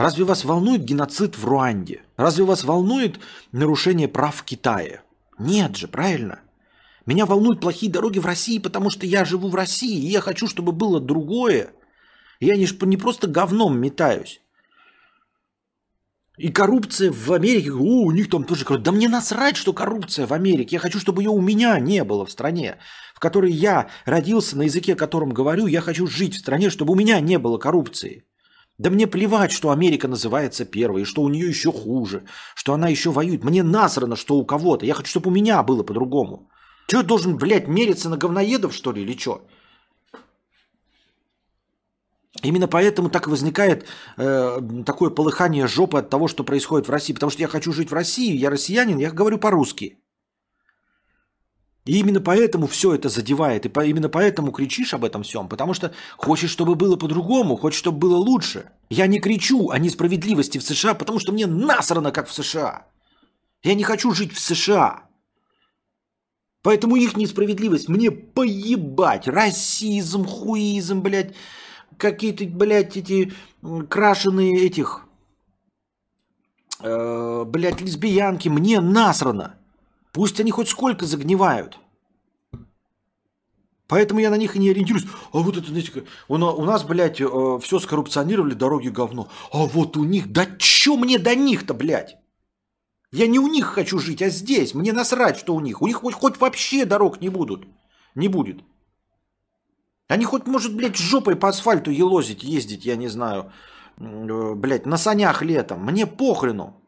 Разве 0.00 0.24
вас 0.24 0.46
волнует 0.46 0.82
геноцид 0.82 1.36
в 1.36 1.44
Руанде? 1.44 2.00
Разве 2.16 2.44
вас 2.44 2.64
волнует 2.64 3.20
нарушение 3.52 4.08
прав 4.08 4.34
в 4.34 4.44
Китае? 4.44 5.02
Нет 5.38 5.76
же, 5.76 5.88
правильно? 5.88 6.40
Меня 7.04 7.26
волнуют 7.26 7.60
плохие 7.60 7.92
дороги 7.92 8.18
в 8.18 8.24
России, 8.24 8.58
потому 8.58 8.88
что 8.88 9.04
я 9.04 9.26
живу 9.26 9.50
в 9.50 9.54
России, 9.54 10.00
и 10.00 10.10
я 10.10 10.22
хочу, 10.22 10.46
чтобы 10.46 10.72
было 10.72 11.00
другое. 11.00 11.74
Я 12.40 12.56
не, 12.56 12.66
не 12.86 12.96
просто 12.96 13.28
говном 13.28 13.78
метаюсь. 13.78 14.40
И 16.38 16.48
коррупция 16.48 17.12
в 17.12 17.30
Америке, 17.30 17.70
о, 17.70 18.06
у 18.06 18.10
них 18.10 18.30
там 18.30 18.44
тоже 18.44 18.64
коррупция. 18.64 18.84
Да 18.86 18.92
мне 18.92 19.10
насрать, 19.10 19.58
что 19.58 19.74
коррупция 19.74 20.26
в 20.26 20.32
Америке. 20.32 20.76
Я 20.76 20.80
хочу, 20.80 20.98
чтобы 20.98 21.20
ее 21.20 21.28
у 21.28 21.42
меня 21.42 21.78
не 21.78 22.04
было 22.04 22.24
в 22.24 22.30
стране, 22.30 22.78
в 23.14 23.20
которой 23.20 23.52
я 23.52 23.90
родился, 24.06 24.56
на 24.56 24.62
языке, 24.62 24.94
которым 24.94 25.28
говорю. 25.28 25.66
Я 25.66 25.82
хочу 25.82 26.06
жить 26.06 26.36
в 26.36 26.38
стране, 26.38 26.70
чтобы 26.70 26.94
у 26.94 26.96
меня 26.96 27.20
не 27.20 27.38
было 27.38 27.58
коррупции. 27.58 28.24
Да 28.80 28.88
мне 28.88 29.06
плевать, 29.06 29.52
что 29.52 29.68
Америка 29.70 30.08
называется 30.08 30.64
первой, 30.64 31.04
что 31.04 31.20
у 31.22 31.28
нее 31.28 31.46
еще 31.46 31.70
хуже, 31.70 32.22
что 32.54 32.72
она 32.72 32.88
еще 32.88 33.10
воюет. 33.10 33.44
Мне 33.44 33.62
насрано, 33.62 34.16
что 34.16 34.36
у 34.36 34.46
кого-то. 34.46 34.86
Я 34.86 34.94
хочу, 34.94 35.10
чтобы 35.10 35.28
у 35.28 35.34
меня 35.34 35.62
было 35.62 35.82
по-другому. 35.82 36.48
Че 36.88 36.96
я 36.96 37.02
должен, 37.02 37.36
блядь, 37.36 37.68
мериться 37.68 38.08
на 38.08 38.16
говноедов, 38.16 38.72
что 38.72 38.92
ли, 38.92 39.02
или 39.02 39.18
что? 39.18 39.46
Именно 42.42 42.68
поэтому 42.68 43.10
так 43.10 43.28
возникает 43.28 43.84
э, 44.16 44.60
такое 44.86 45.10
полыхание 45.10 45.66
жопы 45.66 45.98
от 45.98 46.08
того, 46.08 46.26
что 46.26 46.42
происходит 46.42 46.88
в 46.88 46.90
России. 46.90 47.12
Потому 47.12 47.30
что 47.30 47.42
я 47.42 47.48
хочу 47.48 47.74
жить 47.74 47.90
в 47.90 47.94
России, 47.94 48.34
я 48.34 48.48
россиянин, 48.48 48.96
я 48.96 49.10
говорю 49.10 49.36
по-русски. 49.36 49.98
И 51.86 51.98
именно 51.98 52.20
поэтому 52.20 52.66
все 52.66 52.94
это 52.94 53.08
задевает, 53.08 53.66
и 53.66 53.68
по, 53.68 53.84
именно 53.84 54.08
поэтому 54.08 54.52
кричишь 54.52 54.92
об 54.92 55.04
этом 55.04 55.22
всем, 55.22 55.48
потому 55.48 55.72
что 55.72 55.92
хочешь, 56.18 56.50
чтобы 56.50 56.74
было 56.74 56.96
по-другому, 56.96 57.56
хочешь, 57.56 57.78
чтобы 57.78 57.98
было 57.98 58.16
лучше. 58.16 58.70
Я 58.90 59.06
не 59.06 59.18
кричу 59.18 59.70
о 59.70 59.78
несправедливости 59.78 60.58
в 60.58 60.62
США, 60.62 60.94
потому 60.94 61.18
что 61.18 61.32
мне 61.32 61.46
насрано, 61.46 62.12
как 62.12 62.28
в 62.28 62.34
США. 62.34 62.86
Я 63.62 63.74
не 63.74 63.82
хочу 63.82 64.12
жить 64.12 64.32
в 64.32 64.40
США. 64.40 65.04
Поэтому 66.62 66.96
их 66.96 67.16
несправедливость 67.16 67.88
мне 67.88 68.10
поебать. 68.10 69.26
Расизм, 69.26 70.26
хуизм, 70.26 71.00
блядь 71.00 71.34
какие-то, 72.00 72.44
блядь, 72.46 72.96
эти 72.96 73.32
крашеные 73.88 74.66
этих, 74.66 75.06
э, 76.80 77.44
блядь, 77.44 77.80
лесбиянки, 77.80 78.48
мне 78.48 78.80
насрано. 78.80 79.59
Пусть 80.12 80.40
они 80.40 80.50
хоть 80.50 80.68
сколько 80.68 81.06
загнивают. 81.06 81.78
Поэтому 83.86 84.20
я 84.20 84.30
на 84.30 84.36
них 84.36 84.54
и 84.54 84.58
не 84.60 84.70
ориентируюсь. 84.70 85.06
А 85.32 85.38
вот 85.38 85.56
это, 85.56 85.66
знаете, 85.66 86.04
у, 86.28 86.34
у 86.34 86.64
нас, 86.64 86.84
блядь, 86.84 87.16
все 87.16 87.78
скоррупционировали, 87.80 88.54
дороги 88.54 88.88
говно. 88.88 89.28
А 89.52 89.66
вот 89.66 89.96
у 89.96 90.04
них, 90.04 90.30
да 90.32 90.46
чё 90.58 90.96
мне 90.96 91.18
до 91.18 91.34
них-то, 91.34 91.74
блядь? 91.74 92.16
Я 93.12 93.26
не 93.26 93.40
у 93.40 93.48
них 93.48 93.66
хочу 93.66 93.98
жить, 93.98 94.22
а 94.22 94.28
здесь. 94.28 94.74
Мне 94.74 94.92
насрать, 94.92 95.36
что 95.36 95.54
у 95.54 95.60
них. 95.60 95.82
У 95.82 95.88
них 95.88 95.96
хоть, 95.96 96.14
хоть 96.14 96.38
вообще 96.38 96.84
дорог 96.84 97.20
не 97.20 97.28
будут. 97.28 97.66
Не 98.14 98.28
будет. 98.28 98.62
Они 100.06 100.24
хоть, 100.24 100.46
может, 100.46 100.76
блядь, 100.76 100.96
жопой 100.96 101.36
по 101.36 101.48
асфальту 101.48 101.90
елозить, 101.90 102.42
ездить, 102.42 102.84
я 102.84 102.96
не 102.96 103.08
знаю, 103.08 103.52
э, 103.98 104.54
блядь, 104.54 104.86
на 104.86 104.96
санях 104.96 105.42
летом. 105.42 105.84
Мне 105.84 106.06
похрену, 106.06 106.80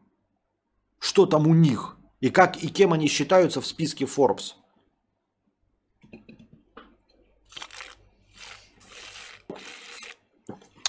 что 0.99 1.25
там 1.25 1.47
у 1.47 1.53
них. 1.53 1.97
И 2.23 2.29
как 2.29 2.63
и 2.63 2.69
кем 2.69 2.93
они 2.93 3.09
считаются 3.09 3.59
в 3.59 3.67
списке 3.67 4.05
Forbes. 4.05 4.53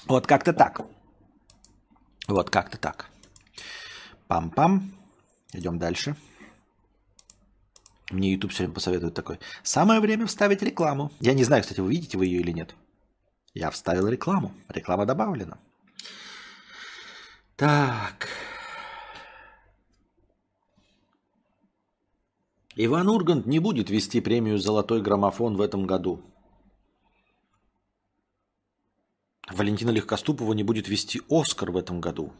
Вот 0.07 0.28
как-то 0.28 0.53
так. 0.53 0.82
Вот 2.28 2.51
как-то 2.51 2.78
так. 2.78 3.11
Пам-пам. 4.28 4.82
Идем 5.53 5.80
дальше. 5.80 6.14
Мне 8.12 8.30
YouTube 8.30 8.53
все 8.53 8.62
время 8.62 8.74
посоветует 8.74 9.14
такой. 9.14 9.41
Самое 9.64 9.99
время 9.99 10.26
вставить 10.26 10.62
рекламу. 10.62 11.11
Я 11.18 11.35
не 11.35 11.43
знаю, 11.43 11.62
кстати, 11.62 11.80
вы 11.80 11.91
видите 11.91 12.16
вы 12.16 12.26
ее 12.26 12.43
или 12.43 12.53
нет. 12.53 12.76
Я 13.55 13.72
вставил 13.72 14.07
рекламу. 14.07 14.53
Реклама 14.68 15.05
добавлена. 15.05 15.59
Так. 17.57 18.28
Иван 22.76 23.08
Ургант 23.08 23.46
не 23.46 23.60
будет 23.60 23.88
вести 23.88 24.20
премию 24.20 24.58
«Золотой 24.58 25.00
граммофон» 25.00 25.56
в 25.56 25.60
этом 25.60 25.86
году. 25.86 26.22
Валентина 29.48 29.90
Легкоступова 29.90 30.52
не 30.54 30.64
будет 30.64 30.88
вести 30.88 31.22
«Оскар» 31.30 31.70
в 31.70 31.76
этом 31.76 32.00
году. 32.00 32.32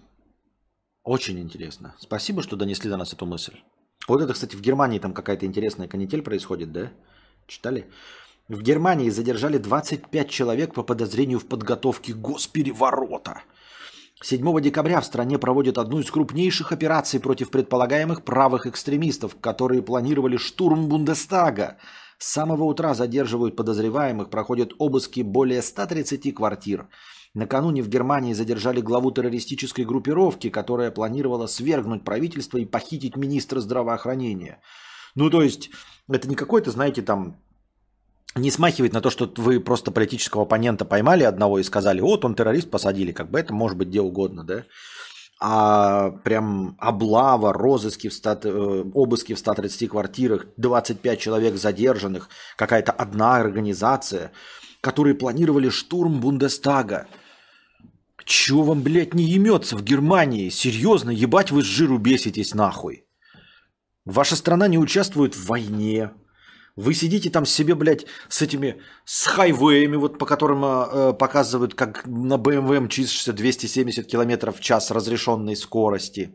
Очень 1.05 1.39
интересно. 1.39 1.95
Спасибо, 2.01 2.43
что 2.43 2.57
донесли 2.57 2.91
до 2.91 2.97
нас 2.97 3.12
эту 3.12 3.26
мысль. 3.26 3.59
Вот 4.09 4.22
это, 4.22 4.32
кстати, 4.32 4.57
в 4.57 4.61
Германии 4.61 4.99
там 4.99 5.14
какая-то 5.14 5.47
интересная 5.47 5.87
канитель 5.87 6.22
происходит, 6.22 6.72
да? 6.72 6.93
Читали? 7.47 7.89
В 8.49 8.61
Германии 8.61 9.11
задержали 9.11 9.59
25 9.59 10.30
человек 10.30 10.74
по 10.74 10.82
подозрению 10.82 11.39
в 11.39 11.47
подготовке 11.47 12.12
госпереворота. 12.12 13.43
7 14.25 14.61
декабря 14.62 15.03
в 15.03 15.05
стране 15.05 15.39
проводят 15.39 15.77
одну 15.77 15.99
из 16.01 16.11
крупнейших 16.11 16.72
операций 16.72 17.20
против 17.20 17.51
предполагаемых 17.51 18.25
правых 18.25 18.66
экстремистов, 18.66 19.37
которые 19.39 19.83
планировали 19.83 20.39
штурм 20.39 20.89
Бундестага. 20.89 21.77
С 22.16 22.33
самого 22.33 22.64
утра 22.64 22.95
задерживают 22.95 23.55
подозреваемых, 23.55 24.31
проходят 24.31 24.72
обыски 24.79 25.20
более 25.20 25.61
130 25.61 26.35
квартир. 26.35 26.89
Накануне 27.35 27.83
в 27.83 27.89
Германии 27.91 28.33
задержали 28.33 28.81
главу 28.81 29.11
террористической 29.11 29.85
группировки, 29.85 30.49
которая 30.49 30.91
планировала 30.91 31.47
свергнуть 31.47 32.03
правительство 32.03 32.57
и 32.57 32.64
похитить 32.64 33.16
министра 33.18 33.61
здравоохранения. 33.61 34.62
Ну, 35.14 35.29
то 35.29 35.43
есть, 35.43 35.68
это 36.09 36.31
не 36.31 36.35
какой-то, 36.35 36.70
знаете, 36.70 37.03
там 37.03 37.37
не 38.37 38.51
смахивает 38.51 38.93
на 38.93 39.01
то, 39.01 39.11
что 39.11 39.32
вы 39.37 39.61
просто 39.61 39.91
политического 39.91 40.43
оппонента 40.43 40.85
поймали 40.85 41.22
одного 41.22 41.59
и 41.59 41.62
сказали, 41.62 42.01
вот 42.01 42.24
он 42.24 42.35
террорист, 42.35 42.70
посадили, 42.70 43.12
как 43.12 43.30
бы 43.30 43.39
это 43.39 43.55
может 43.55 43.78
быть 43.78 43.89
где 43.89 44.01
угодно, 44.01 44.45
да? 44.45 44.64
А 45.41 46.11
прям 46.24 46.76
облава, 46.78 47.53
розыски, 47.53 48.09
в 48.09 48.14
100, 48.14 48.30
э, 48.45 48.85
обыски 48.95 49.35
в 49.35 49.39
130 49.39 49.89
квартирах, 49.89 50.47
25 50.57 51.20
человек 51.20 51.57
задержанных, 51.57 52.28
какая-то 52.57 52.93
одна 52.93 53.37
организация, 53.37 54.32
которые 54.80 55.14
планировали 55.14 55.68
штурм 55.68 56.20
Бундестага. 56.20 57.07
Чего 58.24 58.62
вам, 58.62 58.82
блядь, 58.82 59.14
не 59.14 59.24
емется 59.24 59.76
в 59.76 59.82
Германии? 59.82 60.49
Серьезно, 60.49 61.11
ебать 61.11 61.51
вы 61.51 61.62
с 61.62 61.66
жиру 61.66 61.99
беситесь 61.99 62.55
нахуй. 62.55 63.05
Ваша 64.05 64.37
страна 64.37 64.68
не 64.68 64.78
участвует 64.78 65.35
в 65.35 65.47
войне, 65.47 66.11
вы 66.77 66.93
сидите 66.95 67.31
там 67.31 67.47
себе, 67.47 67.75
блядь, 67.75 68.07
с 68.29 68.43
этими, 68.43 68.81
с 69.05 69.27
хайвеями, 69.27 69.97
вот 69.97 70.18
по 70.18 70.27
которым 70.27 70.64
э, 70.64 71.12
показывают, 71.12 71.75
как 71.75 72.05
на 72.07 72.35
BMW 72.35 72.81
мчишься 72.81 73.33
270 73.33 74.07
км 74.07 74.53
в 74.53 74.61
час 74.61 74.91
разрешенной 74.91 75.57
скорости. 75.57 76.35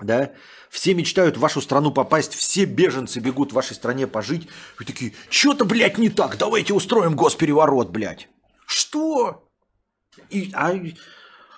Да? 0.00 0.32
Все 0.70 0.94
мечтают 0.94 1.36
в 1.36 1.40
вашу 1.40 1.60
страну 1.60 1.90
попасть, 1.90 2.34
все 2.34 2.64
беженцы 2.64 3.18
бегут 3.18 3.50
в 3.50 3.54
вашей 3.54 3.74
стране 3.74 4.06
пожить. 4.06 4.48
Вы 4.78 4.84
такие, 4.84 5.12
что-то, 5.28 5.64
блядь, 5.64 5.98
не 5.98 6.08
так, 6.08 6.38
давайте 6.38 6.72
устроим 6.72 7.16
госпереворот, 7.16 7.90
блядь. 7.90 8.28
Что? 8.64 9.48
И, 10.30 10.52
а 10.54 10.72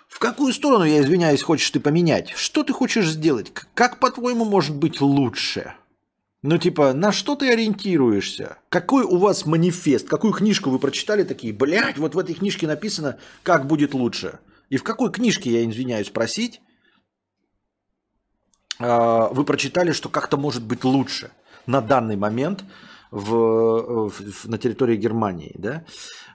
в 0.09 0.19
какую 0.19 0.55
сторону, 0.55 0.85
я 0.85 1.01
извиняюсь, 1.03 1.43
хочешь 1.43 1.71
ты 1.71 1.81
поменять? 1.81 2.31
Что 2.31 2.63
ты 2.63 2.73
хочешь 2.73 3.09
сделать? 3.09 3.53
Как, 3.75 4.01
по-твоему, 4.01 4.45
может 4.47 4.75
быть 4.75 5.03
лучше? 5.03 5.75
Ну, 6.43 6.59
типа, 6.59 6.93
на 6.93 7.13
что 7.13 7.37
ты 7.37 7.53
ориентируешься? 7.53 8.59
Какой 8.69 9.05
у 9.05 9.17
вас 9.17 9.47
манифест? 9.47 10.09
Какую 10.09 10.33
книжку 10.33 10.71
вы 10.71 10.81
прочитали 10.81 11.23
такие? 11.23 11.53
Блядь, 11.53 11.99
вот 11.99 12.15
в 12.17 12.19
этой 12.19 12.35
книжке 12.35 12.67
написано, 12.67 13.19
как 13.45 13.67
будет 13.69 13.95
лучше. 13.95 14.41
И 14.69 14.77
в 14.77 14.83
какой 14.83 15.13
книжке, 15.13 15.51
я 15.53 15.65
извиняюсь, 15.71 16.09
спросить, 16.09 16.61
а, 18.81 19.29
вы 19.29 19.45
прочитали, 19.45 19.93
что 19.93 20.09
как-то 20.09 20.37
может 20.37 20.65
быть 20.65 20.83
лучше 20.83 21.31
на 21.67 21.81
данный 21.81 22.17
момент 22.17 22.65
в, 23.13 24.09
в- 24.11 24.49
на 24.49 24.59
территории 24.59 24.97
Германии, 24.97 25.55
да? 25.59 25.85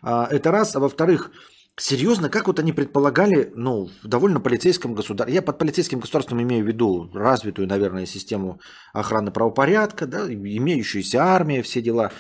А, 0.02 0.28
Это 0.32 0.52
раз. 0.52 0.74
А 0.76 0.80
во-вторых, 0.80 1.32
серьезно, 1.78 2.30
как 2.30 2.48
вот 2.48 2.60
они 2.60 2.74
предполагали, 2.74 3.52
ну, 3.56 3.90
в 4.04 4.08
довольно 4.08 4.40
полицейском 4.40 4.94
государстве, 4.94 5.36
я 5.36 5.42
под 5.42 5.58
полицейским 5.58 6.00
государством 6.00 6.42
имею 6.42 6.66
в 6.66 6.68
виду 6.68 7.10
развитую, 7.14 7.68
наверное, 7.68 8.06
систему 8.06 8.60
охраны 8.94 9.32
правопорядка, 9.32 10.08
да, 10.08 10.28
имеющуюся 10.28 11.24
армия, 11.24 11.62
все 11.62 11.82
дела. 11.82 12.12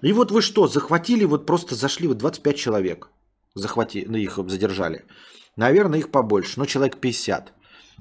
И 0.00 0.12
вот 0.12 0.30
вы 0.30 0.42
что, 0.42 0.68
захватили, 0.68 1.24
вот 1.24 1.46
просто 1.46 1.74
зашли, 1.74 2.06
вот 2.06 2.18
25 2.18 2.56
человек, 2.56 3.08
захватили, 3.54 4.06
ну, 4.06 4.16
их 4.16 4.38
задержали. 4.48 5.04
Наверное, 5.56 5.98
их 5.98 6.10
побольше, 6.10 6.58
но 6.58 6.66
человек 6.66 6.98
50. 6.98 7.52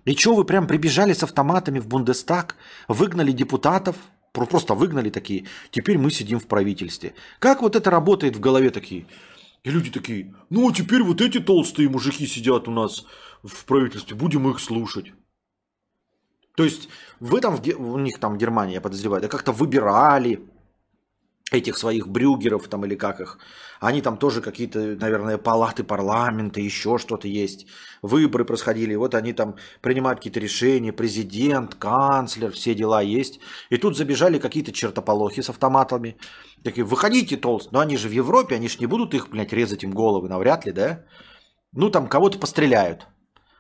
И 0.06 0.16
что, 0.16 0.36
вы 0.36 0.46
прям 0.46 0.68
прибежали 0.68 1.14
с 1.14 1.24
автоматами 1.24 1.80
в 1.80 1.88
Бундестаг, 1.88 2.56
выгнали 2.88 3.32
депутатов, 3.32 3.96
про- 4.32 4.46
просто 4.46 4.76
выгнали 4.76 5.10
такие, 5.10 5.46
теперь 5.72 5.98
мы 5.98 6.12
сидим 6.12 6.40
в 6.40 6.48
правительстве. 6.48 7.14
Как 7.40 7.62
вот 7.62 7.76
это 7.76 7.90
работает 7.90 8.36
в 8.36 8.40
голове 8.40 8.70
такие? 8.70 9.08
И 9.64 9.72
люди 9.72 9.92
такие, 9.92 10.34
ну 10.50 10.70
а 10.70 10.74
теперь 10.74 11.04
вот 11.04 11.22
эти 11.22 11.40
толстые 11.40 11.90
мужики 11.90 12.26
сидят 12.28 12.68
у 12.68 12.72
нас 12.72 13.06
в 13.44 13.66
правительстве, 13.66 14.16
будем 14.16 14.50
их 14.50 14.60
слушать. 14.60 15.12
То 16.56 16.64
есть 16.64 16.90
вы 17.20 17.42
там, 17.42 17.60
у 17.78 17.98
них 17.98 18.20
там 18.20 18.34
в 18.34 18.38
Германии, 18.38 18.76
я 18.76 18.82
подозреваю, 18.82 19.22
да 19.22 19.28
как-то 19.28 19.52
выбирали 19.52 20.42
этих 21.52 21.78
своих 21.78 22.08
брюгеров 22.08 22.68
там 22.68 22.86
или 22.86 22.96
как 22.96 23.22
их. 23.22 23.40
Они 23.80 24.02
там 24.02 24.18
тоже 24.18 24.42
какие-то, 24.42 24.80
наверное, 24.80 25.38
палаты 25.38 25.84
парламента, 25.84 26.60
еще 26.60 26.98
что-то 26.98 27.28
есть. 27.28 27.66
Выборы 28.02 28.44
происходили, 28.44 28.96
вот 28.96 29.16
они 29.16 29.32
там 29.34 29.56
принимают 29.82 30.20
какие-то 30.20 30.40
решения, 30.40 30.92
президент, 30.92 31.76
канцлер, 31.76 32.52
все 32.52 32.76
дела 32.76 33.02
есть. 33.02 33.40
И 33.70 33.78
тут 33.78 33.96
забежали 33.96 34.38
какие-то 34.38 34.72
чертополохи 34.72 35.42
с 35.42 35.50
автоматами. 35.50 36.18
Такие, 36.64 36.84
выходите, 36.84 37.38
толст. 37.38 37.72
Но 37.72 37.80
они 37.80 37.96
же 37.96 38.10
в 38.10 38.12
Европе, 38.12 38.56
они 38.56 38.68
же 38.68 38.80
не 38.80 38.86
будут 38.86 39.14
их, 39.14 39.30
блядь, 39.30 39.54
резать 39.54 39.84
им 39.84 39.92
головы, 39.92 40.28
навряд 40.28 40.66
ли, 40.66 40.74
да? 40.74 41.06
Ну, 41.72 41.90
там 41.90 42.08
кого-то 42.08 42.38
постреляют. 42.38 43.08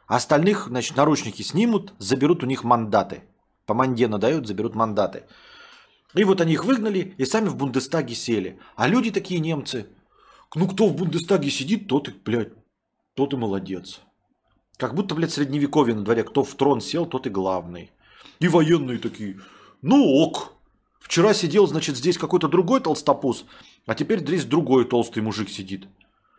А 0.07 0.15
остальных, 0.15 0.67
значит, 0.67 0.97
наручники 0.97 1.43
снимут, 1.43 1.93
заберут 1.97 2.43
у 2.43 2.45
них 2.45 2.63
мандаты. 2.63 3.21
По 3.65 3.73
манде 3.73 4.07
надают, 4.07 4.47
заберут 4.47 4.75
мандаты. 4.75 5.23
И 6.15 6.23
вот 6.23 6.41
они 6.41 6.53
их 6.53 6.65
выгнали 6.65 7.13
и 7.17 7.25
сами 7.25 7.47
в 7.47 7.55
Бундестаге 7.55 8.15
сели. 8.15 8.59
А 8.75 8.87
люди 8.87 9.11
такие 9.11 9.39
немцы, 9.39 9.85
ну 10.55 10.67
кто 10.67 10.87
в 10.87 10.95
Бундестаге 10.95 11.49
сидит, 11.49 11.87
тот 11.87 12.09
и, 12.09 12.11
блядь, 12.11 12.53
тот 13.13 13.33
и 13.33 13.37
молодец. 13.37 14.01
Как 14.77 14.95
будто, 14.95 15.15
блядь, 15.15 15.33
средневековье 15.33 15.95
на 15.95 16.03
дворе, 16.03 16.23
кто 16.23 16.43
в 16.43 16.55
трон 16.55 16.81
сел, 16.81 17.05
тот 17.05 17.27
и 17.27 17.29
главный. 17.29 17.91
И 18.39 18.47
военные 18.47 18.97
такие, 18.97 19.39
ну 19.81 20.03
ок. 20.05 20.53
Вчера 20.99 21.33
сидел, 21.33 21.65
значит, 21.65 21.97
здесь 21.97 22.17
какой-то 22.17 22.47
другой 22.47 22.81
толстопуз, 22.81 23.45
а 23.85 23.95
теперь 23.95 24.19
здесь 24.19 24.45
другой 24.45 24.85
толстый 24.85 25.21
мужик 25.21 25.49
сидит. 25.49 25.87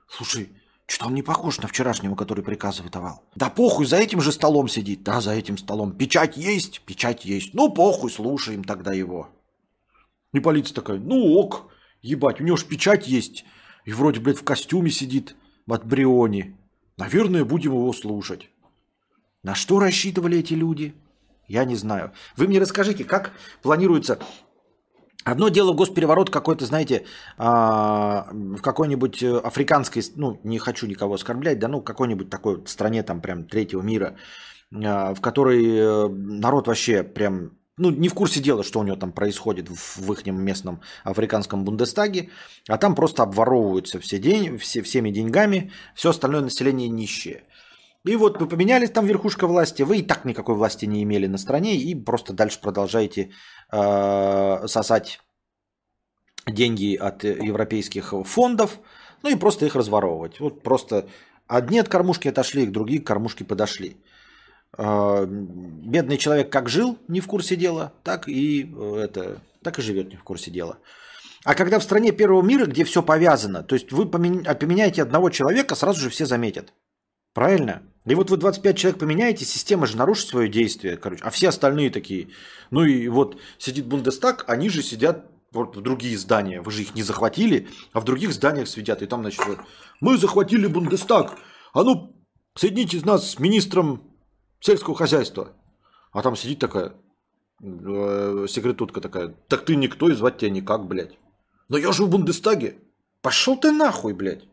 Слушай, 0.09 0.51
что 0.87 1.07
он 1.07 1.15
не 1.15 1.23
похож 1.23 1.59
на 1.59 1.69
вчерашнего, 1.69 2.17
который 2.17 2.43
приказы 2.43 2.83
выдавал? 2.83 3.23
Да 3.37 3.49
похуй, 3.49 3.87
за 3.87 3.97
этим 3.97 4.21
же 4.21 4.33
столом 4.33 4.69
сидит. 4.69 5.05
Да, 5.05 5.21
за 5.21 5.33
этим 5.33 5.57
столом. 5.57 5.93
Печать 5.93 6.37
есть? 6.37 6.81
Печать 6.81 7.25
есть. 7.25 7.55
Ну, 7.55 7.71
похуй, 7.71 8.11
слушаем 8.11 8.65
тогда 8.65 8.93
его. 8.93 9.29
И 10.33 10.41
полиция 10.41 10.75
такая, 10.75 10.99
ну 10.99 11.35
ок, 11.35 11.71
ебать, 12.03 12.41
у 12.41 12.45
него 12.45 12.57
ж 12.57 12.65
печать 12.65 13.07
есть. 13.07 13.45
И 13.85 13.93
вроде, 13.93 14.21
блядь, 14.21 14.39
в 14.39 14.45
костюме 14.45 14.91
сидит 14.91 15.37
от 15.67 15.87
Бриони. 15.87 16.57
Наверное, 16.97 17.45
будем 17.45 17.73
его 17.73 17.93
слушать. 17.93 18.51
На 19.43 19.55
что 19.55 19.79
рассчитывали 19.79 20.39
эти 20.39 20.55
люди? 20.55 20.95
Я 21.49 21.65
не 21.65 21.77
знаю. 21.77 22.13
Вы 22.37 22.47
мне 22.47 22.59
расскажите, 22.59 23.05
как 23.05 23.33
планируется 23.63 24.19
Одно 25.25 25.51
дело 25.51 25.75
госпереворот 25.75 26.31
какой-то, 26.31 26.65
знаете, 26.65 27.05
а, 27.37 28.27
в 28.33 28.63
какой-нибудь 28.63 29.23
э, 29.23 29.39
африканской, 29.39 30.03
ну, 30.17 30.41
не 30.45 30.59
хочу 30.59 30.87
никого 30.87 31.15
оскорблять, 31.15 31.59
да, 31.59 31.69
ну, 31.69 31.83
какой-нибудь 31.83 32.31
такой 32.31 32.67
стране, 32.67 33.03
там, 33.03 33.21
прям 33.21 33.45
третьего 33.45 33.83
мира, 33.83 34.17
а, 34.73 35.13
в 35.13 35.21
которой 35.21 35.77
э, 35.77 36.09
народ 36.09 36.69
вообще 36.69 37.03
прям, 37.03 37.59
ну, 37.77 37.91
не 37.91 38.09
в 38.09 38.15
курсе 38.15 38.41
дела, 38.41 38.63
что 38.63 38.81
у 38.81 38.83
него 38.83 38.97
там 38.97 39.13
происходит 39.13 39.69
в, 39.69 40.13
их 40.13 40.27
местном 40.27 40.81
африканском 41.05 41.65
Бундестаге, 41.65 42.29
а 42.69 42.79
там 42.79 42.95
просто 42.95 43.23
обворовываются 43.23 43.99
все 44.01 44.19
день, 44.19 44.59
все, 44.59 44.83
всеми 44.83 45.11
деньгами, 45.11 45.73
все 45.95 46.11
остальное 46.11 46.43
население 46.43 46.89
нищее. 46.89 47.45
И 48.05 48.17
вот 48.17 48.41
вы 48.41 48.49
поменялись 48.49 48.91
там 48.91 49.07
верхушка 49.07 49.47
власти, 49.47 49.83
вы 49.83 49.99
и 49.99 50.03
так 50.03 50.25
никакой 50.25 50.55
власти 50.55 50.87
не 50.87 51.03
имели 51.03 51.27
на 51.27 51.39
стране, 51.39 51.77
и 51.77 51.95
просто 51.95 52.33
дальше 52.33 52.61
продолжаете 52.61 53.31
э, 53.71 54.67
сосать 54.67 55.21
деньги 56.47 56.97
от 56.97 57.25
европейских 57.25 58.15
фондов, 58.25 58.79
ну 59.23 59.31
и 59.31 59.37
просто 59.37 59.67
их 59.67 59.75
разворовывать. 59.75 60.41
Вот 60.41 60.63
просто 60.63 61.09
одни 61.47 61.79
от 61.79 61.89
кормушки 61.89 62.29
отошли, 62.29 62.67
к 62.67 62.71
другие 62.71 63.01
к 63.01 63.07
кормушке 63.07 63.45
подошли. 63.45 63.97
Э, 64.83 65.27
бедный 65.29 66.17
человек 66.17 66.51
как 66.51 66.71
жил, 66.71 66.99
не 67.07 67.21
в 67.21 67.27
курсе 67.27 67.55
дела, 67.55 67.93
так 68.03 68.29
и, 68.29 68.63
э, 68.75 68.97
это, 69.05 69.43
так 69.63 69.79
и 69.79 69.83
живет 69.83 70.09
не 70.09 70.17
в 70.17 70.25
курсе 70.25 70.51
дела. 70.51 70.79
А 71.45 71.55
когда 71.55 71.79
в 71.79 71.83
стране 71.83 72.13
первого 72.13 72.41
мира, 72.41 72.65
где 72.65 72.85
все 72.85 73.03
повязано, 73.03 73.63
то 73.63 73.75
есть 73.75 73.93
вы 73.93 74.07
поменяете 74.07 75.03
одного 75.03 75.29
человека, 75.29 75.75
сразу 75.75 76.01
же 76.01 76.09
все 76.09 76.25
заметят. 76.25 76.73
Правильно? 77.35 77.83
И 78.07 78.15
вот 78.15 78.31
вы 78.31 78.39
25 78.39 78.79
человек 78.79 78.99
поменяете, 78.99 79.45
система 79.45 79.87
же 79.87 79.99
нарушит 79.99 80.29
свое 80.29 80.49
действие, 80.49 80.97
короче. 80.97 81.23
А 81.25 81.31
все 81.31 81.51
остальные 81.51 81.91
такие. 81.91 82.29
Ну 82.71 82.83
и 82.83 83.07
вот 83.09 83.39
сидит 83.59 83.85
Бундестаг, 83.85 84.47
они 84.49 84.71
же 84.71 84.83
сидят 84.83 85.27
вот 85.53 85.77
в 85.77 85.83
другие 85.83 86.17
здания. 86.17 86.63
Вы 86.63 86.73
же 86.73 86.83
их 86.83 86.95
не 86.95 87.03
захватили, 87.03 87.69
а 87.93 88.01
в 88.01 88.05
других 88.05 88.33
зданиях 88.33 88.67
сидят. 88.67 89.03
И 89.03 89.07
там, 89.07 89.21
значит, 89.21 89.45
вот, 89.47 89.59
мы 90.01 90.17
захватили 90.17 90.67
Бундестаг. 90.67 91.37
А 91.75 91.85
ну, 91.85 92.17
соедините 92.55 93.05
нас 93.05 93.33
с 93.33 93.39
министром 93.39 94.10
сельского 94.61 94.97
хозяйства. 94.97 95.53
А 96.13 96.23
там 96.23 96.37
сидит 96.37 96.59
такая 96.59 96.95
э, 97.63 98.47
секретутка 98.49 99.01
такая. 99.01 99.35
Так 99.49 99.65
ты 99.65 99.77
никто 99.77 100.09
и 100.09 100.15
звать 100.15 100.39
тебя 100.39 100.51
никак, 100.51 100.87
блядь. 100.87 101.19
Но 101.69 101.77
я 101.79 101.93
же 101.93 102.05
в 102.05 102.09
Бундестаге. 102.09 102.79
Пошел 103.23 103.57
ты 103.57 103.71
нахуй, 103.73 104.13
блядь. 104.13 104.45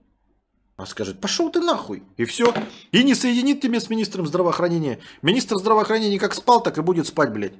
А 0.75 0.85
скажет, 0.85 1.19
пошел 1.19 1.51
ты 1.51 1.59
нахуй. 1.59 2.03
И 2.17 2.25
все. 2.25 2.53
И 2.91 3.03
не 3.03 3.15
соединит 3.15 3.61
тебя 3.61 3.79
с 3.79 3.89
министром 3.89 4.27
здравоохранения. 4.27 4.99
Министр 5.21 5.57
здравоохранения 5.57 6.19
как 6.19 6.35
спал, 6.35 6.61
так 6.61 6.77
и 6.77 6.81
будет 6.81 7.07
спать, 7.07 7.33
блядь. 7.33 7.53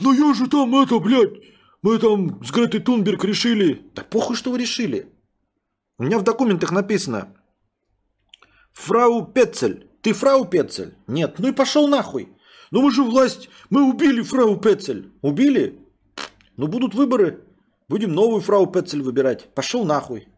Ну 0.00 0.12
я 0.12 0.32
же 0.34 0.48
там 0.48 0.74
это, 0.76 0.98
блядь, 0.98 1.34
мы 1.82 1.98
там 1.98 2.42
с 2.42 2.50
Гретой 2.50 2.80
Тунберг 2.80 3.24
решили. 3.24 3.90
Да 3.94 4.02
похуй, 4.02 4.36
что 4.36 4.50
вы 4.50 4.58
решили. 4.58 5.12
У 5.98 6.04
меня 6.04 6.18
в 6.18 6.24
документах 6.24 6.72
написано. 6.72 7.36
Фрау 8.72 9.26
Пецель. 9.26 9.89
Ты 10.02 10.12
фрау 10.12 10.44
Пецель? 10.44 10.94
Нет. 11.06 11.38
Ну 11.38 11.48
и 11.48 11.52
пошел 11.52 11.88
нахуй. 11.88 12.28
Ну 12.70 12.82
мы 12.82 12.90
же 12.90 13.02
власть. 13.02 13.48
Мы 13.68 13.88
убили 13.88 14.22
фрау 14.22 14.56
Пецель. 14.56 15.10
Убили? 15.22 15.78
Ну 16.56 16.66
будут 16.68 16.94
выборы. 16.94 17.44
Будем 17.88 18.12
новую 18.12 18.40
фрау 18.40 18.66
Пецель 18.66 19.02
выбирать. 19.02 19.52
Пошел 19.54 19.84
нахуй. 19.84 20.28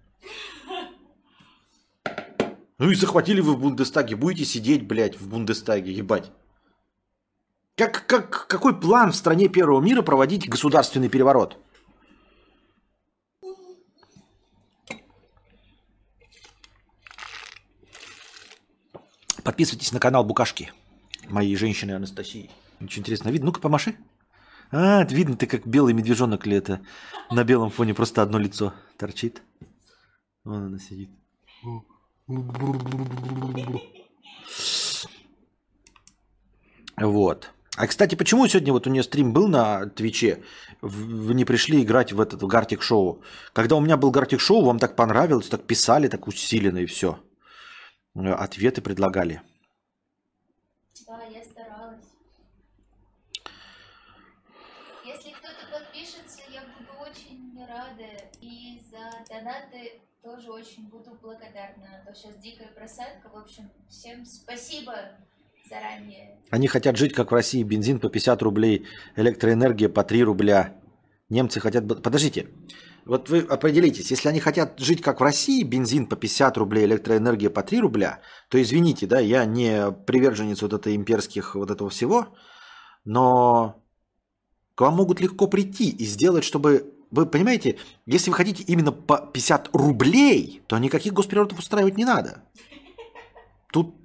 Ну 2.78 2.90
и 2.90 2.94
захватили 2.94 3.40
вы 3.40 3.54
в 3.54 3.60
Бундестаге. 3.60 4.16
Будете 4.16 4.44
сидеть, 4.44 4.86
блядь, 4.86 5.20
в 5.20 5.28
Бундестаге, 5.28 5.92
ебать. 5.92 6.32
Как, 7.76 8.06
как, 8.06 8.46
какой 8.48 8.78
план 8.78 9.12
в 9.12 9.16
стране 9.16 9.48
первого 9.48 9.80
мира 9.80 10.02
проводить 10.02 10.48
государственный 10.48 11.08
переворот? 11.08 11.56
Подписывайтесь 19.44 19.92
на 19.92 19.98
канал 19.98 20.24
Букашки, 20.24 20.72
моей 21.28 21.56
женщины 21.56 21.92
Анастасии. 21.92 22.50
Ничего 22.80 23.00
интересного. 23.00 23.32
Видно? 23.32 23.46
Ну-ка, 23.46 23.60
помаши. 23.60 23.96
А, 24.70 25.04
видно 25.04 25.36
ты 25.36 25.46
как 25.46 25.66
белый 25.66 25.94
медвежонок 25.94 26.46
ли 26.46 26.56
это. 26.56 26.80
На 27.30 27.44
белом 27.44 27.70
фоне 27.70 27.92
просто 27.94 28.22
одно 28.22 28.38
лицо 28.38 28.72
торчит. 28.96 29.42
Вон 30.44 30.64
она 30.64 30.78
сидит. 30.78 31.10
Вот. 36.96 37.50
А, 37.76 37.86
кстати, 37.86 38.14
почему 38.14 38.46
сегодня 38.46 38.72
вот 38.72 38.86
у 38.86 38.90
нее 38.90 39.02
стрим 39.02 39.32
был 39.32 39.48
на 39.48 39.86
Твиче, 39.86 40.42
вы 40.82 41.34
не 41.34 41.44
пришли 41.44 41.82
играть 41.82 42.12
в 42.12 42.20
этот 42.20 42.42
в 42.42 42.46
Гартик 42.46 42.82
Шоу? 42.82 43.22
Когда 43.52 43.76
у 43.76 43.80
меня 43.80 43.96
был 43.96 44.10
Гартик 44.10 44.40
Шоу, 44.40 44.64
вам 44.64 44.78
так 44.78 44.94
понравилось, 44.94 45.48
так 45.48 45.64
писали, 45.66 46.08
так 46.08 46.28
усиленно 46.28 46.78
и 46.78 46.86
все. 46.86 47.18
Ответы 48.14 48.82
предлагали. 48.82 49.40
Да, 51.06 51.22
я 51.24 51.42
старалась. 51.42 52.04
Если 55.04 55.30
кто-то 55.30 55.66
подпишется, 55.72 56.42
я 56.52 56.60
буду 56.60 56.92
очень 57.00 57.58
рада. 57.66 58.30
И 58.40 58.80
за 58.90 59.24
донаты 59.28 60.00
тоже 60.22 60.50
очень 60.52 60.88
буду 60.88 61.18
благодарна. 61.22 62.02
А 62.02 62.06
то 62.06 62.14
сейчас 62.14 62.36
дикая 62.36 62.68
просадка. 62.68 63.30
В 63.32 63.36
общем, 63.36 63.70
всем 63.88 64.26
спасибо 64.26 64.94
заранее. 65.68 66.38
Они 66.50 66.68
хотят 66.68 66.98
жить, 66.98 67.14
как 67.14 67.30
в 67.30 67.34
России. 67.34 67.62
Бензин 67.62 67.98
по 67.98 68.10
50 68.10 68.42
рублей, 68.42 68.86
электроэнергия 69.16 69.88
по 69.88 70.04
3 70.04 70.22
рубля. 70.24 70.76
Немцы 71.30 71.60
хотят... 71.60 72.02
Подождите. 72.02 72.48
Вот 73.04 73.28
вы 73.30 73.40
определитесь, 73.40 74.10
если 74.10 74.28
они 74.28 74.38
хотят 74.38 74.78
жить 74.78 75.02
как 75.02 75.20
в 75.20 75.24
России, 75.24 75.64
бензин 75.64 76.06
по 76.06 76.14
50 76.14 76.56
рублей, 76.56 76.84
электроэнергия 76.84 77.50
по 77.50 77.62
3 77.62 77.80
рубля, 77.80 78.20
то 78.48 78.62
извините, 78.62 79.06
да, 79.06 79.18
я 79.18 79.44
не 79.44 79.90
приверженец 79.90 80.62
вот 80.62 80.72
этой 80.72 80.94
имперских 80.94 81.56
вот 81.56 81.70
этого 81.70 81.90
всего, 81.90 82.28
но 83.04 83.82
к 84.76 84.80
вам 84.80 84.94
могут 84.94 85.20
легко 85.20 85.48
прийти 85.48 85.90
и 85.90 86.04
сделать, 86.04 86.44
чтобы 86.44 86.94
вы 87.10 87.26
понимаете, 87.26 87.78
если 88.06 88.30
вы 88.30 88.36
хотите 88.36 88.62
именно 88.62 88.92
по 88.92 89.18
50 89.18 89.70
рублей, 89.74 90.62
то 90.68 90.78
никаких 90.78 91.12
госпереворотов 91.12 91.58
устраивать 91.58 91.98
не 91.98 92.04
надо. 92.04 92.44
Тут 93.72 93.96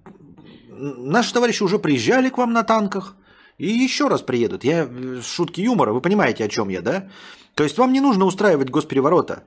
наши 0.69 1.33
товарищи 1.33 1.61
уже 1.61 1.77
приезжали 1.77 2.29
к 2.29 2.37
вам 2.37 2.51
на 2.51 2.63
танках 2.63 3.15
и 3.57 3.67
еще 3.67 4.07
раз 4.07 4.21
приедут. 4.21 4.63
Я 4.63 4.87
э, 4.89 5.21
шутки 5.21 5.61
юмора, 5.61 5.93
вы 5.93 6.01
понимаете, 6.01 6.45
о 6.45 6.49
чем 6.49 6.69
я, 6.69 6.81
да? 6.81 7.09
То 7.55 7.63
есть 7.63 7.77
вам 7.77 7.91
не 7.91 8.01
нужно 8.01 8.25
устраивать 8.25 8.69
госпереворота. 8.69 9.43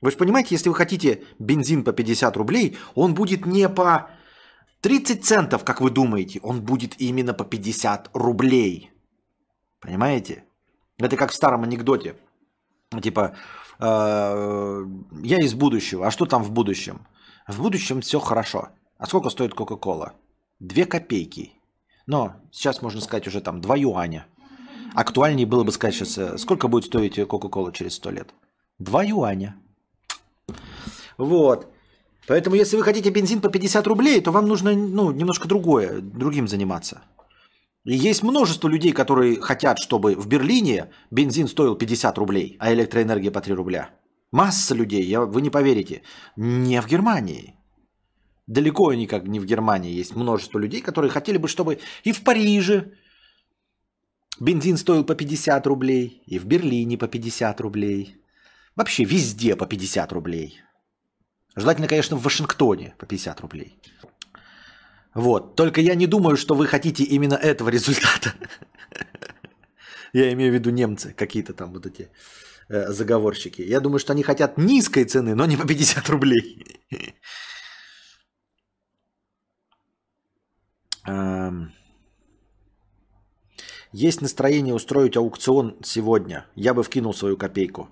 Вы 0.00 0.10
же 0.10 0.16
понимаете, 0.16 0.54
если 0.54 0.68
вы 0.68 0.74
хотите 0.74 1.22
бензин 1.38 1.84
по 1.84 1.92
50 1.92 2.36
рублей, 2.36 2.76
он 2.94 3.14
будет 3.14 3.46
не 3.46 3.68
по 3.68 4.10
30 4.80 5.24
центов, 5.24 5.64
как 5.64 5.80
вы 5.80 5.90
думаете, 5.90 6.40
он 6.42 6.60
будет 6.60 7.00
именно 7.00 7.34
по 7.34 7.44
50 7.44 8.10
рублей. 8.14 8.90
Понимаете? 9.80 10.44
Это 10.98 11.16
как 11.16 11.30
в 11.30 11.34
старом 11.34 11.62
анекдоте. 11.62 12.16
Типа, 13.00 13.36
э, 13.78 14.86
я 15.22 15.38
из 15.38 15.54
будущего. 15.54 16.06
А 16.06 16.10
что 16.10 16.26
там 16.26 16.42
в 16.42 16.50
будущем? 16.50 17.06
В 17.46 17.62
будущем 17.62 18.00
все 18.00 18.18
хорошо. 18.18 18.70
А 18.98 19.06
сколько 19.06 19.30
стоит 19.30 19.54
Кока-Кола? 19.54 20.14
Две 20.58 20.84
копейки. 20.84 21.52
Но 22.06 22.36
сейчас 22.50 22.82
можно 22.82 23.00
сказать 23.00 23.26
уже 23.26 23.40
там 23.40 23.60
2 23.60 23.76
юаня. 23.76 24.26
Актуальнее 24.94 25.46
было 25.46 25.64
бы 25.64 25.72
сказать 25.72 25.94
сейчас, 25.94 26.18
э, 26.18 26.38
сколько 26.38 26.68
будет 26.68 26.84
стоить 26.84 27.16
Кока-Кола 27.28 27.72
через 27.72 27.94
100 27.94 28.10
лет? 28.10 28.34
2 28.78 29.04
юаня. 29.04 29.56
Вот. 31.18 31.66
Поэтому, 32.26 32.56
если 32.56 32.76
вы 32.76 32.82
хотите 32.82 33.10
бензин 33.10 33.40
по 33.40 33.48
50 33.48 33.86
рублей, 33.86 34.20
то 34.20 34.32
вам 34.32 34.46
нужно 34.46 34.72
ну, 34.72 35.12
немножко 35.12 35.48
другое, 35.48 36.00
другим 36.00 36.48
заниматься. 36.48 37.02
И 37.84 37.96
есть 37.96 38.22
множество 38.22 38.68
людей, 38.68 38.92
которые 38.92 39.40
хотят, 39.40 39.78
чтобы 39.78 40.14
в 40.14 40.26
Берлине 40.26 40.90
бензин 41.10 41.48
стоил 41.48 41.74
50 41.74 42.18
рублей, 42.18 42.56
а 42.60 42.72
электроэнергия 42.72 43.30
по 43.30 43.40
3 43.40 43.54
рубля. 43.54 43.90
Масса 44.30 44.74
людей, 44.74 45.02
я, 45.02 45.22
вы 45.22 45.42
не 45.42 45.50
поверите, 45.50 46.02
не 46.36 46.80
в 46.80 46.86
Германии. 46.86 47.56
Далеко 48.46 48.92
никак 48.92 49.26
не 49.28 49.38
в 49.40 49.44
Германии 49.44 49.92
есть 49.92 50.16
множество 50.16 50.58
людей, 50.58 50.80
которые 50.80 51.10
хотели 51.10 51.38
бы, 51.38 51.48
чтобы 51.48 51.78
и 52.02 52.12
в 52.12 52.22
Париже 52.22 52.92
бензин 54.40 54.76
стоил 54.76 55.04
по 55.04 55.14
50 55.14 55.66
рублей, 55.66 56.22
и 56.26 56.38
в 56.38 56.44
Берлине 56.44 56.98
по 56.98 57.06
50 57.06 57.60
рублей. 57.60 58.16
Вообще 58.74 59.04
везде 59.04 59.54
по 59.54 59.66
50 59.66 60.12
рублей. 60.12 60.60
Желательно, 61.54 61.86
конечно, 61.86 62.16
в 62.16 62.22
Вашингтоне 62.22 62.94
по 62.98 63.06
50 63.06 63.40
рублей. 63.40 63.78
Вот. 65.14 65.54
Только 65.56 65.80
я 65.80 65.94
не 65.94 66.06
думаю, 66.06 66.36
что 66.36 66.54
вы 66.54 66.66
хотите 66.66 67.04
именно 67.04 67.34
этого 67.34 67.68
результата. 67.68 68.34
Я 70.14 70.32
имею 70.32 70.50
в 70.50 70.54
виду 70.54 70.70
немцы, 70.70 71.14
какие-то 71.16 71.54
там 71.54 71.72
вот 71.72 71.86
эти 71.86 72.10
э, 72.68 72.92
заговорщики. 72.92 73.62
Я 73.62 73.80
думаю, 73.80 73.98
что 73.98 74.12
они 74.12 74.22
хотят 74.22 74.58
низкой 74.58 75.04
цены, 75.04 75.34
но 75.34 75.46
не 75.46 75.56
по 75.56 75.66
50 75.66 76.08
рублей. 76.10 76.80
Есть 83.92 84.22
настроение 84.22 84.74
устроить 84.74 85.16
аукцион 85.16 85.76
сегодня. 85.82 86.46
Я 86.54 86.72
бы 86.72 86.82
вкинул 86.82 87.12
свою 87.12 87.36
копейку. 87.36 87.90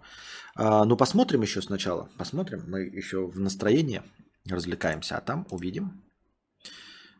А, 0.56 0.84
ну, 0.84 0.96
посмотрим 0.96 1.42
еще 1.42 1.60
сначала. 1.60 2.08
Посмотрим. 2.16 2.64
Мы 2.66 2.80
еще 2.80 3.26
в 3.26 3.38
настроении 3.38 4.02
развлекаемся, 4.48 5.18
а 5.18 5.20
там 5.20 5.46
увидим. 5.50 6.02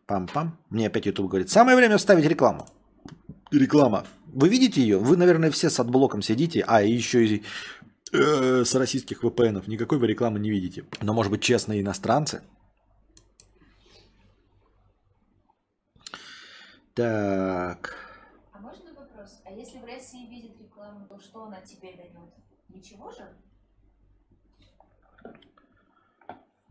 Пам-пам. 0.07 0.53
Мне 0.71 0.87
опять 0.87 1.07
YouTube 1.07 1.29
говорит, 1.29 1.51
самое 1.51 1.77
время 1.77 1.99
вставить 1.99 2.25
рекламу. 2.25 2.67
Реклама. 3.51 4.07
Вы 4.27 4.49
видите 4.49 4.81
ее? 4.81 4.99
Вы, 4.99 5.17
наверное, 5.17 5.51
все 5.51 5.71
с 5.71 5.79
отблоком 5.79 6.23
сидите, 6.23 6.65
а 6.67 6.83
еще 6.83 7.27
и 7.27 7.43
э, 8.13 8.65
с 8.65 8.75
российских 8.75 9.23
VPN. 9.23 9.63
Никакой 9.67 9.99
вы 9.99 10.07
рекламы 10.07 10.41
не 10.41 10.51
видите. 10.51 10.85
Но, 11.01 11.13
может 11.13 11.31
быть, 11.31 11.43
честные 11.43 11.83
иностранцы. 11.83 12.43
Так. 16.95 17.97
А 18.53 18.59
можно 18.59 18.93
вопрос? 18.95 19.41
А 19.45 19.53
если 19.53 19.79
в 19.79 19.85
России 19.85 20.29
видит 20.29 20.61
рекламу, 20.61 21.07
то 21.09 21.19
что 21.19 21.45
она 21.45 21.61
тебе 21.61 21.93
дает? 21.93 22.35
Ничего 22.69 23.13
же? 23.13 23.29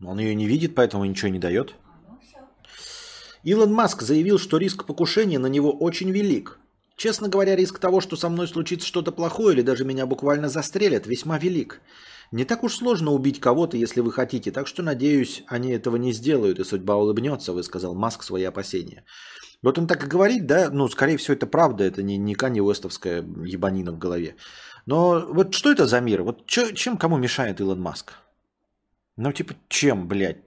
Он 0.04 0.18
ее 0.18 0.34
не 0.34 0.46
видит, 0.46 0.74
поэтому 0.74 1.04
ничего 1.04 1.28
не 1.30 1.38
дает. 1.38 1.74
А, 1.84 1.98
ну. 2.08 2.18
Илон 3.42 3.72
Маск 3.72 4.02
заявил, 4.02 4.38
что 4.38 4.58
риск 4.58 4.86
покушения 4.86 5.38
на 5.38 5.46
него 5.46 5.70
очень 5.72 6.10
велик. 6.10 6.58
Честно 6.96 7.28
говоря, 7.28 7.56
риск 7.56 7.78
того, 7.78 8.02
что 8.02 8.16
со 8.16 8.28
мной 8.28 8.46
случится 8.46 8.86
что-то 8.86 9.12
плохое 9.12 9.54
или 9.54 9.62
даже 9.62 9.86
меня 9.86 10.04
буквально 10.04 10.50
застрелят, 10.50 11.06
весьма 11.06 11.38
велик. 11.38 11.80
Не 12.30 12.44
так 12.44 12.62
уж 12.62 12.76
сложно 12.76 13.12
убить 13.12 13.40
кого-то, 13.40 13.76
если 13.76 14.00
вы 14.00 14.12
хотите, 14.12 14.52
так 14.52 14.66
что, 14.66 14.82
надеюсь, 14.82 15.42
они 15.46 15.72
этого 15.72 15.96
не 15.96 16.12
сделают, 16.12 16.58
и 16.58 16.64
судьба 16.64 16.96
улыбнется, 16.96 17.52
высказал 17.52 17.94
Маск 17.94 18.22
свои 18.22 18.44
опасения. 18.44 19.04
Вот 19.62 19.78
он 19.78 19.86
так 19.86 20.04
и 20.04 20.08
говорит, 20.08 20.46
да, 20.46 20.70
ну, 20.70 20.88
скорее 20.88 21.16
всего, 21.16 21.34
это 21.34 21.46
правда, 21.46 21.84
это 21.84 22.02
не, 22.02 22.16
не 22.16 22.34
Канье 22.34 22.62
Уэстовская 22.62 23.22
ебанина 23.44 23.92
в 23.92 23.98
голове. 23.98 24.36
Но 24.86 25.26
вот 25.28 25.54
что 25.54 25.70
это 25.70 25.86
за 25.86 26.00
мир? 26.00 26.22
Вот 26.22 26.46
чё, 26.46 26.72
чем 26.72 26.96
кому 26.96 27.18
мешает 27.18 27.60
Илон 27.60 27.80
Маск? 27.80 28.12
Ну, 29.16 29.32
типа, 29.32 29.54
чем, 29.68 30.08
блядь? 30.08 30.38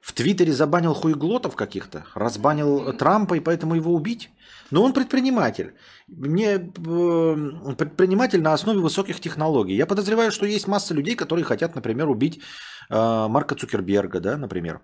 В 0.00 0.12
Твиттере 0.12 0.52
забанил 0.52 0.94
хуеглотов 0.94 1.54
каких-то, 1.54 2.04
разбанил 2.14 2.92
Трампа, 2.92 3.34
и 3.34 3.40
поэтому 3.40 3.76
его 3.76 3.94
убить? 3.94 4.30
Но 4.70 4.82
он 4.82 4.92
предприниматель. 4.92 5.74
Мне 6.08 6.54
э, 6.54 7.74
предприниматель 7.78 8.42
на 8.42 8.52
основе 8.52 8.80
высоких 8.80 9.20
технологий. 9.20 9.76
Я 9.76 9.86
подозреваю, 9.86 10.32
что 10.32 10.44
есть 10.44 10.66
масса 10.66 10.92
людей, 10.92 11.14
которые 11.14 11.44
хотят, 11.44 11.74
например, 11.76 12.08
убить 12.08 12.40
э, 12.90 13.28
Марка 13.28 13.54
Цукерберга, 13.54 14.20
да, 14.20 14.36
например. 14.36 14.80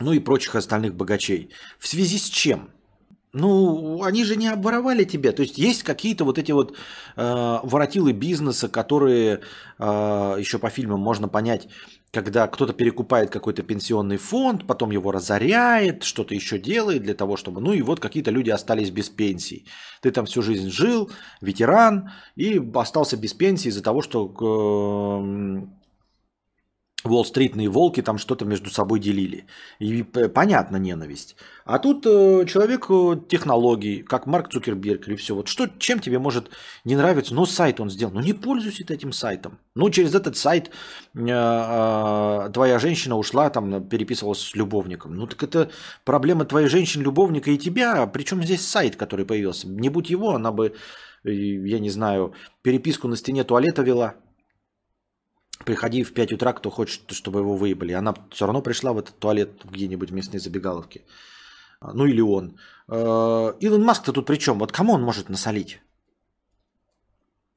Ну 0.00 0.12
и 0.12 0.18
прочих 0.18 0.54
остальных 0.54 0.94
богачей. 0.94 1.50
В 1.78 1.86
связи 1.88 2.18
с 2.18 2.28
чем? 2.28 2.70
Ну, 3.32 4.02
они 4.02 4.24
же 4.24 4.36
не 4.36 4.48
обворовали 4.48 5.04
тебя. 5.04 5.32
То 5.32 5.42
есть 5.42 5.58
есть 5.58 5.82
какие-то 5.82 6.24
вот 6.24 6.38
эти 6.38 6.52
вот 6.52 6.74
э, 7.16 7.58
воротилы 7.62 8.12
бизнеса, 8.12 8.68
которые 8.68 9.40
э, 9.78 10.36
еще 10.38 10.58
по 10.58 10.70
фильмам 10.70 11.00
можно 11.00 11.28
понять, 11.28 11.68
когда 12.12 12.46
кто-то 12.48 12.72
перекупает 12.72 13.28
какой-то 13.28 13.62
пенсионный 13.62 14.16
фонд, 14.16 14.66
потом 14.66 14.90
его 14.90 15.12
разоряет, 15.12 16.02
что-то 16.02 16.34
еще 16.34 16.58
делает 16.58 17.02
для 17.02 17.14
того, 17.14 17.36
чтобы... 17.36 17.60
Ну 17.60 17.74
и 17.74 17.82
вот 17.82 18.00
какие-то 18.00 18.30
люди 18.30 18.48
остались 18.48 18.90
без 18.90 19.10
пенсий. 19.10 19.66
Ты 20.00 20.12
там 20.12 20.24
всю 20.24 20.40
жизнь 20.40 20.70
жил, 20.70 21.10
ветеран, 21.42 22.12
и 22.36 22.58
остался 22.74 23.18
без 23.18 23.34
пенсии 23.34 23.68
из-за 23.68 23.82
того, 23.82 24.00
что 24.00 24.32
э, 24.40 25.75
Уолл-стритные 27.12 27.68
волки 27.68 28.02
там 28.02 28.18
что-то 28.18 28.44
между 28.44 28.70
собой 28.70 29.00
делили. 29.00 29.46
И 29.78 30.02
понятно 30.02 30.76
ненависть. 30.76 31.36
А 31.64 31.78
тут 31.78 32.06
э, 32.06 32.44
человек 32.46 32.86
э, 32.88 33.16
технологий, 33.28 34.02
как 34.02 34.26
Марк 34.26 34.50
Цукерберг 34.50 35.08
или 35.08 35.16
все. 35.16 35.34
Вот 35.34 35.48
что, 35.48 35.68
чем 35.78 35.98
тебе 35.98 36.18
может 36.18 36.50
не 36.84 36.94
нравиться? 36.94 37.34
Ну, 37.34 37.44
сайт 37.44 37.80
он 37.80 37.90
сделал. 37.90 38.12
Ну, 38.14 38.20
не 38.20 38.32
пользуйся 38.32 38.84
этим 38.88 39.12
сайтом. 39.12 39.58
Ну, 39.74 39.90
через 39.90 40.14
этот 40.14 40.36
сайт 40.36 40.70
э, 41.14 42.50
твоя 42.52 42.78
женщина 42.78 43.16
ушла, 43.16 43.50
там, 43.50 43.82
переписывалась 43.88 44.40
с 44.40 44.54
любовником. 44.54 45.16
Ну, 45.16 45.26
так 45.26 45.42
это 45.42 45.70
проблема 46.04 46.44
твоей 46.44 46.68
женщины, 46.68 47.02
любовника 47.02 47.50
и 47.50 47.58
тебя. 47.58 48.06
Причем 48.06 48.42
здесь 48.42 48.66
сайт, 48.66 48.96
который 48.96 49.24
появился. 49.24 49.68
Не 49.68 49.88
будь 49.88 50.08
его, 50.08 50.34
она 50.34 50.52
бы, 50.52 50.74
я 51.24 51.78
не 51.80 51.90
знаю, 51.90 52.34
переписку 52.62 53.08
на 53.08 53.16
стене 53.16 53.42
туалета 53.42 53.82
вела 53.82 54.14
приходи 55.66 56.04
в 56.04 56.14
5 56.14 56.32
утра, 56.32 56.52
кто 56.52 56.70
хочет, 56.70 57.00
чтобы 57.12 57.40
его 57.40 57.56
выебали. 57.56 57.92
Она 57.92 58.14
все 58.30 58.46
равно 58.46 58.62
пришла 58.62 58.92
в 58.92 58.98
этот 58.98 59.18
туалет 59.18 59.50
где-нибудь 59.64 60.10
в 60.10 60.14
местной 60.14 60.40
забегаловке. 60.40 61.04
А, 61.80 61.92
ну 61.92 62.06
или 62.06 62.22
он. 62.22 62.58
Э, 62.88 63.52
Илон 63.60 63.82
Маск-то 63.82 64.12
тут 64.12 64.26
при 64.26 64.38
чем? 64.38 64.58
Вот 64.58 64.72
кому 64.72 64.94
он 64.94 65.02
может 65.02 65.28
насолить? 65.28 65.80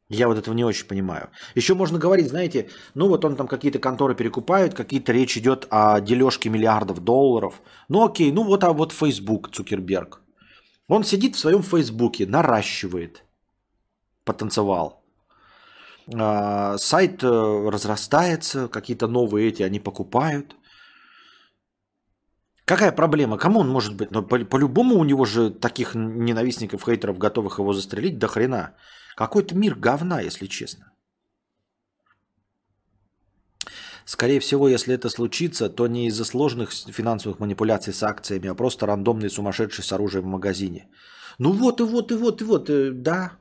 Я 0.10 0.28
вот 0.28 0.38
этого 0.38 0.56
не 0.56 0.66
очень 0.66 0.88
понимаю. 0.88 1.30
Еще 1.56 1.76
можно 1.76 2.00
говорить, 2.00 2.30
знаете, 2.30 2.70
ну 2.96 3.08
вот 3.08 3.26
он 3.26 3.36
там 3.36 3.48
какие-то 3.48 3.80
конторы 3.80 4.16
перекупает, 4.16 4.74
какие-то 4.74 5.12
речь 5.12 5.38
идет 5.38 5.68
о 5.70 6.02
дележке 6.02 6.50
миллиардов 6.50 7.04
долларов. 7.04 7.62
Ну 7.90 8.04
окей, 8.04 8.32
ну 8.32 8.44
вот 8.44 8.64
а 8.64 8.74
вот 8.74 8.92
Facebook 8.92 9.50
Цукерберг. 9.52 10.22
Он 10.88 11.04
сидит 11.04 11.36
в 11.36 11.40
своем 11.40 11.62
Фейсбуке, 11.62 12.26
наращивает 12.26 13.24
потенциал. 14.26 14.99
А, 16.16 16.78
сайт 16.78 17.24
э, 17.24 17.28
разрастается, 17.28 18.68
какие-то 18.68 19.08
новые 19.08 19.50
эти 19.50 19.64
они 19.64 19.80
покупают. 19.80 20.56
Какая 22.66 22.92
проблема? 22.92 23.38
Кому 23.38 23.60
он 23.60 23.70
может 23.70 23.96
быть? 23.96 24.12
Но 24.12 24.24
по- 24.24 24.46
по-любому 24.46 24.96
у 24.96 25.04
него 25.04 25.26
же 25.26 25.50
таких 25.50 25.96
ненавистников, 25.96 26.84
хейтеров, 26.84 27.18
готовых 27.18 27.60
его 27.60 27.74
застрелить 27.74 28.18
до 28.20 28.28
хрена. 28.28 28.76
Какой-то 29.16 29.56
мир 29.56 29.76
говна, 29.76 30.22
если 30.22 30.48
честно. 30.48 30.86
Скорее 34.06 34.40
всего, 34.40 34.68
если 34.68 34.96
это 34.96 35.10
случится, 35.10 35.70
то 35.70 35.88
не 35.88 36.08
из-за 36.08 36.26
сложных 36.26 36.72
финансовых 36.72 37.40
манипуляций 37.40 37.94
с 37.94 38.02
акциями, 38.02 38.50
а 38.50 38.56
просто 38.56 38.88
рандомный 38.88 39.30
сумасшедший 39.30 39.84
с 39.84 39.92
оружием 39.92 40.24
в 40.24 40.28
магазине. 40.28 40.88
Ну 41.38 41.52
вот 41.52 41.80
и 41.80 41.84
вот 41.84 42.12
и 42.12 42.16
вот 42.16 42.42
и 42.42 42.46
вот, 42.46 42.70
э, 42.70 42.92
да, 42.92 43.32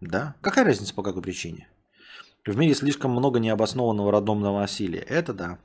да. 0.00 0.34
Какая 0.42 0.64
разница 0.66 0.94
по 0.94 1.02
какой 1.02 1.22
причине? 1.22 1.68
В 2.46 2.56
мире 2.56 2.74
слишком 2.74 3.10
много 3.10 3.38
необоснованного 3.38 4.12
родомного 4.12 4.60
насилия. 4.60 5.00
Это 5.00 5.32
да. 5.32 5.58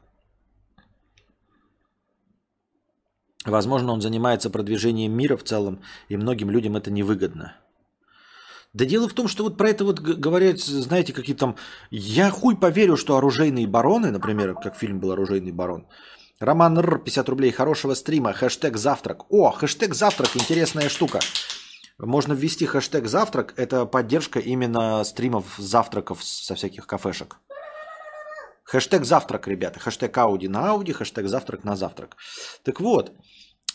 Возможно, 3.45 3.91
он 3.91 4.01
занимается 4.01 4.49
продвижением 4.49 5.13
мира 5.13 5.35
в 5.35 5.43
целом, 5.43 5.81
и 6.07 6.17
многим 6.17 6.49
людям 6.49 6.77
это 6.77 6.91
невыгодно. 6.91 7.55
Да 8.73 8.85
дело 8.85 9.07
в 9.07 9.13
том, 9.13 9.27
что 9.27 9.43
вот 9.43 9.57
про 9.57 9.69
это 9.69 9.85
вот 9.85 9.99
говорят, 9.99 10.59
знаете, 10.59 11.13
какие 11.13 11.35
там... 11.35 11.57
Я 11.91 12.31
хуй 12.31 12.55
поверю, 12.55 12.97
что 12.97 13.17
оружейные 13.17 13.67
бароны, 13.67 14.11
например, 14.11 14.55
как 14.55 14.75
фильм 14.75 14.99
был 14.99 15.11
«Оружейный 15.11 15.51
барон», 15.51 15.87
Роман 16.39 16.77
Р, 16.79 16.99
50 16.99 17.29
рублей, 17.29 17.51
хорошего 17.51 17.93
стрима, 17.93 18.33
хэштег 18.33 18.75
завтрак. 18.77 19.31
О, 19.31 19.51
хэштег 19.51 19.93
завтрак, 19.93 20.35
интересная 20.35 20.89
штука. 20.89 21.19
Можно 21.97 22.33
ввести 22.33 22.65
хэштег 22.65 23.07
завтрак. 23.07 23.53
Это 23.57 23.85
поддержка 23.85 24.39
именно 24.39 25.03
стримов 25.03 25.55
завтраков 25.57 26.23
со 26.23 26.55
всяких 26.55 26.87
кафешек. 26.87 27.37
Хэштег 28.63 29.05
завтрак, 29.05 29.47
ребята. 29.47 29.79
Хэштег 29.79 30.17
Ауди 30.17 30.47
на 30.47 30.71
Ауди, 30.71 30.93
хэштег 30.93 31.27
завтрак 31.27 31.63
на 31.63 31.75
завтрак. 31.75 32.17
Так 32.63 32.79
вот, 32.79 33.11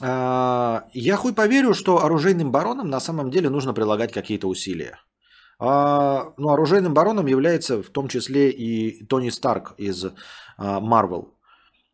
а, 0.01 0.89
я 0.93 1.17
хуй 1.17 1.33
поверю, 1.33 1.75
что 1.75 2.05
оружейным 2.05 2.51
баронам 2.51 2.91
на 2.91 3.01
самом 3.01 3.31
деле 3.31 3.51
нужно 3.51 3.75
прилагать 3.75 4.13
какие-то 4.13 4.49
усилия. 4.49 4.99
А, 5.61 6.33
ну, 6.37 6.51
оружейным 6.51 6.95
бароном 6.95 7.27
является 7.27 7.83
в 7.83 7.91
том 7.91 8.09
числе 8.09 8.51
и 8.51 9.05
Тони 9.07 9.31
Старк 9.31 9.75
из 9.79 10.07
Marvel. 10.59 11.29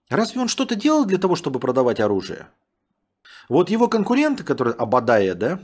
Разве 0.09 0.41
он 0.41 0.49
что-то 0.49 0.75
делал 0.75 1.05
для 1.05 1.18
того, 1.18 1.37
чтобы 1.37 1.61
продавать 1.61 2.01
оружие? 2.01 2.49
Вот 3.49 3.70
его 3.70 3.89
конкуренты, 3.89 4.45
которые 4.45 4.75
Абадая, 4.75 5.35
да, 5.35 5.61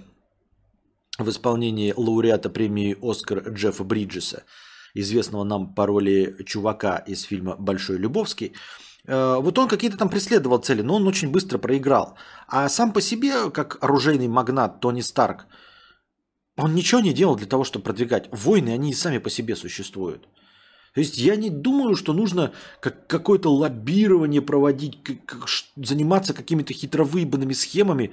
в 1.25 1.31
исполнении 1.31 1.95
лауреата 1.97 2.51
премии 2.51 2.97
«Оскар» 3.01 3.49
Джеффа 3.49 3.85
Бриджеса, 3.85 4.45
известного 4.95 5.45
нам 5.45 5.75
по 5.75 5.87
роли 5.87 6.37
чувака 6.47 6.99
из 6.99 7.23
фильма 7.23 7.57
«Большой 7.57 7.99
Любовский», 7.99 8.55
э, 9.07 9.37
вот 9.41 9.59
он 9.59 9.69
какие-то 9.69 9.97
там 9.97 10.09
преследовал 10.09 10.59
цели, 10.59 10.83
но 10.83 10.97
он 10.97 11.07
очень 11.07 11.31
быстро 11.31 11.59
проиграл. 11.59 12.17
А 12.49 12.69
сам 12.69 12.93
по 12.93 13.01
себе, 13.01 13.51
как 13.51 13.83
оружейный 13.83 14.29
магнат 14.29 14.81
Тони 14.81 15.01
Старк, 15.01 15.47
он 16.57 16.75
ничего 16.75 17.01
не 17.01 17.13
делал 17.13 17.37
для 17.37 17.47
того, 17.47 17.65
чтобы 17.65 17.85
продвигать. 17.85 18.29
Войны, 18.33 18.71
они 18.71 18.91
и 18.91 18.95
сами 18.95 19.19
по 19.19 19.31
себе 19.31 19.57
существуют. 19.57 20.29
То 20.95 21.01
есть 21.01 21.19
я 21.19 21.37
не 21.37 21.51
думаю, 21.51 21.95
что 21.95 22.13
нужно 22.13 22.53
как, 22.81 23.07
какое-то 23.07 23.53
лоббирование 23.53 24.43
проводить, 24.43 24.99
заниматься 25.77 26.35
какими-то 26.35 26.73
хитровыебанными 26.73 27.53
схемами. 27.53 28.11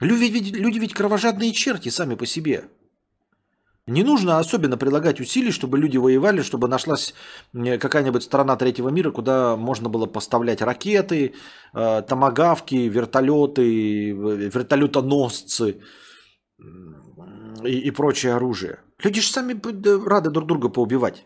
Люди 0.00 0.24
люди 0.56 0.78
ведь 0.78 0.94
кровожадные 0.94 1.52
черти 1.52 1.88
сами 1.88 2.14
по 2.14 2.26
себе. 2.26 2.64
Не 3.88 4.02
нужно 4.02 4.38
особенно 4.38 4.76
прилагать 4.76 5.18
усилий, 5.18 5.50
чтобы 5.50 5.78
люди 5.78 5.96
воевали, 5.96 6.42
чтобы 6.42 6.68
нашлась 6.68 7.14
какая-нибудь 7.54 8.22
страна 8.22 8.54
третьего 8.56 8.90
мира, 8.90 9.10
куда 9.10 9.56
можно 9.56 9.88
было 9.88 10.04
поставлять 10.04 10.60
ракеты, 10.60 11.34
э, 11.72 12.02
томогавки, 12.02 12.74
вертолеты, 12.74 14.10
вертолетоносцы, 14.10 15.80
и, 17.64 17.78
и 17.78 17.90
прочее 17.90 18.34
оружие. 18.34 18.80
Люди 19.02 19.22
же 19.22 19.28
сами 19.28 19.58
рады 20.06 20.30
друг 20.30 20.46
друга 20.46 20.68
поубивать. 20.68 21.24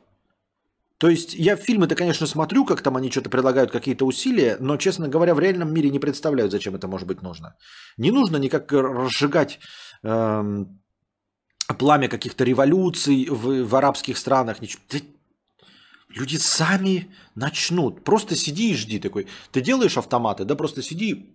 То 1.03 1.11
есть 1.11 1.34
я 1.34 1.57
фильмы-то, 1.57 1.96
конечно, 1.96 2.28
смотрю, 2.28 2.64
как 2.64 2.80
там 2.80 2.96
они 2.96 3.11
что-то 3.11 3.28
предлагают, 3.28 3.72
какие-то 3.72 4.07
усилия, 4.07 4.57
но, 4.61 4.76
честно 4.76 5.09
говоря, 5.09 5.34
в 5.34 5.40
реальном 5.40 5.74
мире 5.74 5.90
не 5.90 5.98
представляю, 5.98 6.48
зачем 6.48 6.76
это 6.76 6.86
может 6.86 7.09
быть 7.09 7.22
нужно. 7.22 7.57
Не 7.96 8.12
нужно 8.12 8.36
никак 8.36 8.72
разжигать 8.72 9.59
эм, 10.05 10.80
пламя 11.76 12.09
каких-то 12.09 12.44
революций 12.44 13.26
в, 13.28 13.64
в 13.64 13.74
арабских 13.74 14.16
странах. 14.16 14.61
Ничего. 14.62 14.80
Люди 16.09 16.36
сами 16.36 17.09
начнут. 17.34 18.05
Просто 18.05 18.36
сиди 18.36 18.70
и 18.70 18.76
жди 18.76 19.00
такой. 19.00 19.26
Ты 19.50 19.61
делаешь 19.61 19.98
автоматы, 19.98 20.44
да 20.44 20.55
просто 20.55 20.82
сиди 20.82 21.34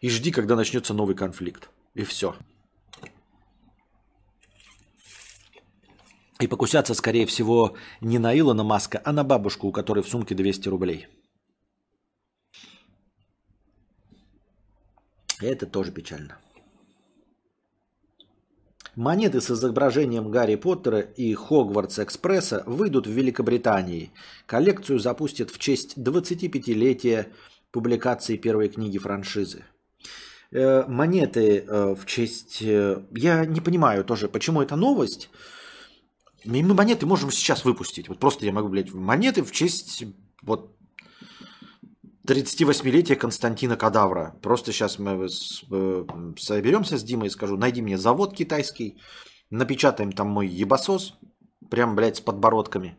и 0.00 0.10
жди, 0.10 0.32
когда 0.32 0.56
начнется 0.56 0.94
новый 0.94 1.14
конфликт. 1.14 1.70
И 1.94 2.02
все. 2.02 2.34
И 6.40 6.48
покусятся, 6.48 6.94
скорее 6.94 7.26
всего, 7.26 7.76
не 8.00 8.18
на 8.18 8.38
Илона 8.38 8.64
Маска, 8.64 9.00
а 9.04 9.12
на 9.12 9.24
бабушку, 9.24 9.68
у 9.68 9.72
которой 9.72 10.02
в 10.02 10.08
сумке 10.08 10.34
200 10.34 10.68
рублей. 10.68 11.06
Это 15.40 15.66
тоже 15.66 15.92
печально. 15.92 16.38
Монеты 18.96 19.42
с 19.42 19.50
изображением 19.50 20.30
Гарри 20.30 20.56
Поттера 20.56 21.00
и 21.00 21.34
Хогвартс 21.34 21.98
Экспресса 21.98 22.62
выйдут 22.66 23.06
в 23.06 23.10
Великобритании. 23.10 24.10
Коллекцию 24.46 24.98
запустят 24.98 25.50
в 25.50 25.58
честь 25.58 25.98
25-летия 25.98 27.26
публикации 27.72 28.38
первой 28.38 28.70
книги 28.70 28.96
франшизы. 28.96 29.64
Э, 30.50 30.84
монеты 30.88 31.58
э, 31.58 31.94
в 31.94 32.06
честь... 32.06 32.62
Э, 32.62 33.02
я 33.14 33.44
не 33.44 33.60
понимаю 33.60 34.02
тоже, 34.02 34.28
почему 34.28 34.62
это 34.62 34.76
новость. 34.76 35.28
Мы 36.46 36.62
монеты 36.62 37.06
можем 37.06 37.30
сейчас 37.30 37.64
выпустить. 37.64 38.08
Вот 38.08 38.18
просто 38.18 38.46
я 38.46 38.52
могу, 38.52 38.68
блядь, 38.68 38.92
монеты 38.92 39.42
в 39.42 39.50
честь 39.52 40.04
вот 40.42 40.76
38-летия 42.26 43.16
Константина 43.16 43.76
Кадавра. 43.76 44.34
Просто 44.42 44.72
сейчас 44.72 44.98
мы 44.98 45.28
э, 45.70 46.04
соберемся 46.38 46.98
с 46.98 47.04
Димой 47.04 47.26
и 47.26 47.30
скажу, 47.30 47.56
найди 47.56 47.82
мне 47.82 47.98
завод 47.98 48.34
китайский, 48.34 48.98
напечатаем 49.50 50.12
там 50.12 50.28
мой 50.28 50.48
ебасос, 50.48 51.14
прям, 51.70 51.94
блядь, 51.94 52.16
с 52.16 52.20
подбородками. 52.20 52.98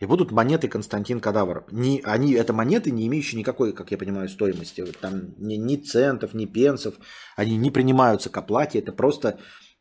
И 0.00 0.06
будут 0.06 0.30
монеты 0.30 0.68
Константин 0.68 1.20
Кадавр. 1.20 1.66
Не, 1.72 2.00
они, 2.04 2.32
это 2.34 2.52
монеты, 2.52 2.92
не 2.92 3.06
имеющие 3.06 3.38
никакой, 3.38 3.72
как 3.72 3.90
я 3.90 3.98
понимаю, 3.98 4.28
стоимости. 4.28 4.84
Там 5.00 5.34
ни, 5.38 5.56
ни 5.56 5.76
центов, 5.76 6.34
ни 6.34 6.46
пенсов. 6.46 6.94
Они 7.36 7.56
не 7.56 7.72
принимаются 7.72 8.30
к 8.30 8.36
оплате. 8.36 8.78
Это 8.78 8.92
просто 8.92 9.38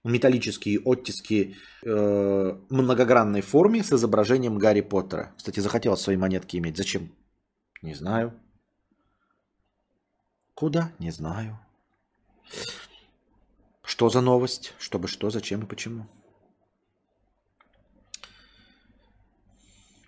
металлические 0.08 0.80
оттиски 0.80 1.56
э, 1.84 2.60
многогранной 2.70 3.42
форме 3.42 3.84
с 3.84 3.92
изображением 3.92 4.58
Гарри 4.58 4.82
Поттера. 4.82 5.34
Кстати, 5.38 5.60
захотел 5.60 5.98
свои 5.98 6.18
монетки 6.18 6.58
иметь. 6.58 6.78
Зачем? 6.78 7.12
Не 7.82 7.94
знаю. 7.94 8.34
Куда? 10.54 10.92
Не 11.00 11.12
знаю. 11.12 11.60
Что 13.84 14.10
за 14.10 14.22
новость? 14.22 14.74
Чтобы 14.80 15.08
что, 15.08 15.30
зачем 15.30 15.64
и 15.64 15.66
почему? 15.66 16.08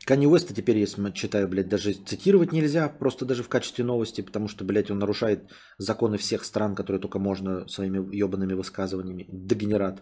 Канни 0.10 0.26
Уэста 0.26 0.56
теперь, 0.56 0.80
если 0.80 1.12
читаю, 1.12 1.48
блядь, 1.48 1.70
даже 1.70 1.94
цитировать 1.94 2.52
нельзя, 2.52 2.90
просто 2.90 3.26
даже 3.26 3.44
в 3.44 3.48
качестве 3.48 3.86
новости, 3.86 4.22
потому 4.22 4.48
что, 4.48 4.64
блядь, 4.64 4.90
он 4.90 4.98
нарушает 4.98 5.52
законы 5.78 6.18
всех 6.18 6.46
стран, 6.46 6.74
которые 6.74 7.00
только 7.00 7.20
можно 7.20 7.68
своими 7.68 8.16
ебаными 8.16 8.54
высказываниями. 8.54 9.28
Дегенерат. 9.32 10.02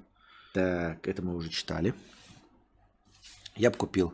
Так, 0.53 1.05
это 1.09 1.21
мы 1.21 1.35
уже 1.35 1.49
читали. 1.49 1.93
Я 3.57 3.69
бы 3.69 3.75
купил. 3.75 4.13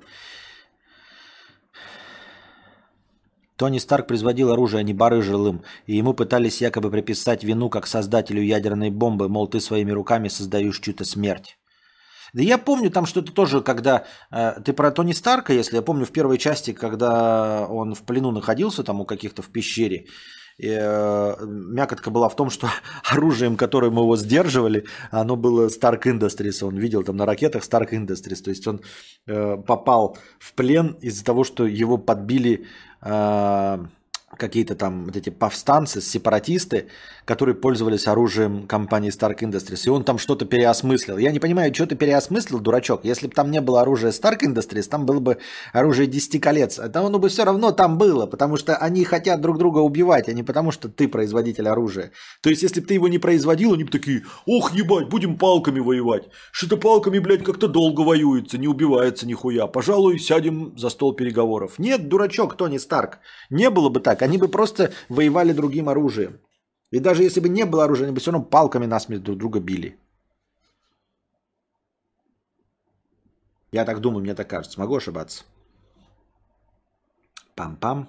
Тони 3.56 3.78
Старк 3.78 4.08
производил 4.08 4.52
оружие, 4.52 4.80
а 4.80 4.84
не 4.84 4.96
барыжил 4.96 5.48
им, 5.48 5.62
и 5.86 5.96
ему 5.96 6.16
пытались 6.16 6.60
якобы 6.60 6.90
приписать 6.90 7.44
вину 7.44 7.70
как 7.70 7.86
создателю 7.86 8.42
ядерной 8.42 8.90
бомбы, 8.90 9.30
мол, 9.30 9.48
ты 9.48 9.60
своими 9.60 9.92
руками 9.92 10.28
создаешь 10.28 10.80
чью-то 10.80 11.06
смерть. 11.06 11.56
Да 12.34 12.42
я 12.42 12.58
помню 12.58 12.90
там 12.90 13.06
что-то 13.06 13.32
тоже, 13.32 13.62
когда... 13.62 14.06
Э, 14.32 14.60
ты 14.64 14.74
про 14.74 14.92
Тони 14.92 15.14
Старка, 15.14 15.54
если 15.54 15.76
я 15.76 15.82
помню 15.82 16.06
в 16.06 16.12
первой 16.12 16.38
части, 16.38 16.74
когда 16.74 17.68
он 17.68 17.94
в 17.94 18.04
плену 18.04 18.32
находился 18.32 18.84
там 18.84 19.02
у 19.02 19.06
каких-то 19.06 19.42
в 19.42 19.50
пещере, 19.50 20.08
и, 20.58 20.68
э, 20.70 21.36
мякотка 21.46 22.12
была 22.12 22.30
в 22.30 22.36
том, 22.36 22.50
что 22.50 22.68
оружием, 23.12 23.58
которым 23.58 23.94
его 23.98 24.16
сдерживали, 24.18 24.86
оно 25.12 25.36
было 25.36 25.68
Stark 25.68 26.04
Industries. 26.04 26.66
Он 26.66 26.78
видел 26.78 27.04
там 27.04 27.18
на 27.18 27.26
ракетах 27.26 27.64
Stark 27.64 27.92
Industries. 27.92 28.44
То 28.44 28.50
есть 28.50 28.68
он 28.68 28.82
э, 29.28 29.58
попал 29.58 30.18
в 30.40 30.54
плен 30.54 30.98
из-за 31.02 31.24
того, 31.24 31.44
что 31.44 31.66
его 31.66 31.98
подбили 31.98 32.66
э, 33.02 33.78
какие-то 34.38 34.76
там 34.76 35.06
вот 35.06 35.16
эти 35.16 35.30
повстанцы, 35.30 36.02
сепаратисты, 36.02 36.88
которые 37.26 37.56
пользовались 37.56 38.08
оружием 38.08 38.68
компании 38.68 39.12
Stark 39.12 39.40
Industries, 39.40 39.82
и 39.86 39.90
он 39.90 40.04
там 40.04 40.18
что-то 40.18 40.46
переосмыслил. 40.46 41.18
Я 41.18 41.32
не 41.32 41.40
понимаю, 41.40 41.74
что 41.74 41.86
ты 41.86 41.96
переосмыслил, 41.96 42.60
дурачок. 42.60 43.06
Если 43.06 43.28
бы 43.28 43.34
там 43.34 43.52
не 43.52 43.62
было 43.62 43.82
оружия 43.82 44.12
Stark 44.12 44.40
Industries, 44.42 44.84
там 44.90 45.06
было 45.06 45.20
бы 45.20 45.38
оружие 45.72 46.08
10 46.08 46.42
колец. 46.42 46.80
Это 46.80 47.02
оно 47.02 47.20
бы 47.20 47.30
все 47.30 47.46
равно 47.46 47.72
там 47.72 47.98
было, 47.98 48.26
потому 48.26 48.58
что 48.58 48.76
они 48.76 49.04
хотят 49.06 49.42
друг 49.42 49.58
друга 49.58 49.80
убивать, 49.80 50.28
а 50.30 50.34
не 50.34 50.44
потому 50.44 50.72
что 50.72 50.90
ты 50.90 51.08
производитель 51.08 51.68
оружия. 51.68 52.12
То 52.42 52.50
есть, 52.50 52.64
если 52.64 52.82
бы 52.82 52.88
ты 52.88 52.96
его 52.96 53.08
не 53.08 53.20
производил, 53.20 53.74
они 53.74 53.84
бы 53.84 53.92
такие, 53.92 54.24
ох, 54.46 54.74
ебать, 54.74 55.10
будем 55.10 55.38
палками 55.38 55.80
воевать. 55.80 56.24
Что-то 56.52 56.78
палками, 56.78 57.20
блядь, 57.20 57.44
как-то 57.44 57.68
долго 57.68 58.02
воюется, 58.02 58.58
не 58.58 58.68
убивается 58.68 59.28
нихуя. 59.28 59.68
Пожалуй, 59.68 60.20
сядем 60.20 60.74
за 60.78 60.90
стол 60.90 61.14
переговоров. 61.14 61.74
Нет, 61.78 62.10
дурачок, 62.10 62.58
Тони 62.58 62.78
Старк. 62.78 63.20
Не 63.50 63.70
было 63.70 63.90
бы 63.90 64.00
так. 64.00 64.23
Они 64.24 64.38
бы 64.38 64.48
просто 64.48 64.94
воевали 65.10 65.52
другим 65.52 65.90
оружием. 65.90 66.40
И 66.92 67.00
даже 67.00 67.24
если 67.24 67.42
бы 67.42 67.50
не 67.50 67.66
было 67.66 67.84
оружия, 67.84 68.06
они 68.06 68.14
бы 68.14 68.22
все 68.22 68.32
равно 68.32 68.46
палками 68.46 68.86
насмерть 68.86 69.24
друг 69.24 69.38
друга 69.38 69.60
били. 69.60 69.98
Я 73.72 73.86
так 73.86 74.00
думаю, 74.00 74.24
мне 74.24 74.36
так 74.36 74.50
кажется. 74.50 74.80
Могу 74.80 74.96
ошибаться. 74.96 75.44
Пам-пам. 77.56 78.08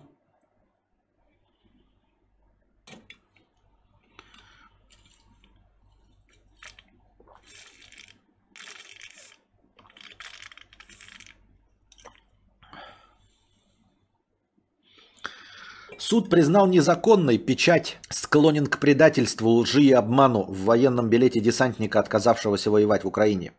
Суд 16.14 16.30
признал 16.30 16.68
незаконной 16.68 17.38
печать 17.38 17.98
«Склонен 18.08 18.68
к 18.68 18.78
предательству, 18.78 19.50
лжи 19.50 19.82
и 19.82 19.90
обману» 19.90 20.44
в 20.44 20.62
военном 20.62 21.10
билете 21.10 21.40
десантника, 21.40 21.98
отказавшегося 21.98 22.70
воевать 22.70 23.02
в 23.02 23.08
Украине. 23.08 23.50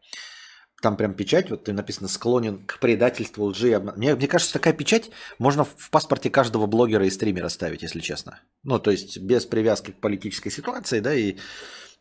Там 0.82 0.96
прям 0.96 1.16
печать, 1.16 1.50
вот 1.50 1.68
написано 1.68 2.08
«Склонен 2.08 2.66
к 2.66 2.80
предательству, 2.80 3.44
лжи 3.48 3.72
и 3.72 3.74
обману». 3.74 3.98
Мне, 3.98 4.16
мне 4.16 4.28
кажется, 4.30 4.54
такая 4.54 4.74
печать 4.74 5.12
можно 5.38 5.66
в 5.66 5.90
паспорте 5.92 6.30
каждого 6.30 6.66
блогера 6.66 7.06
и 7.06 7.10
стримера 7.10 7.50
ставить, 7.50 7.82
если 7.82 8.00
честно. 8.00 8.40
Ну, 8.64 8.80
то 8.80 8.90
есть 8.90 9.18
без 9.18 9.46
привязки 9.46 9.92
к 9.92 10.00
политической 10.00 10.50
ситуации, 10.50 11.02
да, 11.02 11.14
и, 11.14 11.36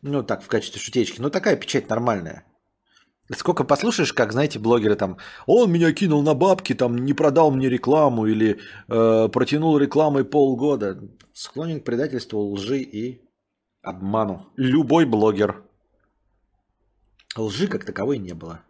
ну, 0.01 0.23
так, 0.23 0.41
в 0.41 0.47
качестве 0.47 0.79
шутечки. 0.79 1.19
Но 1.19 1.29
такая 1.29 1.57
печать 1.57 1.89
нормальная. 1.89 2.45
Сколько 3.33 3.63
послушаешь, 3.63 4.13
как, 4.13 4.31
знаете, 4.31 4.59
блогеры 4.59 4.95
там, 4.95 5.17
он 5.47 5.71
меня 5.71 5.91
кинул 5.93 6.21
на 6.21 6.35
бабки, 6.35 6.75
там, 6.75 6.95
не 6.95 7.13
продал 7.13 7.49
мне 7.51 7.69
рекламу 7.69 8.27
или 8.27 8.59
э, 8.87 9.29
протянул 9.29 9.77
рекламой 9.79 10.25
полгода. 10.25 10.99
Склонен 11.33 11.81
к 11.81 11.85
предательству, 11.85 12.51
лжи 12.51 12.79
и 12.79 13.21
обману. 13.81 14.51
Любой 14.57 15.05
блогер. 15.05 15.63
Лжи 17.35 17.67
как 17.67 17.83
таковой 17.83 18.19
не 18.19 18.33
было. 18.33 18.61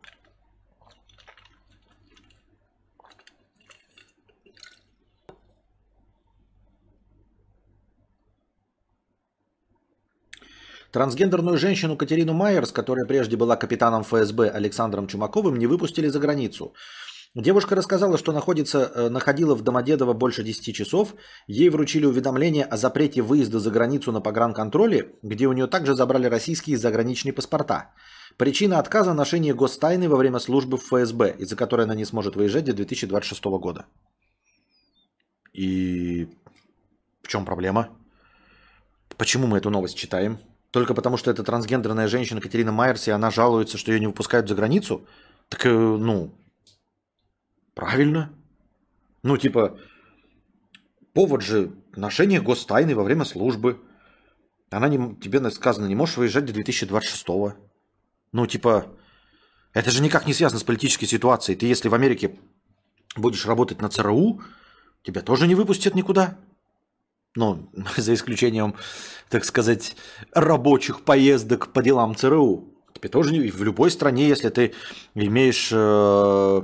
Трансгендерную 10.95 11.57
женщину 11.57 11.97
Катерину 11.97 12.33
Майерс, 12.33 12.71
которая 12.71 13.05
прежде 13.05 13.35
была 13.35 13.57
капитаном 13.57 14.03
ФСБ 14.03 14.49
Александром 14.49 15.07
Чумаковым, 15.07 15.57
не 15.57 15.67
выпустили 15.67 16.07
за 16.07 16.19
границу. 16.19 16.73
Девушка 17.35 17.75
рассказала, 17.75 18.17
что 18.17 18.31
находится, 18.31 18.77
э, 18.77 19.09
находила 19.09 19.55
в 19.55 19.61
Домодедово 19.61 20.13
больше 20.13 20.41
10 20.43 20.73
часов. 20.73 21.13
Ей 21.47 21.67
вручили 21.67 22.05
уведомление 22.05 22.63
о 22.63 22.77
запрете 22.77 23.21
выезда 23.21 23.59
за 23.59 23.71
границу 23.71 24.13
на 24.13 24.21
погранконтроле, 24.21 25.11
где 25.21 25.47
у 25.47 25.51
нее 25.51 25.67
также 25.67 25.95
забрали 25.95 26.29
российские 26.29 26.77
заграничные 26.77 27.33
паспорта. 27.33 27.91
Причина 28.37 28.79
отказа– 28.79 29.13
ношение 29.13 29.53
гостайны 29.53 30.07
во 30.07 30.15
время 30.15 30.39
службы 30.39 30.77
в 30.77 30.83
ФСБ, 30.83 31.35
из-за 31.39 31.57
которой 31.57 31.81
она 31.81 31.95
не 31.95 32.05
сможет 32.05 32.37
выезжать 32.37 32.63
до 32.63 32.73
2026 32.73 33.43
года. 33.59 33.85
И 35.51 36.29
в 37.21 37.27
чем 37.27 37.43
проблема? 37.43 37.89
Почему 39.17 39.47
мы 39.47 39.57
эту 39.57 39.69
новость 39.69 39.97
читаем? 39.97 40.37
Только 40.75 40.93
потому, 40.93 41.15
что 41.15 41.31
это 41.31 41.41
трансгендерная 41.41 42.09
женщина 42.09 42.41
Катерина 42.41 42.73
Майерс, 42.73 43.07
и 43.07 43.11
она 43.11 43.31
жалуется, 43.31 43.77
что 43.77 43.93
ее 43.93 44.01
не 44.01 44.07
выпускают 44.07 44.49
за 44.49 44.55
границу? 44.55 45.07
Так, 45.47 45.65
э, 45.65 45.69
ну, 45.69 46.35
правильно. 47.73 48.29
Ну, 49.23 49.37
типа, 49.37 49.79
повод 51.13 51.41
же 51.41 51.71
ношения 51.95 52.41
гостайны 52.41 52.93
во 52.93 53.03
время 53.03 53.23
службы. 53.23 53.79
Она 54.69 54.89
не, 54.89 55.15
тебе 55.15 55.49
сказано, 55.49 55.85
не 55.85 55.95
можешь 55.95 56.17
выезжать 56.17 56.45
до 56.45 56.51
2026 56.51 57.25
-го. 57.29 57.53
Ну, 58.33 58.45
типа, 58.45 58.85
это 59.73 59.91
же 59.91 60.03
никак 60.03 60.27
не 60.27 60.33
связано 60.33 60.59
с 60.59 60.65
политической 60.65 61.05
ситуацией. 61.05 61.57
Ты, 61.57 61.67
если 61.67 61.87
в 61.87 61.93
Америке 61.93 62.37
будешь 63.15 63.45
работать 63.45 63.81
на 63.81 63.87
ЦРУ, 63.87 64.41
тебя 65.03 65.21
тоже 65.21 65.47
не 65.47 65.55
выпустят 65.55 65.95
никуда. 65.95 66.37
Ну, 67.35 67.69
за 67.97 68.13
исключением, 68.13 68.75
так 69.29 69.45
сказать, 69.45 69.95
рабочих 70.33 71.01
поездок 71.01 71.73
по 71.73 71.83
делам 71.83 72.15
ЦРУ. 72.15 72.69
Тебе 72.93 73.09
тоже 73.09 73.33
не... 73.33 73.49
В 73.49 73.63
любой 73.63 73.91
стране, 73.91 74.27
если 74.27 74.49
ты 74.49 74.73
имеешь 75.15 75.69
э, 75.71 76.61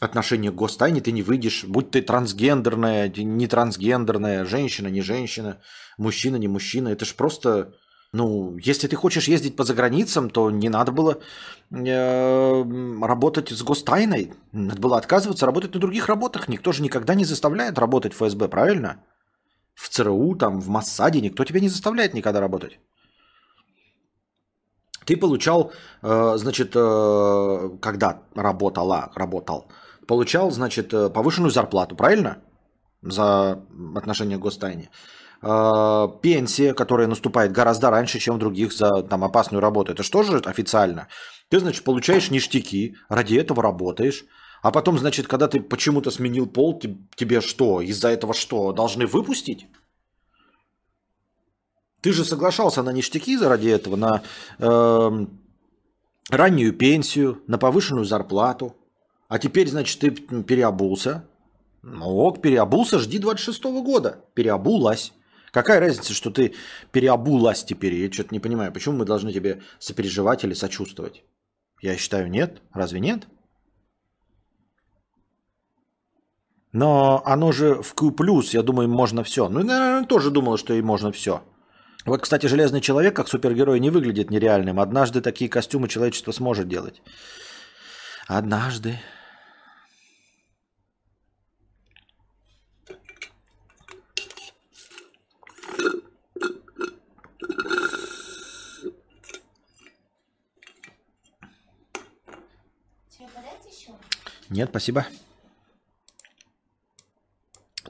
отношение 0.00 0.50
к 0.50 0.54
гостайне, 0.54 1.00
ты 1.00 1.10
не 1.12 1.22
выйдешь. 1.22 1.64
Будь 1.64 1.90
ты 1.90 2.02
трансгендерная, 2.02 3.08
не 3.08 3.46
трансгендерная, 3.46 4.44
женщина, 4.44 4.88
не 4.88 5.00
женщина, 5.00 5.58
мужчина, 5.96 6.36
не 6.36 6.48
мужчина. 6.48 6.88
Это 6.88 7.06
же 7.06 7.14
просто 7.14 7.72
ну, 8.12 8.56
если 8.58 8.88
ты 8.88 8.96
хочешь 8.96 9.28
ездить 9.28 9.54
по 9.54 9.64
заграницам, 9.64 10.30
то 10.30 10.50
не 10.50 10.68
надо 10.68 10.90
было 10.90 11.20
э, 11.70 12.64
работать 13.02 13.50
с 13.50 13.62
гостайной. 13.62 14.32
Надо 14.50 14.80
было 14.80 14.98
отказываться 14.98 15.46
работать 15.46 15.74
на 15.74 15.80
других 15.80 16.08
работах. 16.08 16.48
Никто 16.48 16.72
же 16.72 16.82
никогда 16.82 17.14
не 17.14 17.24
заставляет 17.24 17.78
работать 17.78 18.12
в 18.12 18.16
ФСБ, 18.16 18.48
правильно? 18.48 19.00
В 19.80 19.88
ЦРУ, 19.88 20.34
там, 20.34 20.60
в 20.60 20.68
Массаде 20.68 21.20
никто 21.20 21.44
тебя 21.44 21.60
не 21.60 21.68
заставляет 21.68 22.14
никогда 22.14 22.40
работать. 22.40 22.78
Ты 25.06 25.16
получал, 25.16 25.72
э, 26.02 26.36
значит, 26.36 26.76
э, 26.76 27.70
когда 27.80 28.18
работала, 28.34 29.10
работал, 29.14 29.64
получал, 30.06 30.50
значит, 30.50 30.92
э, 30.92 31.08
повышенную 31.08 31.50
зарплату, 31.50 31.96
правильно? 31.96 32.36
За 33.02 33.58
отношение 33.96 34.36
к 34.38 34.42
гостайне. 34.42 34.90
Пенсия, 36.22 36.74
которая 36.74 37.08
наступает 37.08 37.52
гораздо 37.52 37.90
раньше, 37.90 38.18
чем 38.18 38.34
в 38.34 38.38
других 38.38 38.72
за 38.72 39.02
там, 39.02 39.24
опасную 39.24 39.62
работу. 39.62 39.92
Это 39.92 40.02
что 40.02 40.22
же 40.22 40.38
официально? 40.44 41.06
Ты, 41.48 41.60
значит, 41.60 41.84
получаешь 41.84 42.30
ништяки, 42.30 42.96
ради 43.08 43.36
этого 43.36 43.62
работаешь, 43.62 44.24
а 44.62 44.70
потом, 44.70 44.98
значит, 44.98 45.26
когда 45.26 45.48
ты 45.48 45.60
почему-то 45.60 46.10
сменил 46.10 46.46
пол, 46.46 46.78
тебе 46.78 47.40
что, 47.40 47.80
из-за 47.80 48.08
этого 48.08 48.34
что, 48.34 48.72
должны 48.72 49.06
выпустить? 49.06 49.66
Ты 52.02 52.12
же 52.12 52.24
соглашался 52.24 52.82
на 52.82 52.90
ништяки 52.92 53.36
заради 53.36 53.68
этого, 53.68 53.96
на 53.96 54.22
э, 54.58 55.26
раннюю 56.30 56.72
пенсию, 56.72 57.42
на 57.46 57.58
повышенную 57.58 58.04
зарплату. 58.04 58.76
А 59.28 59.38
теперь, 59.38 59.68
значит, 59.68 59.98
ты 59.98 60.10
переобулся. 60.10 61.26
Ну, 61.82 62.16
ок, 62.16 62.42
переобулся, 62.42 62.98
жди 62.98 63.18
26 63.18 63.64
-го 63.64 63.82
года. 63.82 64.24
Переобулась. 64.34 65.12
Какая 65.52 65.80
разница, 65.80 66.14
что 66.14 66.30
ты 66.30 66.54
переобулась 66.92 67.64
теперь? 67.64 67.94
Я 67.94 68.10
что-то 68.10 68.34
не 68.34 68.40
понимаю, 68.40 68.72
почему 68.72 68.98
мы 68.98 69.04
должны 69.04 69.32
тебе 69.32 69.62
сопереживать 69.78 70.44
или 70.44 70.54
сочувствовать? 70.54 71.24
Я 71.82 71.96
считаю, 71.96 72.30
нет. 72.30 72.62
Разве 72.72 73.00
нет? 73.00 73.26
Но 76.72 77.22
оно 77.24 77.50
же 77.52 77.82
в 77.82 77.94
Q+, 77.94 78.14
я 78.52 78.62
думаю, 78.62 78.88
можно 78.88 79.24
все. 79.24 79.48
Ну, 79.48 79.64
наверное, 79.64 80.04
тоже 80.04 80.30
думал, 80.30 80.56
что 80.56 80.74
и 80.74 80.82
можно 80.82 81.10
все. 81.10 81.42
Вот, 82.06 82.22
кстати, 82.22 82.46
Железный 82.46 82.80
Человек 82.80 83.14
как 83.16 83.28
супергерой 83.28 83.80
не 83.80 83.90
выглядит 83.90 84.30
нереальным. 84.30 84.78
Однажды 84.78 85.20
такие 85.20 85.50
костюмы 85.50 85.88
человечество 85.88 86.32
сможет 86.32 86.68
делать. 86.68 87.02
Однажды. 88.26 89.00
Нет, 104.48 104.68
спасибо. 104.70 105.06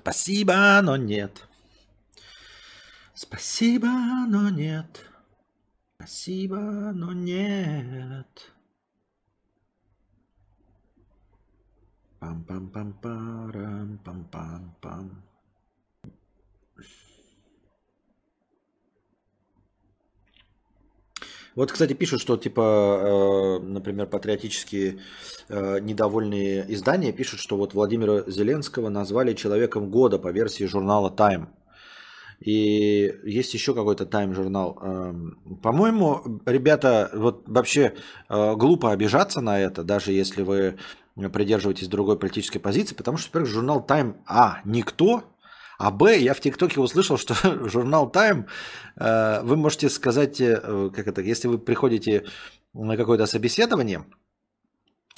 Спасибо, 0.03 0.81
но 0.83 0.97
нет. 0.97 1.47
Спасибо, 3.13 3.89
но 4.29 4.49
нет. 4.49 5.05
Спасибо, 5.97 6.57
но 6.95 7.13
нет. 7.13 8.53
Пам-пам-пам-парам, 12.19 13.99
пам-пам-пам. 14.05 15.30
Вот, 21.61 21.73
кстати, 21.73 21.93
пишут, 21.93 22.23
что, 22.23 22.39
типа, 22.39 22.61
э, 22.63 23.59
например, 23.63 24.07
патриотические 24.07 25.01
э, 25.51 25.79
недовольные 25.81 26.65
издания 26.73 27.13
пишут, 27.13 27.39
что 27.39 27.59
вот 27.59 27.75
Владимира 27.75 28.23
Зеленского 28.27 28.89
назвали 28.89 29.35
человеком 29.35 29.91
года 29.91 30.19
по 30.19 30.29
версии 30.29 30.65
журнала 30.65 31.15
Time. 31.15 31.49
И 32.41 33.15
есть 33.25 33.53
еще 33.53 33.75
какой-то 33.75 34.07
тайм-журнал. 34.07 34.79
Эм, 34.81 35.59
по-моему, 35.63 36.41
ребята, 36.47 37.11
вот 37.13 37.47
вообще 37.47 37.93
э, 38.31 38.55
глупо 38.57 38.93
обижаться 38.93 39.43
на 39.43 39.61
это, 39.61 39.85
даже 39.85 40.13
если 40.13 40.41
вы 40.41 40.79
придерживаетесь 41.15 41.89
другой 41.89 42.19
политической 42.19 42.59
позиции, 42.59 42.95
потому 42.95 43.19
что, 43.19 43.29
во-первых, 43.29 43.51
журнал 43.53 43.85
Time, 43.87 44.15
а, 44.25 44.63
никто, 44.65 45.25
а 45.81 45.91
Б, 45.91 46.19
я 46.19 46.35
в 46.35 46.41
ТикТоке 46.41 46.79
услышал, 46.79 47.17
что 47.17 47.35
журнал 47.69 48.11
Time, 48.11 48.45
э, 48.97 49.41
вы 49.43 49.57
можете 49.57 49.89
сказать, 49.89 50.39
э, 50.39 50.91
как 50.95 51.07
это, 51.09 51.23
если 51.23 51.49
вы 51.49 51.59
приходите 51.59 52.25
на 52.75 52.99
какое-то 52.99 53.25
собеседование, 53.25 54.05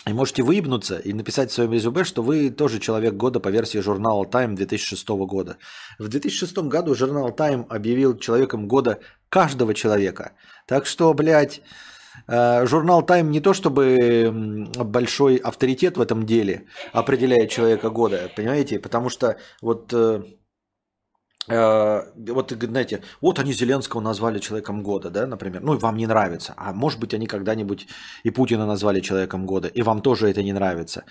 и 0.06 0.12
можете 0.12 0.44
выебнуться 0.44 0.98
и 0.98 1.12
написать 1.12 1.50
в 1.50 1.54
своем 1.54 1.72
резюме, 1.72 2.04
что 2.04 2.22
вы 2.22 2.50
тоже 2.50 2.78
человек 2.78 3.14
года 3.14 3.40
по 3.40 3.48
версии 3.48 3.78
журнала 3.78 4.24
Time 4.24 4.54
2006 4.54 5.08
года. 5.26 5.56
В 5.98 6.08
2006 6.08 6.58
году 6.68 6.94
журнал 6.94 7.30
Time 7.30 7.66
объявил 7.68 8.16
человеком 8.16 8.68
года 8.68 9.00
каждого 9.30 9.74
человека. 9.74 10.32
Так 10.68 10.86
что, 10.86 11.12
блядь, 11.12 11.60
э, 12.28 12.66
журнал 12.66 13.02
Time 13.02 13.30
не 13.30 13.40
то 13.40 13.52
чтобы 13.52 14.70
большой 14.78 15.36
авторитет 15.36 15.96
в 15.96 16.00
этом 16.00 16.24
деле 16.24 16.66
определяет 16.92 17.50
человека 17.50 17.90
года, 17.90 18.30
понимаете? 18.36 18.78
Потому 18.78 19.08
что 19.08 19.38
вот 19.60 19.92
вот, 21.48 22.52
знаете, 22.60 23.02
вот 23.20 23.38
они 23.40 23.52
Зеленского 23.52 24.00
назвали 24.00 24.38
человеком 24.38 24.82
года, 24.82 25.10
да, 25.10 25.26
например, 25.26 25.60
ну 25.62 25.74
и 25.74 25.78
вам 25.78 25.96
не 25.96 26.06
нравится, 26.06 26.54
а 26.56 26.72
может 26.72 27.00
быть 27.00 27.14
они 27.14 27.26
когда-нибудь 27.26 27.88
и 28.22 28.30
Путина 28.30 28.64
назвали 28.64 29.00
человеком 29.00 29.44
года, 29.44 29.66
и 29.66 29.82
вам 29.82 30.02
тоже 30.02 30.30
это 30.30 30.42
не 30.42 30.52
нравится. 30.52 31.04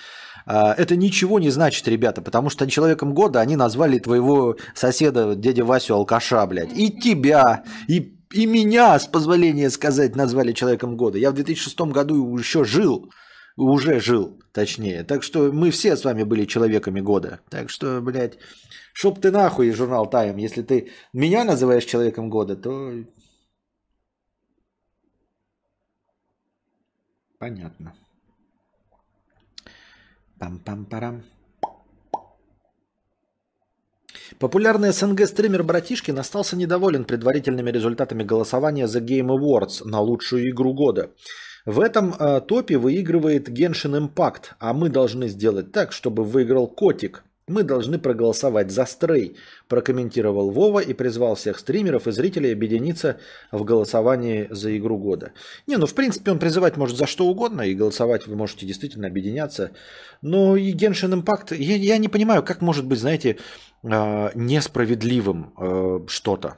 Э, 0.46 0.72
это 0.78 0.96
ничего 0.96 1.40
не 1.40 1.50
значит, 1.50 1.86
ребята, 1.88 2.22
потому 2.22 2.50
что 2.50 2.70
человеком 2.70 3.14
года 3.14 3.42
они 3.42 3.58
назвали 3.58 4.00
твоего 4.00 4.56
соседа, 4.74 5.36
дядя 5.36 5.66
Васю 5.66 5.96
алкаша, 5.96 6.46
блядь, 6.46 6.78
и 6.78 6.90
тебя, 6.92 7.66
и, 7.90 8.18
и 8.32 8.46
меня, 8.46 8.98
с 8.98 9.08
позволения 9.08 9.70
сказать, 9.70 10.16
назвали 10.16 10.54
человеком 10.54 10.96
года. 10.96 11.18
Я 11.18 11.32
в 11.32 11.34
2006 11.34 11.78
году 11.82 12.38
еще 12.38 12.64
жил, 12.64 13.12
уже 13.58 14.00
жил, 14.00 14.40
точнее. 14.54 15.04
Так 15.04 15.24
что 15.24 15.52
мы 15.52 15.72
все 15.72 15.98
с 15.98 16.06
вами 16.06 16.24
были 16.24 16.46
человеками 16.46 17.02
года. 17.02 17.42
Так 17.50 17.70
что, 17.70 18.00
блядь, 18.02 18.38
Чтоб 18.94 19.20
ты 19.20 19.32
нахуй 19.32 19.72
журнал 19.72 20.10
Тайм. 20.10 20.38
Если 20.38 20.62
ты 20.62 20.92
меня 21.14 21.44
называешь 21.44 21.86
человеком 21.86 22.30
года, 22.30 22.56
то... 22.56 22.94
Понятно. 27.40 27.94
Пам-пам-парам. 30.40 31.24
Популярный 34.40 34.92
СНГ-стример 34.92 35.64
Братишкин 35.64 36.18
остался 36.20 36.56
недоволен 36.56 37.04
предварительными 37.06 37.72
результатами 37.72 38.24
голосования 38.24 38.88
за 38.88 39.00
Game 39.00 39.28
Awards 39.28 39.86
на 39.86 40.00
лучшую 40.00 40.50
игру 40.50 40.74
года. 40.74 41.12
В 41.66 41.80
этом 41.80 42.14
э, 42.14 42.42
топе 42.42 42.78
выигрывает 42.78 43.50
Genshin 43.50 44.00
Impact, 44.00 44.56
а 44.60 44.74
мы 44.74 44.90
должны 44.90 45.28
сделать 45.28 45.72
так, 45.72 45.92
чтобы 45.92 46.24
выиграл 46.24 46.68
Котик– 46.68 47.24
мы 47.48 47.64
должны 47.64 48.00
проголосовать 48.00 48.72
за 48.72 48.86
стрей, 48.86 49.36
прокомментировал 49.68 50.52
Вова 50.52 50.80
и 50.80 50.94
призвал 50.94 51.36
всех 51.36 51.60
стримеров 51.60 52.08
и 52.08 52.12
зрителей 52.12 52.54
объединиться 52.54 53.18
в 53.52 53.64
голосовании 53.64 54.48
за 54.50 54.78
игру 54.78 54.98
года. 54.98 55.32
Не, 55.68 55.78
ну 55.78 55.86
в 55.86 55.94
принципе 55.94 56.32
он 56.32 56.40
призывать 56.40 56.78
может 56.78 56.98
за 56.98 57.08
что 57.08 57.28
угодно, 57.28 57.62
и 57.62 57.74
голосовать 57.74 58.28
вы 58.28 58.36
можете 58.36 58.66
действительно 58.66 59.08
объединяться. 59.08 59.72
Но 60.22 60.56
и 60.56 60.74
Genshin 60.74 61.22
Impact, 61.22 61.56
я, 61.56 61.76
я 61.76 61.98
не 61.98 62.08
понимаю, 62.08 62.44
как 62.44 62.62
может 62.62 62.86
быть, 62.86 63.00
знаете, 63.00 63.38
э, 63.84 64.30
несправедливым 64.36 65.54
э, 65.58 66.00
что-то. 66.08 66.58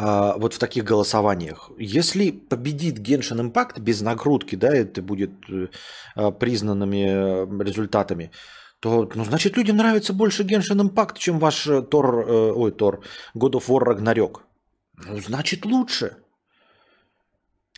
а, 0.00 0.38
вот 0.38 0.54
в 0.54 0.58
таких 0.58 0.84
голосованиях. 0.84 1.72
Если 1.76 2.30
победит 2.30 3.00
Genshin 3.00 3.50
Impact 3.50 3.80
без 3.80 4.00
нагрузки, 4.00 4.54
да, 4.54 4.72
это 4.72 5.02
будет 5.02 5.30
э, 5.50 5.66
а, 6.14 6.30
признанными 6.30 7.04
э, 7.08 7.64
результатами, 7.64 8.30
то, 8.80 9.10
ну, 9.14 9.24
значит, 9.24 9.56
людям 9.56 9.76
нравится 9.76 10.12
больше 10.12 10.44
Genshin 10.44 10.80
Impact, 10.80 11.18
чем 11.18 11.38
ваш 11.38 11.68
Тор, 11.90 12.28
э, 12.28 12.52
ой, 12.52 12.70
Тор, 12.72 13.02
God 13.34 13.52
of 13.52 13.66
War 13.68 13.82
Ragnarok. 13.84 14.40
Ну, 15.06 15.18
значит, 15.18 15.64
лучше. 15.64 16.16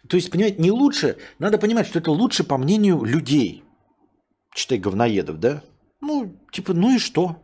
То 0.09 0.17
есть, 0.17 0.31
понимаете, 0.31 0.61
не 0.61 0.71
лучше, 0.71 1.17
надо 1.39 1.59
понимать, 1.59 1.87
что 1.87 1.99
это 1.99 2.11
лучше 2.11 2.45
по 2.45 2.59
мнению 2.59 3.03
людей. 3.05 3.65
Читай 4.55 4.79
говноедов, 4.79 5.39
да? 5.39 5.63
Ну, 6.01 6.35
типа, 6.51 6.75
ну 6.75 6.95
и 6.97 6.99
что? 6.99 7.37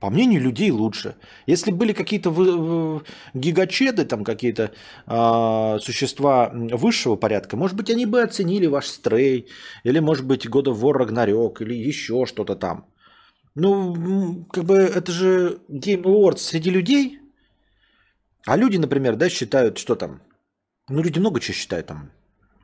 По 0.00 0.10
мнению 0.10 0.40
людей 0.40 0.70
лучше. 0.70 1.16
Если 1.46 1.72
были 1.72 1.92
какие-то 1.92 3.02
гигачеды, 3.34 4.04
там 4.04 4.22
какие-то 4.22 4.72
э, 5.06 5.78
существа 5.80 6.50
высшего 6.52 7.16
порядка, 7.16 7.56
может 7.56 7.76
быть, 7.76 7.90
они 7.90 8.06
бы 8.06 8.22
оценили 8.22 8.66
ваш 8.66 8.86
стрей, 8.86 9.48
или, 9.82 9.98
может 9.98 10.26
быть, 10.26 10.46
God 10.46 10.64
of 10.64 10.80
War 10.80 11.04
Ragnarok, 11.04 11.62
или 11.62 11.74
еще 11.74 12.26
что-то 12.26 12.54
там. 12.54 12.86
Ну, 13.60 14.44
как 14.52 14.64
бы 14.66 14.76
это 14.76 15.10
же 15.10 15.58
Game 15.68 16.02
Awards 16.02 16.38
среди 16.38 16.70
людей. 16.70 17.18
А 18.46 18.56
люди, 18.56 18.76
например, 18.76 19.16
да, 19.16 19.28
считают, 19.28 19.78
что 19.78 19.96
там? 19.96 20.22
Ну, 20.88 21.02
люди 21.02 21.18
много 21.18 21.40
чего 21.40 21.54
считают 21.54 21.88
там. 21.88 22.12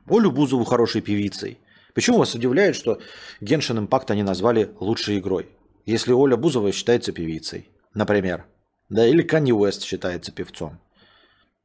Олю 0.07 0.31
Бузову 0.31 0.63
хорошей 0.63 1.01
певицей. 1.01 1.59
Почему 1.93 2.17
вас 2.17 2.33
удивляет, 2.33 2.77
что 2.77 3.01
Genshin 3.41 3.85
Impact 3.85 4.11
они 4.11 4.23
назвали 4.23 4.71
лучшей 4.79 5.19
игрой? 5.19 5.49
Если 5.85 6.13
Оля 6.13 6.37
Бузова 6.37 6.71
считается 6.71 7.11
певицей, 7.11 7.69
например. 7.93 8.45
Да, 8.87 9.05
или 9.05 9.21
Канни 9.21 9.51
Уэст 9.51 9.83
считается 9.83 10.31
певцом. 10.31 10.79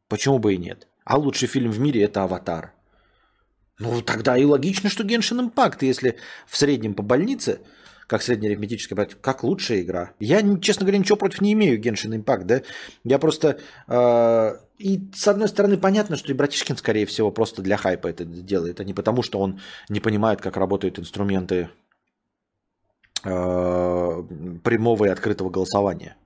Почему 0.09 0.41
бы 0.41 0.55
и 0.55 0.59
нет? 0.59 0.89
А 1.05 1.17
лучший 1.17 1.47
фильм 1.47 1.71
в 1.71 1.79
мире– 1.79 2.03
это 2.05 2.25
«Аватар». 2.25 2.73
Ну, 3.79 4.03
тогда 4.03 4.37
и 4.37 4.45
логично, 4.45 4.91
что 4.91 5.05
Genshin 5.05 5.53
Impact, 5.53 5.79
если 5.83 6.19
в 6.49 6.57
среднем 6.57 6.95
по 6.95 7.03
больнице, 7.03 7.61
как 8.11 8.23
среднеарифметическая 8.23 9.07
как 9.21 9.45
лучшая 9.45 9.83
игра. 9.83 10.11
Я, 10.19 10.43
честно 10.59 10.85
говоря, 10.85 10.99
ничего 10.99 11.17
против 11.17 11.41
не 11.41 11.53
имею 11.53 11.81
Genshin 11.81 12.21
Impact, 12.21 12.43
да. 12.43 12.63
Я 13.05 13.21
просто... 13.21 13.61
Э, 13.87 14.57
и 14.79 15.09
с 15.15 15.29
одной 15.29 15.47
стороны 15.47 15.79
понятно, 15.79 16.17
что 16.17 16.33
и 16.33 16.35
Братишкин, 16.35 16.77
скорее 16.77 17.07
всего, 17.07 17.31
просто 17.31 17.63
для 17.63 17.77
хайпа 17.77 18.09
это 18.09 18.25
делает, 18.25 18.81
а 18.81 18.85
не 18.85 18.95
потому, 18.95 19.23
что 19.23 19.39
он 19.39 19.61
не 19.89 20.01
понимает, 20.01 20.41
как 20.41 20.57
работают 20.57 20.99
инструменты 20.99 21.69
Э, 23.23 24.23
прямого 24.65 25.05
и 25.05 25.09
открытого 25.11 25.51
голосования. 25.51 26.17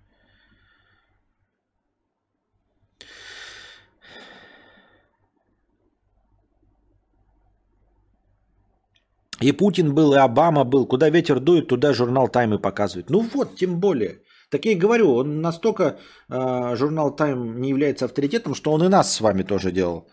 И 9.45 9.53
Путин 9.53 9.95
был, 9.95 10.15
и 10.15 10.19
Обама 10.19 10.65
был. 10.65 10.87
Куда 10.87 11.11
ветер 11.11 11.39
дует, 11.39 11.69
туда 11.69 11.93
журнал 11.93 12.29
Тайм 12.29 12.55
и 12.55 12.63
показывает. 12.63 13.11
Ну 13.11 13.21
вот, 13.35 13.57
тем 13.57 13.79
более. 13.79 14.23
Так 14.51 14.65
я 14.65 14.73
и 14.73 14.79
говорю, 14.79 15.15
он 15.15 15.43
настолько 15.43 15.85
э, 16.31 16.77
журнал 16.77 17.17
Тайм 17.17 17.61
не 17.61 17.69
является 17.69 18.07
авторитетом, 18.07 18.55
что 18.55 18.73
он 18.73 18.83
и 18.85 18.89
нас 18.89 19.13
с 19.13 19.21
вами 19.21 19.43
тоже 19.43 19.71
делал 19.71 20.09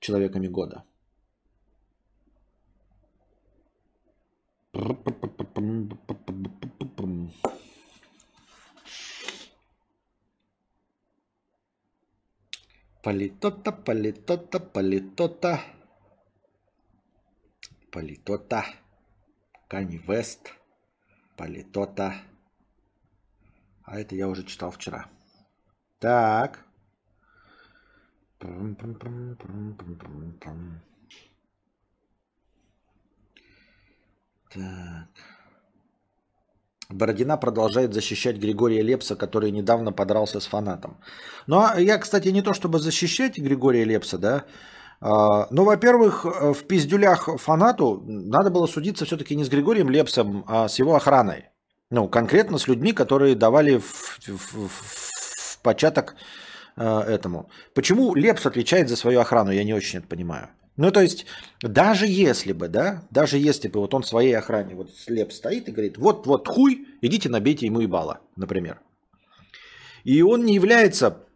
человеками 0.00 0.48
года. 0.48 0.84
Политота, 13.02 13.72
политота, 13.72 14.60
политота. 14.60 15.60
Политота. 17.90 18.64
Кани 19.68 19.98
Вест. 19.98 20.54
Политота. 21.36 22.14
А 23.84 23.98
это 23.98 24.14
я 24.14 24.28
уже 24.28 24.44
читал 24.44 24.70
вчера. 24.70 25.08
Так. 25.98 26.64
Так. 34.50 35.08
Бородина 36.88 37.36
продолжает 37.36 37.94
защищать 37.94 38.38
Григория 38.38 38.82
Лепса, 38.82 39.16
который 39.16 39.50
недавно 39.50 39.92
подрался 39.92 40.40
с 40.40 40.46
фанатом. 40.46 40.96
Ну, 41.46 41.58
а 41.58 41.80
я, 41.80 41.98
кстати, 41.98 42.28
не 42.28 42.42
то 42.42 42.52
чтобы 42.52 42.78
защищать 42.78 43.38
Григория 43.38 43.84
Лепса, 43.84 44.18
да, 44.18 44.44
а, 45.00 45.46
но, 45.50 45.64
во-первых, 45.64 46.24
в 46.24 46.64
пиздюлях 46.66 47.28
фанату 47.38 48.02
надо 48.06 48.50
было 48.50 48.66
судиться 48.66 49.04
все-таки 49.04 49.34
не 49.34 49.44
с 49.44 49.48
Григорием 49.48 49.90
Лепсом, 49.90 50.44
а 50.46 50.68
с 50.68 50.78
его 50.78 50.94
охраной. 50.94 51.46
Ну, 51.90 52.08
конкретно 52.08 52.58
с 52.58 52.68
людьми, 52.68 52.92
которые 52.92 53.34
давали 53.34 53.78
в, 53.78 54.18
в, 54.28 54.68
в 54.68 55.58
початок 55.62 56.14
э, 56.76 57.00
этому. 57.00 57.50
Почему 57.74 58.14
Лепс 58.14 58.46
отвечает 58.46 58.88
за 58.88 58.96
свою 58.96 59.20
охрану, 59.20 59.50
я 59.50 59.64
не 59.64 59.74
очень 59.74 59.98
это 59.98 60.06
понимаю. 60.08 60.50
Ну, 60.76 60.92
то 60.92 61.00
есть, 61.00 61.26
даже 61.62 62.06
если 62.06 62.52
бы, 62.52 62.68
да, 62.68 63.02
даже 63.10 63.38
если 63.38 63.68
бы 63.68 63.80
вот 63.80 63.92
он 63.92 64.04
своей 64.04 64.34
охране 64.34 64.74
вот 64.74 64.90
слеп 64.94 65.32
стоит 65.32 65.68
и 65.68 65.72
говорит, 65.72 65.98
вот, 65.98 66.26
вот 66.26 66.48
хуй, 66.48 66.86
идите 67.00 67.28
набейте 67.28 67.66
ему 67.66 67.80
ебало, 67.80 68.20
например. 68.36 68.80
И 70.04 70.22
он 70.22 70.44
не 70.44 70.54
является 70.54 71.26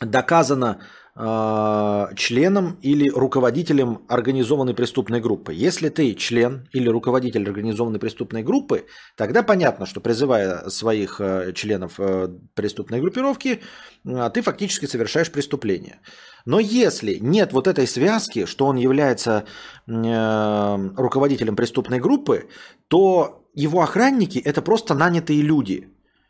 доказано 0.00 0.80
э, 0.80 0.84
членом 1.18 2.78
или 2.80 3.10
руководителем 3.10 4.02
организованной 4.08 4.74
преступной 4.74 5.20
группы. 5.20 5.52
Если 5.52 5.88
ты 5.88 6.14
член 6.14 6.68
или 6.72 6.88
руководитель 6.88 7.44
организованной 7.44 7.98
преступной 7.98 8.44
группы, 8.44 8.86
тогда 9.16 9.42
понятно, 9.42 9.84
что 9.84 10.00
призывая 10.00 10.68
своих 10.68 11.20
э, 11.20 11.52
членов 11.54 11.94
э, 11.98 12.28
преступной 12.54 13.00
группировки, 13.00 13.60
э, 14.04 14.30
ты 14.32 14.42
фактически 14.42 14.86
совершаешь 14.86 15.32
преступление. 15.32 15.98
Но 16.44 16.60
если 16.60 17.14
нет 17.20 17.52
вот 17.52 17.66
этой 17.66 17.88
связки, 17.88 18.46
что 18.46 18.66
он 18.66 18.76
является 18.76 19.44
э, 19.86 20.90
руководителем 20.96 21.56
преступной 21.56 21.98
группы, 21.98 22.48
то 22.86 23.44
его 23.54 23.82
охранники 23.82 24.38
это 24.38 24.62
просто 24.62 24.94
нанятые 24.94 25.42
люди. 25.42 25.88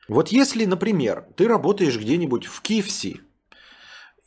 Вот 0.08 0.28
если, 0.28 0.64
например, 0.64 1.26
ты 1.36 1.46
работаешь 1.46 1.98
где-нибудь 1.98 2.46
в 2.46 2.62
KFC, 2.62 3.20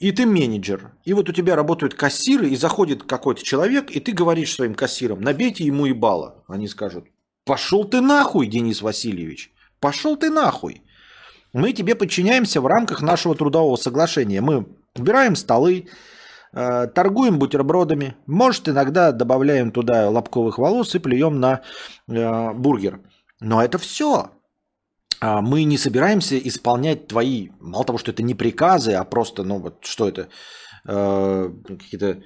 и 0.02 0.12
ты 0.12 0.26
менеджер, 0.26 0.94
и 1.06 1.14
вот 1.14 1.30
у 1.30 1.32
тебя 1.32 1.56
работают 1.56 1.94
кассиры, 1.94 2.50
и 2.50 2.56
заходит 2.56 3.04
какой-то 3.04 3.44
человек, 3.44 3.92
и 3.92 4.00
ты 4.00 4.14
говоришь 4.14 4.56
своим 4.56 4.74
кассирам, 4.74 5.22
набейте 5.22 5.64
ему 5.64 5.86
ебало. 5.86 6.44
Они 6.48 6.68
скажут, 6.68 7.06
пошел 7.46 7.86
ты 7.86 8.02
нахуй, 8.02 8.48
Денис 8.48 8.82
Васильевич, 8.82 9.54
пошел 9.80 10.18
ты 10.18 10.32
нахуй. 10.32 10.82
Мы 11.54 11.72
тебе 11.74 11.94
подчиняемся 11.94 12.62
в 12.62 12.66
рамках 12.66 13.04
нашего 13.04 13.36
трудового 13.36 13.76
соглашения. 13.76 14.42
Мы 14.42 14.66
убираем 14.96 15.36
столы, 15.36 15.86
э, 16.52 16.88
торгуем 16.88 17.38
бутербродами, 17.38 18.16
может 18.26 18.70
иногда 18.70 19.12
добавляем 19.12 19.70
туда 19.70 20.10
лобковых 20.10 20.58
волос 20.58 20.96
и 20.96 21.00
плюем 21.00 21.40
на 21.40 21.62
э, 22.08 22.54
бургер. 22.54 23.02
Но 23.40 23.64
это 23.64 23.78
все. 23.78 24.32
А, 25.22 25.42
мы 25.42 25.64
не 25.64 25.78
собираемся 25.78 26.38
исполнять 26.38 27.08
твои, 27.08 27.50
мало 27.60 27.86
того, 27.86 28.00
что 28.00 28.12
это 28.12 28.24
не 28.24 28.34
приказы, 28.34 28.94
а 28.94 29.04
просто, 29.04 29.44
ну 29.44 29.60
вот 29.60 29.86
что 29.86 30.08
это, 30.08 30.30
э, 30.88 31.54
какие-то 31.68 32.24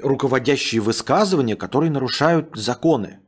руководящие 0.00 0.80
высказывания, 0.80 1.56
которые 1.56 1.90
нарушают 1.90 2.50
законы. 2.54 3.18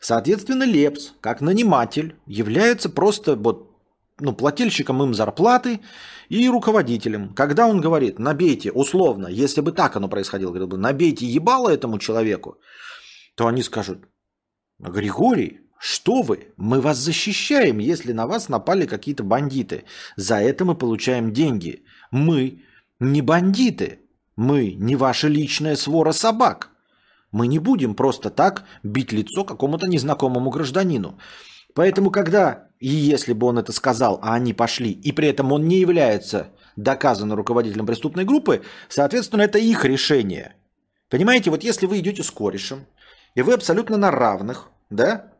Соответственно, 0.00 0.64
Лепс, 0.64 1.12
как 1.20 1.42
наниматель, 1.42 2.16
является 2.26 2.88
просто 2.88 3.36
вот, 3.36 3.70
ну, 4.18 4.32
плательщиком 4.32 5.02
им 5.02 5.12
зарплаты 5.12 5.80
и 6.30 6.48
руководителем. 6.48 7.34
Когда 7.34 7.66
он 7.66 7.82
говорит, 7.82 8.18
набейте, 8.18 8.72
условно, 8.72 9.26
если 9.26 9.60
бы 9.60 9.72
так 9.72 9.94
оно 9.96 10.08
происходило, 10.08 10.48
говорил 10.48 10.68
бы, 10.68 10.78
набейте 10.78 11.26
ебало 11.26 11.68
этому 11.68 11.98
человеку, 11.98 12.56
то 13.34 13.46
они 13.46 13.62
скажут, 13.62 14.08
Григорий, 14.78 15.60
что 15.84 16.22
вы? 16.22 16.52
Мы 16.56 16.80
вас 16.80 16.96
защищаем, 16.98 17.78
если 17.78 18.12
на 18.12 18.28
вас 18.28 18.48
напали 18.48 18.86
какие-то 18.86 19.24
бандиты. 19.24 19.82
За 20.14 20.36
это 20.36 20.64
мы 20.64 20.76
получаем 20.76 21.32
деньги. 21.32 21.82
Мы 22.12 22.62
не 23.00 23.20
бандиты. 23.20 23.98
Мы 24.36 24.74
не 24.74 24.94
ваша 24.94 25.26
личная 25.26 25.74
свора 25.74 26.12
собак. 26.12 26.70
Мы 27.32 27.48
не 27.48 27.58
будем 27.58 27.96
просто 27.96 28.30
так 28.30 28.62
бить 28.84 29.10
лицо 29.10 29.42
какому-то 29.42 29.88
незнакомому 29.88 30.50
гражданину. 30.50 31.18
Поэтому, 31.74 32.12
когда 32.12 32.68
и 32.78 32.86
если 32.86 33.32
бы 33.32 33.48
он 33.48 33.58
это 33.58 33.72
сказал, 33.72 34.20
а 34.22 34.34
они 34.34 34.54
пошли, 34.54 34.92
и 34.92 35.10
при 35.10 35.26
этом 35.26 35.50
он 35.50 35.66
не 35.66 35.80
является 35.80 36.50
доказанным 36.76 37.36
руководителем 37.36 37.86
преступной 37.86 38.24
группы, 38.24 38.62
соответственно, 38.88 39.42
это 39.42 39.58
их 39.58 39.84
решение. 39.84 40.54
Понимаете, 41.08 41.50
вот 41.50 41.64
если 41.64 41.86
вы 41.86 41.98
идете 41.98 42.22
с 42.22 42.30
корешем, 42.30 42.86
и 43.34 43.42
вы 43.42 43.54
абсолютно 43.54 43.96
на 43.96 44.12
равных, 44.12 44.70
да, 44.88 45.31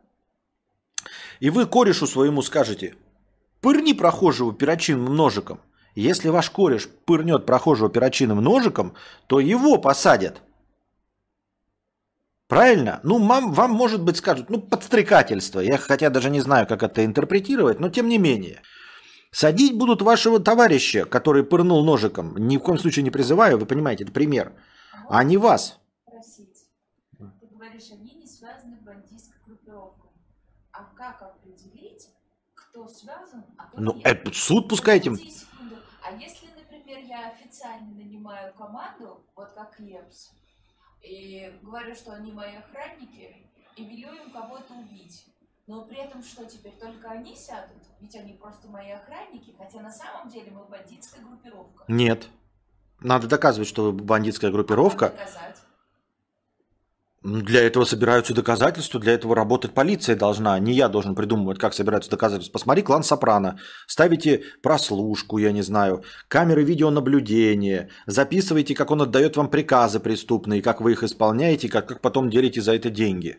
и 1.43 1.49
вы 1.49 1.65
корешу 1.65 2.07
своему 2.07 2.41
скажете, 2.41 2.95
пырни 3.59 3.91
прохожего 3.91 4.53
перочинным 4.53 5.13
ножиком. 5.13 5.59
Если 5.93 6.29
ваш 6.29 6.49
кореш 6.49 6.87
пырнет 7.05 7.45
прохожего 7.45 7.89
перочинным 7.89 8.41
ножиком, 8.41 8.93
то 9.27 9.41
его 9.41 9.77
посадят. 9.77 10.41
Правильно? 12.47 13.01
Ну, 13.03 13.19
мам, 13.19 13.51
вам, 13.51 13.71
может 13.71 14.01
быть, 14.01 14.15
скажут, 14.15 14.49
ну, 14.49 14.61
подстрекательство. 14.61 15.59
Я 15.59 15.77
хотя 15.77 16.09
даже 16.09 16.29
не 16.29 16.39
знаю, 16.39 16.65
как 16.65 16.81
это 16.81 17.03
интерпретировать, 17.03 17.81
но 17.81 17.89
тем 17.89 18.07
не 18.07 18.17
менее. 18.17 18.61
Садить 19.31 19.77
будут 19.77 20.01
вашего 20.01 20.39
товарища, 20.39 21.03
который 21.03 21.43
пырнул 21.43 21.83
ножиком. 21.83 22.37
Ни 22.37 22.55
в 22.55 22.61
коем 22.61 22.77
случае 22.77 23.03
не 23.03 23.11
призываю, 23.11 23.57
вы 23.57 23.65
понимаете, 23.65 24.05
это 24.05 24.13
пример. 24.13 24.53
А 25.09 25.21
не 25.25 25.35
вас. 25.35 25.77
Спросить. 26.07 26.69
Ты 27.17 27.47
говоришь, 27.47 27.91
они 27.91 28.13
не 28.15 28.27
связаны 28.27 28.77
в 28.77 28.85
бандитской 28.85 29.41
группировкой. 29.45 30.03
А 30.75 30.85
как 30.95 31.21
определить, 31.21 32.09
кто 32.55 32.72
связан, 32.87 33.43
а 33.57 33.65
кто 33.67 33.81
Ну, 33.81 33.93
нет? 33.93 34.05
это 34.05 34.31
суд. 34.33 34.69
Подожди 34.69 35.29
секунду. 35.29 35.75
А 36.01 36.11
если, 36.13 36.47
например, 36.55 36.99
я 36.99 37.29
официально 37.29 37.87
нанимаю 37.93 38.53
команду, 38.53 39.25
вот 39.35 39.51
как 39.53 39.79
Лепс, 39.79 40.31
и 41.01 41.57
говорю, 41.61 41.95
что 41.95 42.13
они 42.13 42.31
мои 42.31 42.55
охранники, 42.55 43.35
и 43.75 43.83
велю 43.83 44.13
им 44.13 44.31
кого-то 44.31 44.73
убить, 44.73 45.25
но 45.65 45.85
при 45.85 45.97
этом 45.97 46.21
что 46.23 46.45
теперь, 46.45 46.73
только 46.73 47.09
они 47.09 47.35
сядут? 47.35 47.83
Ведь 47.99 48.15
они 48.15 48.33
просто 48.33 48.67
мои 48.67 48.91
охранники, 48.91 49.55
хотя 49.57 49.81
на 49.81 49.91
самом 49.91 50.29
деле 50.29 50.51
мы 50.51 50.65
бандитская 50.65 51.23
группировка. 51.23 51.85
Нет. 51.87 52.27
Надо 52.99 53.27
доказывать, 53.27 53.67
что 53.67 53.83
вы 53.85 53.93
бандитская 53.93 54.51
группировка. 54.51 55.09
Как 55.09 55.17
доказать? 55.17 55.57
Для 57.23 57.61
этого 57.61 57.85
собираются 57.85 58.33
доказательства, 58.33 58.99
для 58.99 59.13
этого 59.13 59.33
работать 59.33 59.73
полиция 59.73 60.17
должна. 60.17 60.59
Не 60.59 60.73
я 60.73 60.89
должен 60.89 61.15
придумывать, 61.15 61.57
как 61.57 61.73
собираются 61.73 62.11
доказательства. 62.11 62.51
Посмотри 62.51 62.83
клан 62.83 63.03
Сопрано. 63.03 63.59
Ставите 63.87 64.43
прослушку, 64.61 65.37
я 65.37 65.53
не 65.53 65.61
знаю, 65.61 66.03
камеры 66.27 66.65
видеонаблюдения. 66.65 67.89
Записывайте, 68.07 68.75
как 68.75 68.91
он 68.91 69.01
отдает 69.03 69.37
вам 69.37 69.49
приказы 69.49 70.01
преступные, 70.01 70.61
как 70.61 70.81
вы 70.81 70.91
их 70.91 71.03
исполняете, 71.03 71.69
как, 71.69 71.87
как 71.87 72.01
потом 72.01 72.29
делите 72.29 72.61
за 72.61 72.75
это 72.75 72.89
деньги. 72.89 73.37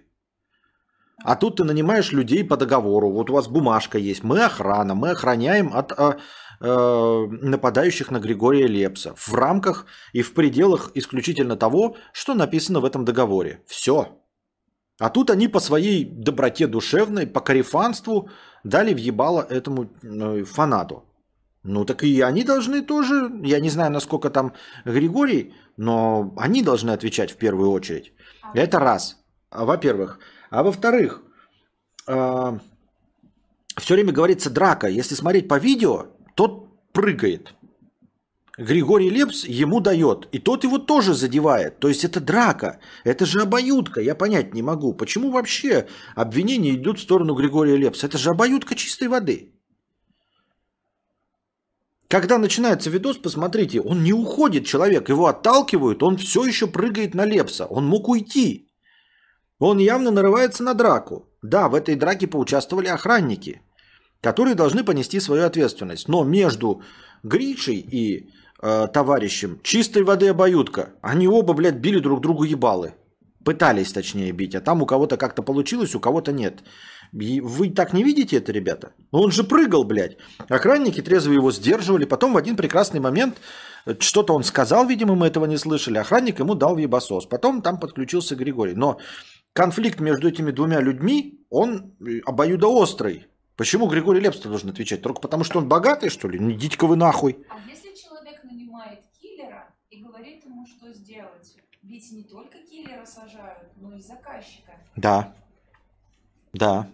А 1.22 1.36
тут 1.36 1.56
ты 1.56 1.64
нанимаешь 1.64 2.12
людей 2.12 2.42
по 2.42 2.56
договору. 2.56 3.10
Вот 3.10 3.30
у 3.30 3.34
вас 3.34 3.48
бумажка 3.48 3.98
есть. 3.98 4.24
Мы 4.24 4.44
охрана, 4.44 4.94
мы 4.94 5.10
охраняем 5.10 5.72
от 5.74 5.92
а, 5.92 6.16
э, 6.60 7.26
нападающих 7.42 8.10
на 8.10 8.20
Григория 8.20 8.66
Лепса 8.66 9.14
в 9.16 9.34
рамках 9.34 9.86
и 10.12 10.22
в 10.22 10.34
пределах 10.34 10.90
исключительно 10.94 11.56
того, 11.56 11.96
что 12.12 12.34
написано 12.34 12.80
в 12.80 12.84
этом 12.84 13.04
договоре. 13.04 13.62
Все. 13.66 14.20
А 15.00 15.10
тут 15.10 15.30
они 15.30 15.48
по 15.48 15.60
своей 15.60 16.04
доброте 16.04 16.66
душевной, 16.66 17.26
по 17.26 17.40
карифанству 17.40 18.28
дали 18.64 18.94
въебало 18.94 19.46
этому 19.50 19.90
э, 20.02 20.44
фанату. 20.44 21.04
Ну 21.62 21.84
так 21.84 22.04
и 22.04 22.20
они 22.20 22.44
должны 22.44 22.82
тоже, 22.82 23.30
я 23.42 23.58
не 23.60 23.70
знаю, 23.70 23.90
насколько 23.90 24.30
там 24.30 24.52
Григорий, 24.84 25.54
но 25.76 26.34
они 26.36 26.62
должны 26.62 26.90
отвечать 26.90 27.32
в 27.32 27.36
первую 27.36 27.70
очередь. 27.70 28.12
А 28.42 28.58
Это 28.58 28.78
раз. 28.78 29.16
А, 29.50 29.64
Во-первых. 29.64 30.18
А 30.50 30.62
во-вторых, 30.62 31.22
все 33.76 33.94
время 33.94 34.12
говорится 34.12 34.50
драка. 34.50 34.88
Если 34.88 35.14
смотреть 35.14 35.48
по 35.48 35.58
видео, 35.58 36.06
прыгает. 36.94 37.54
Григорий 38.56 39.10
Лепс 39.10 39.44
ему 39.44 39.80
дает. 39.80 40.28
И 40.32 40.38
тот 40.38 40.64
его 40.64 40.78
тоже 40.78 41.14
задевает. 41.14 41.80
То 41.80 41.88
есть 41.88 42.04
это 42.04 42.20
драка. 42.20 42.78
Это 43.04 43.26
же 43.26 43.42
обоюдка. 43.42 44.00
Я 44.00 44.14
понять 44.14 44.54
не 44.54 44.62
могу. 44.62 44.96
Почему 44.96 45.30
вообще 45.30 45.86
обвинения 46.14 46.74
идут 46.74 46.98
в 46.98 47.02
сторону 47.02 47.34
Григория 47.34 47.76
Лепса? 47.76 48.06
Это 48.06 48.16
же 48.16 48.30
обоюдка 48.30 48.74
чистой 48.76 49.08
воды. 49.08 49.50
Когда 52.08 52.38
начинается 52.38 52.90
видос, 52.90 53.16
посмотрите, 53.16 53.80
он 53.80 54.04
не 54.04 54.12
уходит, 54.12 54.66
человек, 54.66 55.08
его 55.08 55.26
отталкивают, 55.26 56.02
он 56.02 56.16
все 56.16 56.44
еще 56.44 56.68
прыгает 56.68 57.14
на 57.14 57.24
Лепса. 57.26 57.66
Он 57.66 57.86
мог 57.86 58.08
уйти. 58.08 58.68
Он 59.58 59.78
явно 59.78 60.12
нарывается 60.12 60.62
на 60.62 60.74
драку. 60.74 61.28
Да, 61.42 61.68
в 61.68 61.74
этой 61.74 61.96
драке 61.96 62.28
поучаствовали 62.28 62.86
охранники, 62.86 63.62
которые 64.24 64.54
должны 64.54 64.84
понести 64.84 65.20
свою 65.20 65.44
ответственность. 65.44 66.08
Но 66.08 66.24
между 66.24 66.80
Гришей 67.22 67.86
и 67.92 68.30
э, 68.62 68.88
товарищем 68.92 69.58
чистой 69.62 70.02
воды 70.02 70.28
обоюдка. 70.28 70.88
Они 71.02 71.28
оба, 71.28 71.54
блядь, 71.54 71.80
били 71.80 72.00
друг 72.00 72.20
другу 72.20 72.44
ебалы. 72.44 72.94
Пытались, 73.44 73.92
точнее, 73.92 74.32
бить. 74.32 74.54
А 74.54 74.60
там 74.60 74.82
у 74.82 74.86
кого-то 74.86 75.18
как-то 75.18 75.42
получилось, 75.42 75.94
у 75.94 76.00
кого-то 76.00 76.32
нет. 76.32 76.64
И 77.20 77.42
Вы 77.42 77.74
так 77.74 77.92
не 77.92 78.02
видите 78.02 78.38
это, 78.38 78.52
ребята? 78.52 78.92
Ну, 79.12 79.20
Он 79.20 79.30
же 79.30 79.44
прыгал, 79.44 79.84
блядь. 79.84 80.16
Охранники 80.48 81.02
трезво 81.02 81.32
его 81.32 81.52
сдерживали. 81.52 82.06
Потом 82.06 82.32
в 82.32 82.36
один 82.36 82.56
прекрасный 82.56 83.00
момент 83.00 83.36
э, 83.86 83.94
что-то 84.00 84.34
он 84.34 84.42
сказал, 84.42 84.86
видимо, 84.86 85.14
мы 85.14 85.26
этого 85.26 85.46
не 85.46 85.58
слышали. 85.58 85.98
Охранник 85.98 86.40
ему 86.40 86.54
дал 86.54 86.74
в 86.74 86.78
ебасос. 86.78 87.26
Потом 87.26 87.60
там 87.60 87.78
подключился 87.78 88.36
Григорий. 88.36 88.74
Но 88.74 88.96
конфликт 89.52 90.00
между 90.00 90.28
этими 90.28 90.50
двумя 90.50 90.80
людьми, 90.80 91.46
он 91.50 91.92
э, 92.00 92.20
обоюдоострый. 92.24 93.26
Почему 93.56 93.86
Григорий 93.86 94.20
Лепс 94.20 94.38
должен 94.40 94.70
отвечать? 94.70 95.02
Только 95.02 95.20
потому, 95.20 95.44
что 95.44 95.58
он 95.58 95.68
богатый, 95.68 96.08
что 96.08 96.28
ли? 96.28 96.40
Ну, 96.40 96.50
идите-ка 96.50 96.86
вы 96.86 96.96
нахуй. 96.96 97.38
А 97.48 97.58
если 97.70 97.94
человек 97.94 98.42
нанимает 98.42 99.00
киллера 99.20 99.72
и 99.90 100.02
говорит 100.02 100.44
ему, 100.44 100.66
что 100.66 100.92
сделать? 100.92 101.56
Ведь 101.82 102.10
не 102.10 102.24
только 102.24 102.58
киллера 102.58 103.06
сажают, 103.06 103.68
но 103.76 103.94
и 103.94 104.00
заказчика. 104.00 104.72
Да. 104.96 105.34
Да. 106.52 106.88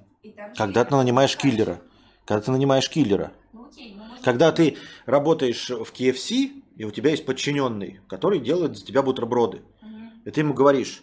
Когда 0.56 0.84
ты 0.84 0.94
нанимаешь 0.94 1.30
заказчика. 1.30 1.56
киллера. 1.56 1.82
Когда 2.26 2.42
ты 2.42 2.50
нанимаешь 2.50 2.90
киллера. 2.90 3.32
Ну 3.54 3.66
окей, 3.66 3.94
ну 3.96 4.04
может 4.04 4.22
Когда 4.22 4.52
ты 4.52 4.76
работаешь 5.06 5.70
в 5.70 5.92
KFC, 5.92 6.62
и 6.76 6.84
у 6.84 6.90
тебя 6.90 7.10
есть 7.10 7.24
подчиненный, 7.24 8.00
который 8.06 8.38
делает 8.38 8.76
за 8.76 8.84
тебя 8.84 9.02
бутерброды. 9.02 9.62
Мгм. 9.80 10.22
И 10.26 10.30
ты 10.30 10.40
ему 10.40 10.52
говоришь, 10.52 11.02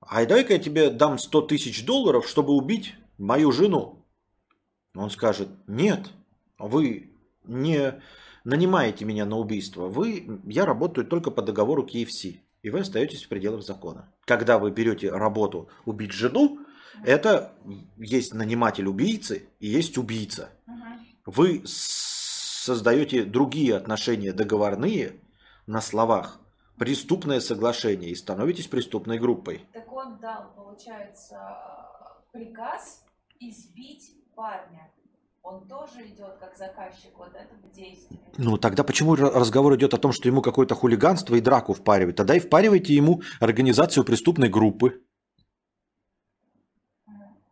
а 0.00 0.24
дай-ка 0.24 0.52
я 0.52 0.58
тебе 0.60 0.90
дам 0.90 1.18
100 1.18 1.42
тысяч 1.42 1.84
долларов, 1.84 2.28
чтобы 2.28 2.52
убить 2.52 2.94
мою 3.18 3.50
жену. 3.50 4.03
Он 4.94 5.10
скажет, 5.10 5.48
нет, 5.66 6.10
вы 6.58 7.10
не 7.44 8.00
нанимаете 8.44 9.04
меня 9.04 9.24
на 9.26 9.36
убийство. 9.36 9.88
Вы, 9.88 10.40
я 10.44 10.64
работаю 10.64 11.06
только 11.06 11.30
по 11.30 11.42
договору 11.42 11.86
KFC. 11.86 12.40
И 12.62 12.70
вы 12.70 12.80
остаетесь 12.80 13.24
в 13.24 13.28
пределах 13.28 13.62
закона. 13.62 14.10
Когда 14.24 14.58
вы 14.58 14.70
берете 14.70 15.10
работу 15.10 15.68
убить 15.84 16.12
жену, 16.12 16.60
это 17.04 17.52
есть 17.98 18.32
наниматель 18.32 18.86
убийцы 18.86 19.48
и 19.58 19.66
есть 19.66 19.98
убийца. 19.98 20.50
Вы 21.26 21.62
создаете 21.66 23.24
другие 23.24 23.76
отношения 23.76 24.32
договорные 24.32 25.20
на 25.66 25.80
словах, 25.80 26.40
преступное 26.78 27.40
соглашение 27.40 28.10
и 28.10 28.14
становитесь 28.14 28.68
преступной 28.68 29.18
группой. 29.18 29.66
Так 29.72 29.92
он 29.92 30.18
дал, 30.18 30.52
получается, 30.54 31.38
приказ 32.32 33.04
избить 33.40 34.23
парня. 34.34 34.90
Он 35.42 35.66
тоже 35.68 36.06
идет 36.06 36.38
как 36.40 36.56
заказчик 36.56 37.10
вот 37.18 37.34
этого 37.34 37.60
действия. 37.74 38.18
Ну 38.38 38.56
тогда 38.56 38.82
почему 38.82 39.14
ра- 39.14 39.30
разговор 39.30 39.74
идет 39.76 39.92
о 39.92 39.98
том, 39.98 40.12
что 40.12 40.26
ему 40.28 40.40
какое-то 40.40 40.74
хулиганство 40.74 41.34
и 41.34 41.40
драку 41.40 41.74
впаривать? 41.74 42.16
Тогда 42.16 42.34
и 42.34 42.40
впаривайте 42.40 42.94
ему 42.94 43.20
организацию 43.40 44.04
преступной 44.04 44.48
группы 44.48 45.02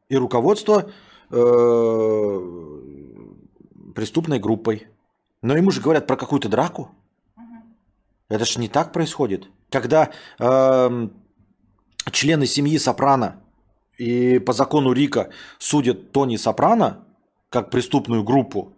и 0.09 0.17
руководство 0.17 0.91
э, 1.31 2.41
преступной 3.95 4.39
группой. 4.39 4.89
Но 5.43 5.57
ему 5.57 5.71
же 5.71 5.81
говорят 5.81 6.07
про 6.07 6.17
какую-то 6.17 6.49
драку. 6.49 6.91
Это 8.29 8.45
ж 8.47 8.57
не 8.57 8.69
так 8.69 8.93
происходит. 8.93 9.49
Когда 9.69 10.11
эм, 10.39 11.13
члены 12.11 12.47
семьи 12.47 12.79
Сопрано 12.79 13.42
и 14.03 14.41
по 14.41 14.53
закону 14.53 14.93
Рика 14.93 15.31
судят 15.59 16.11
Тони 16.11 16.37
Сопрано 16.37 17.05
как 17.51 17.71
преступную 17.71 18.25
группу, 18.25 18.73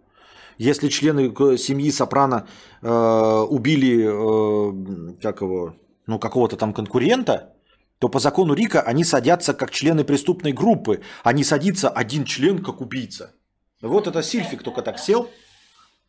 если 0.59 0.87
члены 0.87 1.33
семьи 1.57 1.89
Сопрано 1.89 2.47
э, 2.81 3.45
убили 3.49 4.05
э, 4.05 5.13
как 5.21 5.41
его, 5.41 5.75
ну, 6.05 6.19
какого-то 6.19 6.57
там 6.57 6.73
конкурента, 6.73 7.53
то 7.97 8.07
по 8.07 8.19
закону 8.19 8.53
Рика 8.53 8.81
они 8.81 9.03
садятся 9.03 9.55
как 9.55 9.71
члены 9.71 10.03
преступной 10.03 10.51
группы, 10.51 11.01
а 11.23 11.33
не 11.33 11.43
садится 11.43 11.89
один 11.89 12.23
член 12.25 12.63
как 12.63 12.81
убийца. 12.81 13.33
Вот 13.81 14.05
это 14.05 14.21
Сильфик 14.21 14.61
только 14.61 14.83
так 14.83 14.99
сел. 14.99 15.31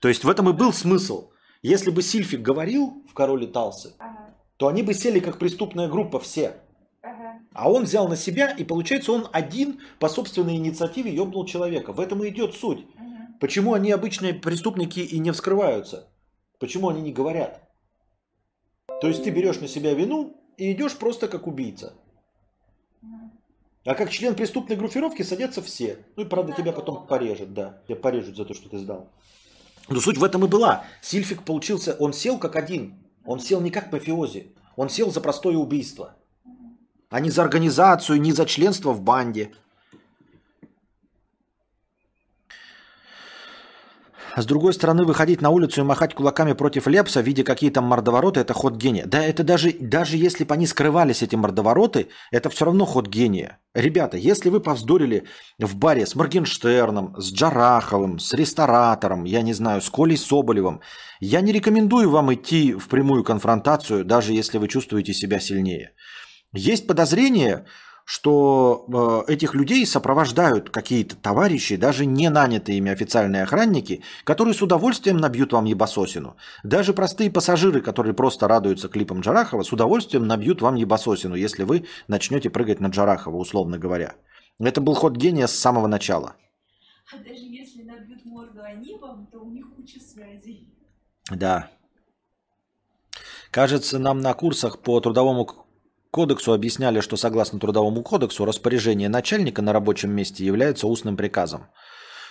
То 0.01 0.09
есть 0.09 0.24
в 0.24 0.28
этом 0.28 0.51
и 0.51 0.52
был 0.52 0.74
смысл. 0.74 1.30
Если 1.62 1.90
бы 1.90 2.02
Сильфик 2.02 2.43
говорил 2.43 3.02
в 3.10 3.14
«Короле 3.14 3.47
Талсы», 3.47 3.94
то 4.59 4.68
они 4.68 4.82
бы 4.82 4.93
сели 4.93 5.20
как 5.20 5.38
преступная 5.38 5.88
группа 5.88 6.20
все. 6.20 6.56
А 7.52 7.70
он 7.70 7.84
взял 7.84 8.08
на 8.08 8.16
себя, 8.16 8.50
и 8.50 8.64
получается 8.64 9.12
он 9.12 9.28
один 9.32 9.80
по 9.98 10.08
собственной 10.08 10.56
инициативе 10.56 11.14
ёбнул 11.14 11.46
человека. 11.46 11.92
В 11.92 12.00
этом 12.00 12.22
и 12.22 12.28
идет 12.28 12.54
суть. 12.54 12.86
Мгм. 12.96 13.38
Почему 13.40 13.72
они 13.72 13.92
обычные 13.92 14.34
преступники 14.34 15.00
и 15.00 15.18
не 15.18 15.32
вскрываются? 15.32 16.08
Почему 16.58 16.88
они 16.88 17.02
не 17.02 17.12
говорят? 17.12 17.62
То 19.00 19.08
есть 19.08 19.24
ты 19.24 19.30
берешь 19.30 19.60
на 19.60 19.68
себя 19.68 19.94
вину 19.94 20.40
и 20.56 20.72
идешь 20.72 20.96
просто 20.96 21.28
как 21.28 21.46
убийца. 21.46 21.94
А 23.84 23.94
как 23.94 24.10
член 24.10 24.34
преступной 24.34 24.76
группировки 24.76 25.22
садятся 25.22 25.62
все. 25.62 25.98
Ну 26.16 26.24
и 26.24 26.28
правда 26.28 26.52
тебя 26.52 26.72
потом 26.72 27.06
порежут, 27.06 27.54
да. 27.54 27.80
Тебя 27.86 27.96
порежут 27.96 28.36
за 28.36 28.44
то, 28.44 28.52
что 28.52 28.68
ты 28.68 28.78
сдал. 28.78 29.08
Но 29.88 30.00
суть 30.00 30.18
в 30.18 30.24
этом 30.24 30.44
и 30.44 30.48
была. 30.48 30.84
Сильфик 31.02 31.44
получился, 31.44 31.96
он 32.00 32.12
сел 32.12 32.38
как 32.38 32.56
один. 32.56 32.98
Он 33.24 33.38
сел 33.38 33.60
не 33.60 33.70
как 33.70 33.92
мафиози. 33.92 34.52
Он 34.74 34.88
сел 34.88 35.12
за 35.12 35.20
простое 35.20 35.56
убийство. 35.56 36.16
А 37.10 37.20
не 37.20 37.30
за 37.30 37.42
организацию, 37.42 38.20
не 38.20 38.32
за 38.32 38.46
членство 38.46 38.92
в 38.92 39.00
банде. 39.00 39.52
С 44.36 44.44
другой 44.44 44.74
стороны, 44.74 45.04
выходить 45.04 45.40
на 45.40 45.48
улицу 45.48 45.80
и 45.80 45.84
махать 45.84 46.14
кулаками 46.14 46.52
против 46.52 46.86
Лепса, 46.86 47.22
видя 47.22 47.42
какие 47.42 47.70
там 47.70 47.84
мордовороты, 47.84 48.40
это 48.40 48.52
ход 48.52 48.76
гения. 48.76 49.06
Да 49.06 49.24
это 49.24 49.42
даже, 49.42 49.72
даже 49.72 50.18
если 50.18 50.44
бы 50.44 50.52
они 50.52 50.66
скрывались, 50.66 51.22
эти 51.22 51.36
мордовороты, 51.36 52.08
это 52.30 52.50
все 52.50 52.66
равно 52.66 52.84
ход 52.84 53.08
гения. 53.08 53.60
Ребята, 53.72 54.18
если 54.18 54.50
вы 54.50 54.60
повздорили 54.60 55.24
в 55.58 55.76
баре 55.76 56.04
с 56.04 56.14
Моргенштерном, 56.14 57.18
с 57.18 57.32
Джараховым, 57.32 58.18
с 58.18 58.34
ресторатором, 58.34 59.24
я 59.24 59.40
не 59.40 59.54
знаю, 59.54 59.80
с 59.80 59.88
Колей 59.88 60.18
Соболевым, 60.18 60.82
я 61.18 61.40
не 61.40 61.52
рекомендую 61.52 62.10
вам 62.10 62.34
идти 62.34 62.74
в 62.74 62.88
прямую 62.88 63.24
конфронтацию, 63.24 64.04
даже 64.04 64.34
если 64.34 64.58
вы 64.58 64.68
чувствуете 64.68 65.14
себя 65.14 65.40
сильнее. 65.40 65.92
Есть 66.52 66.86
подозрение, 66.86 67.66
что 68.06 69.24
э, 69.27 69.32
этих 69.32 69.55
людей 69.55 69.85
сопровождают 69.85 70.70
какие-то 70.70 71.16
товарищи, 71.16 71.74
даже 71.74 72.06
не 72.06 72.31
нанятые 72.31 72.78
ими 72.78 72.93
официальные 72.93 73.43
охранники, 73.43 74.01
которые 74.23 74.55
с 74.55 74.62
удовольствием 74.62 75.16
набьют 75.16 75.52
вам 75.52 75.64
ебасосину. 75.64 76.36
Даже 76.62 76.94
простые 76.94 77.32
пассажиры, 77.32 77.81
которые 77.81 78.14
просто 78.14 78.47
радуются 78.47 78.89
клипам 78.89 79.20
Джарахова, 79.20 79.64
с 79.64 79.73
удовольствием 79.73 80.24
набьют 80.24 80.62
вам 80.62 80.77
ебасосину, 80.77 81.35
если 81.35 81.64
вы 81.64 81.86
начнете 82.06 82.48
прыгать 82.48 82.78
на 82.78 82.86
Джарахова, 82.86 83.36
условно 83.36 83.77
говоря. 83.77 84.14
Это 84.60 84.81
был 84.81 84.94
ход 84.94 85.16
гения 85.16 85.48
с 85.48 85.59
самого 85.59 85.89
начала. 85.89 86.36
А 87.12 87.18
даже 87.18 87.43
если 87.43 87.82
набьют 87.82 88.24
морду 88.24 88.60
они 88.62 88.97
вам, 89.01 89.27
то 89.32 89.40
у 89.40 89.51
них 89.51 89.66
куча 89.74 89.98
связей. 89.98 90.73
Да. 91.28 91.70
Кажется, 93.51 93.98
нам 93.98 94.20
на 94.20 94.32
курсах 94.35 94.78
по 94.78 95.01
трудовому 95.01 95.65
кодексу 96.10 96.52
объясняли, 96.52 97.00
что 97.00 97.16
согласно 97.16 97.58
Трудовому 97.58 98.02
кодексу 98.02 98.44
распоряжение 98.44 99.08
начальника 99.08 99.62
на 99.62 99.72
рабочем 99.72 100.10
месте 100.10 100.44
является 100.44 100.86
устным 100.86 101.16
приказом. 101.16 101.66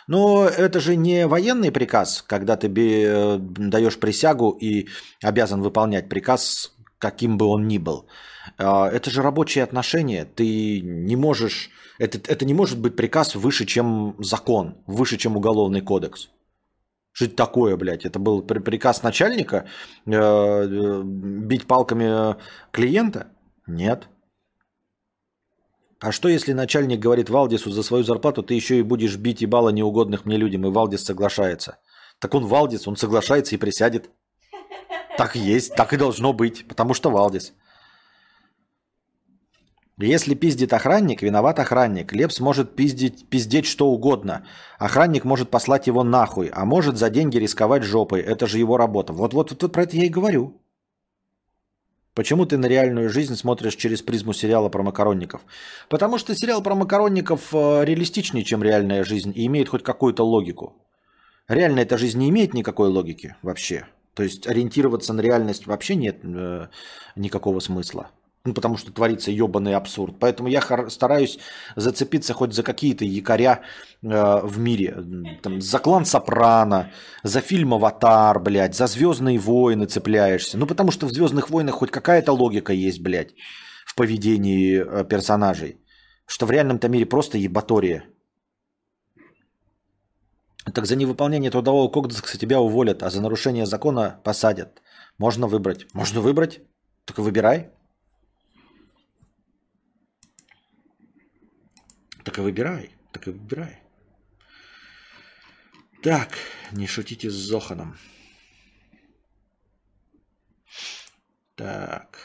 Но 0.08 0.46
это 0.46 0.80
же 0.80 0.96
не 0.96 1.28
военный 1.28 1.72
приказ, 1.72 2.22
когда 2.22 2.58
ты 2.58 2.68
э, 2.68 3.38
даешь 3.40 4.00
присягу 4.00 4.52
и 4.52 4.88
обязан 5.24 5.62
выполнять 5.62 6.10
приказ, 6.10 6.72
каким 7.00 7.38
бы 7.38 7.46
он 7.48 7.68
ни 7.68 7.80
был. 7.80 8.08
А, 8.58 8.88
это 8.88 9.10
же 9.10 9.22
рабочие 9.22 9.64
отношения. 9.64 10.26
Ты 10.26 10.82
не 10.82 11.16
можешь... 11.16 11.70
Это, 11.98 12.20
это 12.28 12.46
не 12.46 12.54
может 12.54 12.80
быть 12.80 12.96
приказ 12.96 13.36
выше, 13.36 13.66
чем 13.66 14.16
закон, 14.20 14.76
выше, 14.86 15.18
чем 15.18 15.38
уголовный 15.38 15.82
кодекс. 15.82 16.30
Что 17.12 17.26
это 17.26 17.36
такое, 17.36 17.78
блядь? 17.78 18.06
Это 18.06 18.20
был 18.20 18.42
приказ 18.42 19.02
начальника 19.02 19.66
э, 20.06 20.12
э, 20.12 21.02
бить 21.04 21.66
палками 21.66 22.36
клиента? 22.72 23.28
Нет. 23.68 24.08
А 26.00 26.12
что, 26.12 26.28
если 26.28 26.54
начальник 26.54 27.00
говорит 27.00 27.30
Валдису 27.30 27.72
за 27.72 27.82
свою 27.82 28.04
зарплату, 28.04 28.44
ты 28.44 28.54
еще 28.54 28.78
и 28.80 28.84
будешь 28.84 29.18
бить 29.18 29.42
ебало 29.42 29.70
неугодных 29.70 30.26
мне 30.26 30.38
людям, 30.38 30.66
и 30.68 30.70
Валдис 30.70 31.04
соглашается? 31.04 31.78
Так 32.20 32.34
он 32.36 32.46
Валдис, 32.46 32.88
он 32.88 32.96
соглашается 32.96 33.56
и 33.56 33.58
присядет. 33.58 34.10
Так 35.18 35.36
и 35.36 35.40
есть, 35.40 35.76
так 35.76 35.94
и 35.94 35.98
должно 35.98 36.34
быть, 36.34 36.68
потому 36.68 36.94
что 36.94 37.10
Валдис. 37.10 37.54
Если 39.98 40.36
пиздит 40.36 40.74
охранник, 40.74 41.22
виноват 41.22 41.58
охранник. 41.58 42.12
Лепс 42.12 42.42
может 42.42 42.76
пиздить, 42.76 43.30
пиздеть 43.30 43.66
что 43.66 43.88
угодно. 43.88 44.46
Охранник 44.78 45.24
может 45.24 45.50
послать 45.50 45.88
его 45.88 46.04
нахуй, 46.04 46.52
а 46.54 46.66
может 46.66 46.98
за 46.98 47.10
деньги 47.10 47.38
рисковать 47.38 47.84
жопой. 47.84 48.20
Это 48.20 48.46
же 48.46 48.60
его 48.60 48.76
работа. 48.76 49.14
Вот-вот 49.14 49.52
вот, 49.52 49.62
вот 49.62 49.72
про 49.72 49.84
это 49.84 49.96
я 49.96 50.06
и 50.06 50.10
говорю. 50.10 50.62
Почему 52.16 52.46
ты 52.46 52.58
на 52.58 52.66
реальную 52.68 53.10
жизнь 53.10 53.36
смотришь 53.36 53.76
через 53.76 54.02
призму 54.02 54.32
сериала 54.32 54.70
про 54.70 54.82
макаронников? 54.82 55.42
Потому 55.90 56.18
что 56.18 56.34
сериал 56.34 56.64
про 56.64 56.74
макаронников 56.74 57.54
э, 57.54 57.84
реалистичнее, 57.84 58.46
чем 58.46 58.64
реальная 58.64 59.04
жизнь, 59.04 59.34
и 59.36 59.46
имеет 59.48 59.68
хоть 59.68 59.84
какую-то 59.84 60.24
логику. 60.24 60.74
Реальная 61.50 61.84
эта 61.84 61.98
жизнь 61.98 62.18
не 62.18 62.30
имеет 62.30 62.54
никакой 62.54 62.88
логики 62.88 63.36
вообще. 63.42 63.86
То 64.14 64.24
есть 64.24 64.48
ориентироваться 64.48 65.12
на 65.12 65.20
реальность 65.20 65.68
вообще 65.68 65.96
нет 65.96 66.20
э, 66.24 66.68
никакого 67.18 67.60
смысла. 67.60 68.10
Ну, 68.46 68.54
потому 68.54 68.78
что 68.78 68.92
творится 68.92 69.32
ебаный 69.32 69.74
абсурд. 69.74 70.16
Поэтому 70.20 70.50
я 70.50 70.62
стараюсь 70.90 71.40
зацепиться 71.76 72.34
хоть 72.34 72.54
за 72.54 72.62
какие-то 72.62 73.04
якоря 73.04 73.62
э, 74.04 74.42
в 74.44 74.60
мире. 74.60 74.96
Там, 75.42 75.62
за 75.62 75.80
клан 75.80 76.06
Сопрано, 76.06 76.92
за 77.24 77.42
фильм 77.42 77.74
Аватар, 77.74 78.40
блядь, 78.40 78.76
за 78.76 78.86
Звездные 78.86 79.40
войны 79.40 79.88
цепляешься. 79.88 80.60
Ну, 80.60 80.68
потому 80.68 80.92
что 80.92 81.08
в 81.08 81.12
Звездных 81.12 81.50
войнах 81.50 81.76
хоть 81.76 81.90
какая-то 81.90 82.34
логика 82.34 82.72
есть, 82.72 83.02
блядь, 83.02 83.34
в 83.86 83.96
поведении 83.96 84.78
э, 84.78 85.04
персонажей. 85.06 85.82
Что 86.28 86.46
в 86.46 86.52
реальном-то 86.52 86.88
мире 86.88 87.06
просто 87.08 87.40
ебатория. 87.40 88.04
Так 90.74 90.86
за 90.86 90.96
невыполнение 90.96 91.50
трудового 91.50 91.88
кодекса 91.88 92.38
тебя 92.38 92.60
уволят, 92.60 93.02
а 93.02 93.10
за 93.10 93.22
нарушение 93.22 93.66
закона 93.66 94.20
посадят. 94.24 94.82
Можно 95.18 95.48
выбрать. 95.48 95.88
Можно 95.94 96.22
выбрать. 96.22 96.60
Только 97.06 97.22
выбирай. 97.22 97.75
Так 102.26 102.40
и 102.40 102.42
выбирай, 102.42 102.90
так 103.12 103.28
и 103.28 103.30
выбирай. 103.30 103.84
Так, 106.02 106.30
не 106.72 106.88
шутите 106.88 107.30
с 107.30 107.34
Зоханом. 107.34 107.98
Так. 111.56 112.18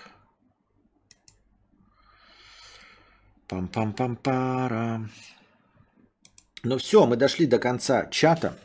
Пам-пам-пам-пара. 3.47 5.06
Ну 6.62 6.78
все, 6.78 7.06
мы 7.06 7.16
дошли 7.16 7.47
до 7.47 7.59
конца 7.59 8.06
чата. 8.06 8.56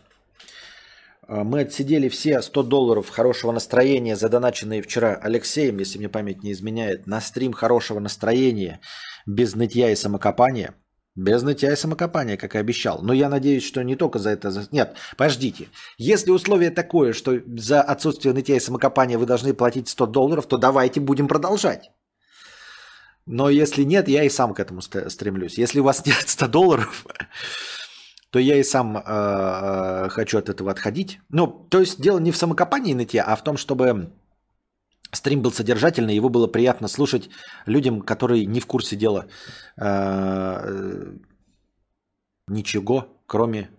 А, 1.22 1.44
мы 1.44 1.62
отсидели 1.62 2.08
все 2.08 2.42
100 2.42 2.64
долларов 2.64 3.10
хорошего 3.10 3.52
настроения, 3.52 4.16
задоначенные 4.16 4.82
вчера 4.82 5.16
Алексеем, 5.16 5.80
если 5.80 5.98
мне 5.98 6.08
память 6.08 6.44
не 6.44 6.54
изменяет, 6.54 7.08
на 7.08 7.20
стрим 7.20 7.52
хорошего 7.52 8.00
настроения, 8.00 8.80
без 9.26 9.54
нытья 9.56 9.92
и 9.92 9.96
самокопания– 9.96 10.76
без 11.16 11.44
нытья 11.44 11.72
и 11.72 11.76
самокопания, 11.76 12.36
как 12.36 12.56
и 12.56 12.58
обещал. 12.58 13.02
Но 13.02 13.14
я 13.14 13.30
надеюсь, 13.30 13.64
что 13.64 13.82
не 13.84 13.96
только 13.96 14.20
за 14.20 14.32
это... 14.32 14.52
Нет, 14.72 14.96
подождите. 15.16 15.70
Если 15.98 16.30
условие 16.30 16.72
такое, 16.72 17.14
что 17.14 17.40
за 17.46 17.82
отсутствие 17.82 18.34
нытья 18.34 18.58
и 18.58 18.60
самокопания 18.60 19.18
вы 19.18 19.26
должны 19.26 19.54
платить 19.54 19.88
100 19.88 20.08
долларов, 20.08 20.46
то 20.46 20.58
давайте 20.58 21.00
будем 21.00 21.28
продолжать. 21.28 21.92
Но 23.26 23.50
если 23.50 23.84
нет, 23.84 24.08
я 24.08 24.24
и 24.24 24.30
сам 24.30 24.54
к 24.54 24.60
этому 24.60 24.82
стремлюсь. 24.82 25.58
Если 25.58 25.80
у 25.80 25.84
вас 25.84 26.06
нет 26.06 26.28
100 26.28 26.48
долларов, 26.48 27.06
то 28.30 28.38
я 28.38 28.58
и 28.58 28.64
сам 28.64 28.98
э, 28.98 30.10
хочу 30.10 30.38
от 30.38 30.50
этого 30.50 30.70
отходить. 30.70 31.20
Ну, 31.30 31.48
то 31.48 31.80
есть 31.80 32.02
дело 32.02 32.20
не 32.20 32.32
в 32.32 32.38
самокопании 32.38 32.94
нытья, 32.94 33.24
а 33.24 33.38
в 33.38 33.44
том, 33.44 33.56
чтобы 33.56 34.12
Стрим 35.16 35.42
был 35.42 35.52
содержательный, 35.52 36.14
его 36.14 36.30
было 36.30 36.48
приятно 36.48 36.88
слушать 36.88 37.30
людям, 37.66 38.02
которые 38.02 38.46
не 38.46 38.60
в 38.60 38.68
курсе 38.68 38.96
дела 38.96 39.28
э, 39.78 41.14
ничего, 42.48 43.08
кроме 43.26 43.70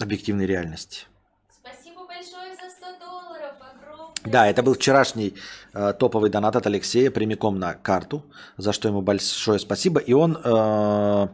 объективной 0.00 0.46
реальности. 0.46 1.06
Спасибо 1.50 2.06
большое 2.06 2.54
за 2.56 2.70
100 2.70 2.98
долларов. 2.98 3.52
Огромное. 3.60 4.32
Да, 4.32 4.46
это 4.48 4.62
был 4.62 4.74
вчерашний 4.74 5.34
э, 5.74 5.92
топовый 5.98 6.30
донат 6.30 6.56
от 6.56 6.66
Алексея 6.66 7.10
прямиком 7.10 7.58
на 7.58 7.74
карту, 7.74 8.24
за 8.56 8.72
что 8.72 8.88
ему 8.88 9.02
большое 9.02 9.58
спасибо. 9.58 10.00
И 10.00 10.14
он 10.14 10.38
э, 10.42 11.28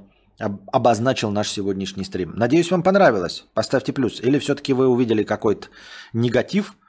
обозначил 0.73 1.31
наш 1.31 1.51
сегодняшний 1.51 2.05
стрим. 2.05 2.33
Надеюсь, 2.35 2.71
вам 2.71 2.83
понравилось. 2.83 3.47
Поставьте 3.55 3.93
плюс. 3.93 4.21
Или 4.21 4.39
все-таки 4.39 4.73
вы 4.73 4.89
увидели 4.89 5.23
какой-то 5.23 5.69
негатив– 6.13 6.75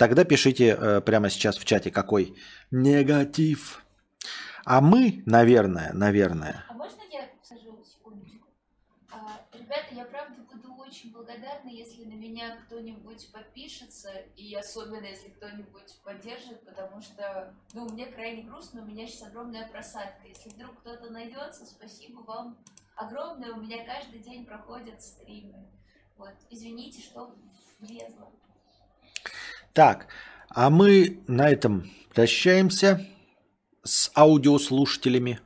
Тогда 0.00 0.24
пишите 0.24 0.68
э, 0.68 1.02
прямо 1.02 1.28
сейчас 1.28 1.58
в 1.58 1.66
чате, 1.66 1.90
какой 1.90 2.34
негатив. 2.70 3.84
А 4.64 4.80
мы, 4.80 5.22
наверное, 5.26 5.92
наверное... 5.92 6.64
А 6.70 6.72
можно 6.72 7.02
я 7.12 7.28
сажу 7.42 7.84
секундочку? 7.84 8.46
А, 9.12 9.46
ребята, 9.52 9.94
я 9.94 10.06
правда 10.06 10.40
буду 10.50 10.72
очень 10.76 11.12
благодарна, 11.12 11.68
если 11.68 12.06
на 12.06 12.14
меня 12.14 12.56
кто-нибудь 12.64 13.30
подпишется, 13.30 14.10
и 14.36 14.54
особенно 14.54 15.04
если 15.04 15.28
кто-нибудь 15.28 16.00
поддержит, 16.02 16.64
потому 16.64 17.02
что, 17.02 17.54
ну, 17.74 17.86
мне 17.90 18.06
крайне 18.06 18.44
грустно, 18.44 18.80
у 18.80 18.86
меня 18.86 19.06
сейчас 19.06 19.28
огромная 19.28 19.68
просадка. 19.68 20.26
Если 20.26 20.48
вдруг 20.48 20.80
кто-то 20.80 21.10
найдется, 21.10 21.66
спасибо 21.66 22.20
вам 22.20 22.56
огромное, 22.96 23.52
у 23.52 23.60
меня 23.60 23.84
каждый 23.84 24.20
день 24.20 24.46
проходят 24.46 25.02
стримы. 25.02 25.68
Вот, 26.16 26.32
извините, 26.48 27.02
что 27.02 27.34
влезло. 27.80 28.32
Так, 29.72 30.08
а 30.48 30.68
мы 30.68 31.20
на 31.28 31.48
этом 31.48 31.90
прощаемся 32.12 33.06
с 33.84 34.10
аудиослушателями. 34.16 35.38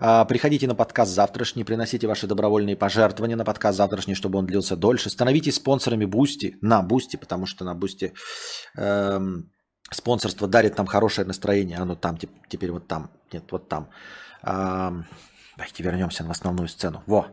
А, 0.00 0.24
приходите 0.24 0.66
на 0.66 0.74
подкаст 0.74 1.12
завтрашний, 1.12 1.62
приносите 1.62 2.08
ваши 2.08 2.26
добровольные 2.26 2.76
пожертвования 2.76 3.36
на 3.36 3.44
подкаст 3.44 3.78
завтрашний, 3.78 4.16
чтобы 4.16 4.40
он 4.40 4.46
длился 4.46 4.74
дольше. 4.74 5.10
Становитесь 5.10 5.54
спонсорами 5.54 6.06
Boosty, 6.06 6.56
на 6.60 6.82
Boosty, 6.82 7.16
потому 7.16 7.46
что 7.46 7.64
на 7.64 7.74
Boosty 7.74 8.12
эм, 8.76 9.52
спонсорство 9.92 10.48
дарит 10.48 10.76
нам 10.76 10.86
хорошее 10.88 11.24
настроение. 11.24 11.78
Оно 11.78 11.94
там, 11.94 12.18
теперь 12.48 12.72
вот 12.72 12.88
там, 12.88 13.12
нет, 13.32 13.44
вот 13.52 13.68
там. 13.68 13.90
Эм, 14.42 15.06
давайте 15.56 15.84
вернемся 15.84 16.24
на 16.24 16.32
основную 16.32 16.66
сцену. 16.66 17.04
Во, 17.06 17.28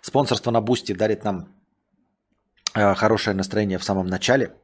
спонсорство 0.00 0.52
на 0.52 0.60
Boosty 0.60 0.92
дарит 0.92 1.24
нам 1.24 1.48
э, 2.74 2.94
хорошее 2.94 3.36
настроение 3.36 3.78
в 3.78 3.84
самом 3.84 4.06
начале. 4.06 4.54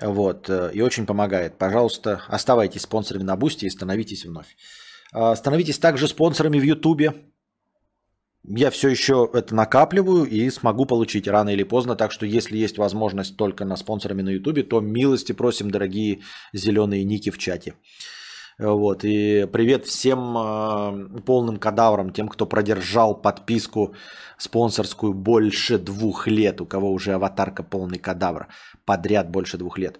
Вот, 0.00 0.48
э, 0.48 0.70
и 0.72 0.80
очень 0.80 1.06
помогает. 1.06 1.58
Пожалуйста, 1.58 2.22
оставайтесь 2.28 2.82
спонсорами 2.82 3.22
на 3.22 3.36
Boosty 3.36 3.66
и 3.66 3.70
становитесь 3.70 4.24
вновь. 4.24 4.56
А, 5.12 5.34
становитесь 5.34 5.78
также 5.78 6.08
спонсорами 6.08 6.58
в 6.58 6.62
Ютубе. 6.62 7.14
Я 8.42 8.70
все 8.70 8.88
еще 8.88 9.28
это 9.32 9.54
накапливаю 9.54 10.24
и 10.24 10.48
смогу 10.50 10.86
получить 10.86 11.28
рано 11.28 11.50
или 11.50 11.62
поздно. 11.62 11.94
Так 11.94 12.10
что 12.10 12.24
если 12.24 12.56
есть 12.56 12.78
возможность 12.78 13.36
только 13.36 13.64
на 13.64 13.76
спонсорами 13.76 14.22
на 14.22 14.30
Ютубе, 14.30 14.62
то 14.62 14.80
милости 14.80 15.32
просим, 15.32 15.70
дорогие 15.70 16.22
зеленые 16.52 17.04
ники 17.04 17.30
в 17.30 17.38
чате. 17.38 17.74
Вот, 18.62 19.04
и 19.04 19.46
привет 19.50 19.86
всем 19.86 20.36
э, 20.36 21.20
полным 21.24 21.56
кадаврам, 21.56 22.12
тем, 22.12 22.28
кто 22.28 22.44
продержал 22.44 23.14
подписку 23.14 23.94
спонсорскую 24.36 25.14
больше 25.14 25.78
двух 25.78 26.26
лет, 26.26 26.60
у 26.60 26.66
кого 26.66 26.92
уже 26.92 27.14
аватарка 27.14 27.62
полный 27.62 27.98
кадавр, 27.98 28.48
подряд 28.84 29.30
больше 29.30 29.56
двух 29.56 29.78
лет. 29.78 29.98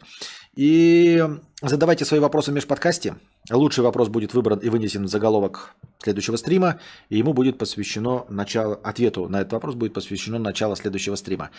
И 0.55 1.24
задавайте 1.62 2.05
свои 2.05 2.20
вопросы 2.20 2.51
в 2.51 2.55
межподкасте. 2.55 3.15
Лучший 3.51 3.82
вопрос 3.82 4.09
будет 4.09 4.35
выбран 4.35 4.59
и 4.59 4.69
вынесен 4.69 5.05
в 5.05 5.09
заголовок 5.09 5.74
следующего 6.03 6.37
стрима, 6.37 6.81
и 7.09 7.16
ему 7.16 7.32
будет 7.32 7.57
посвящено 7.57 8.27
начало, 8.28 8.74
ответу 8.74 9.27
на 9.28 9.41
этот 9.41 9.55
вопрос 9.55 9.74
будет 9.74 9.95
посвящено 9.95 10.39
начало 10.39 10.77
следующего 10.77 11.16
стрима. 11.16 11.51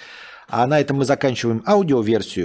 А 0.47 0.67
на 0.67 0.79
этом 0.79 0.97
мы 0.97 1.05
заканчиваем 1.05 1.63
аудиоверсию. 1.65 2.39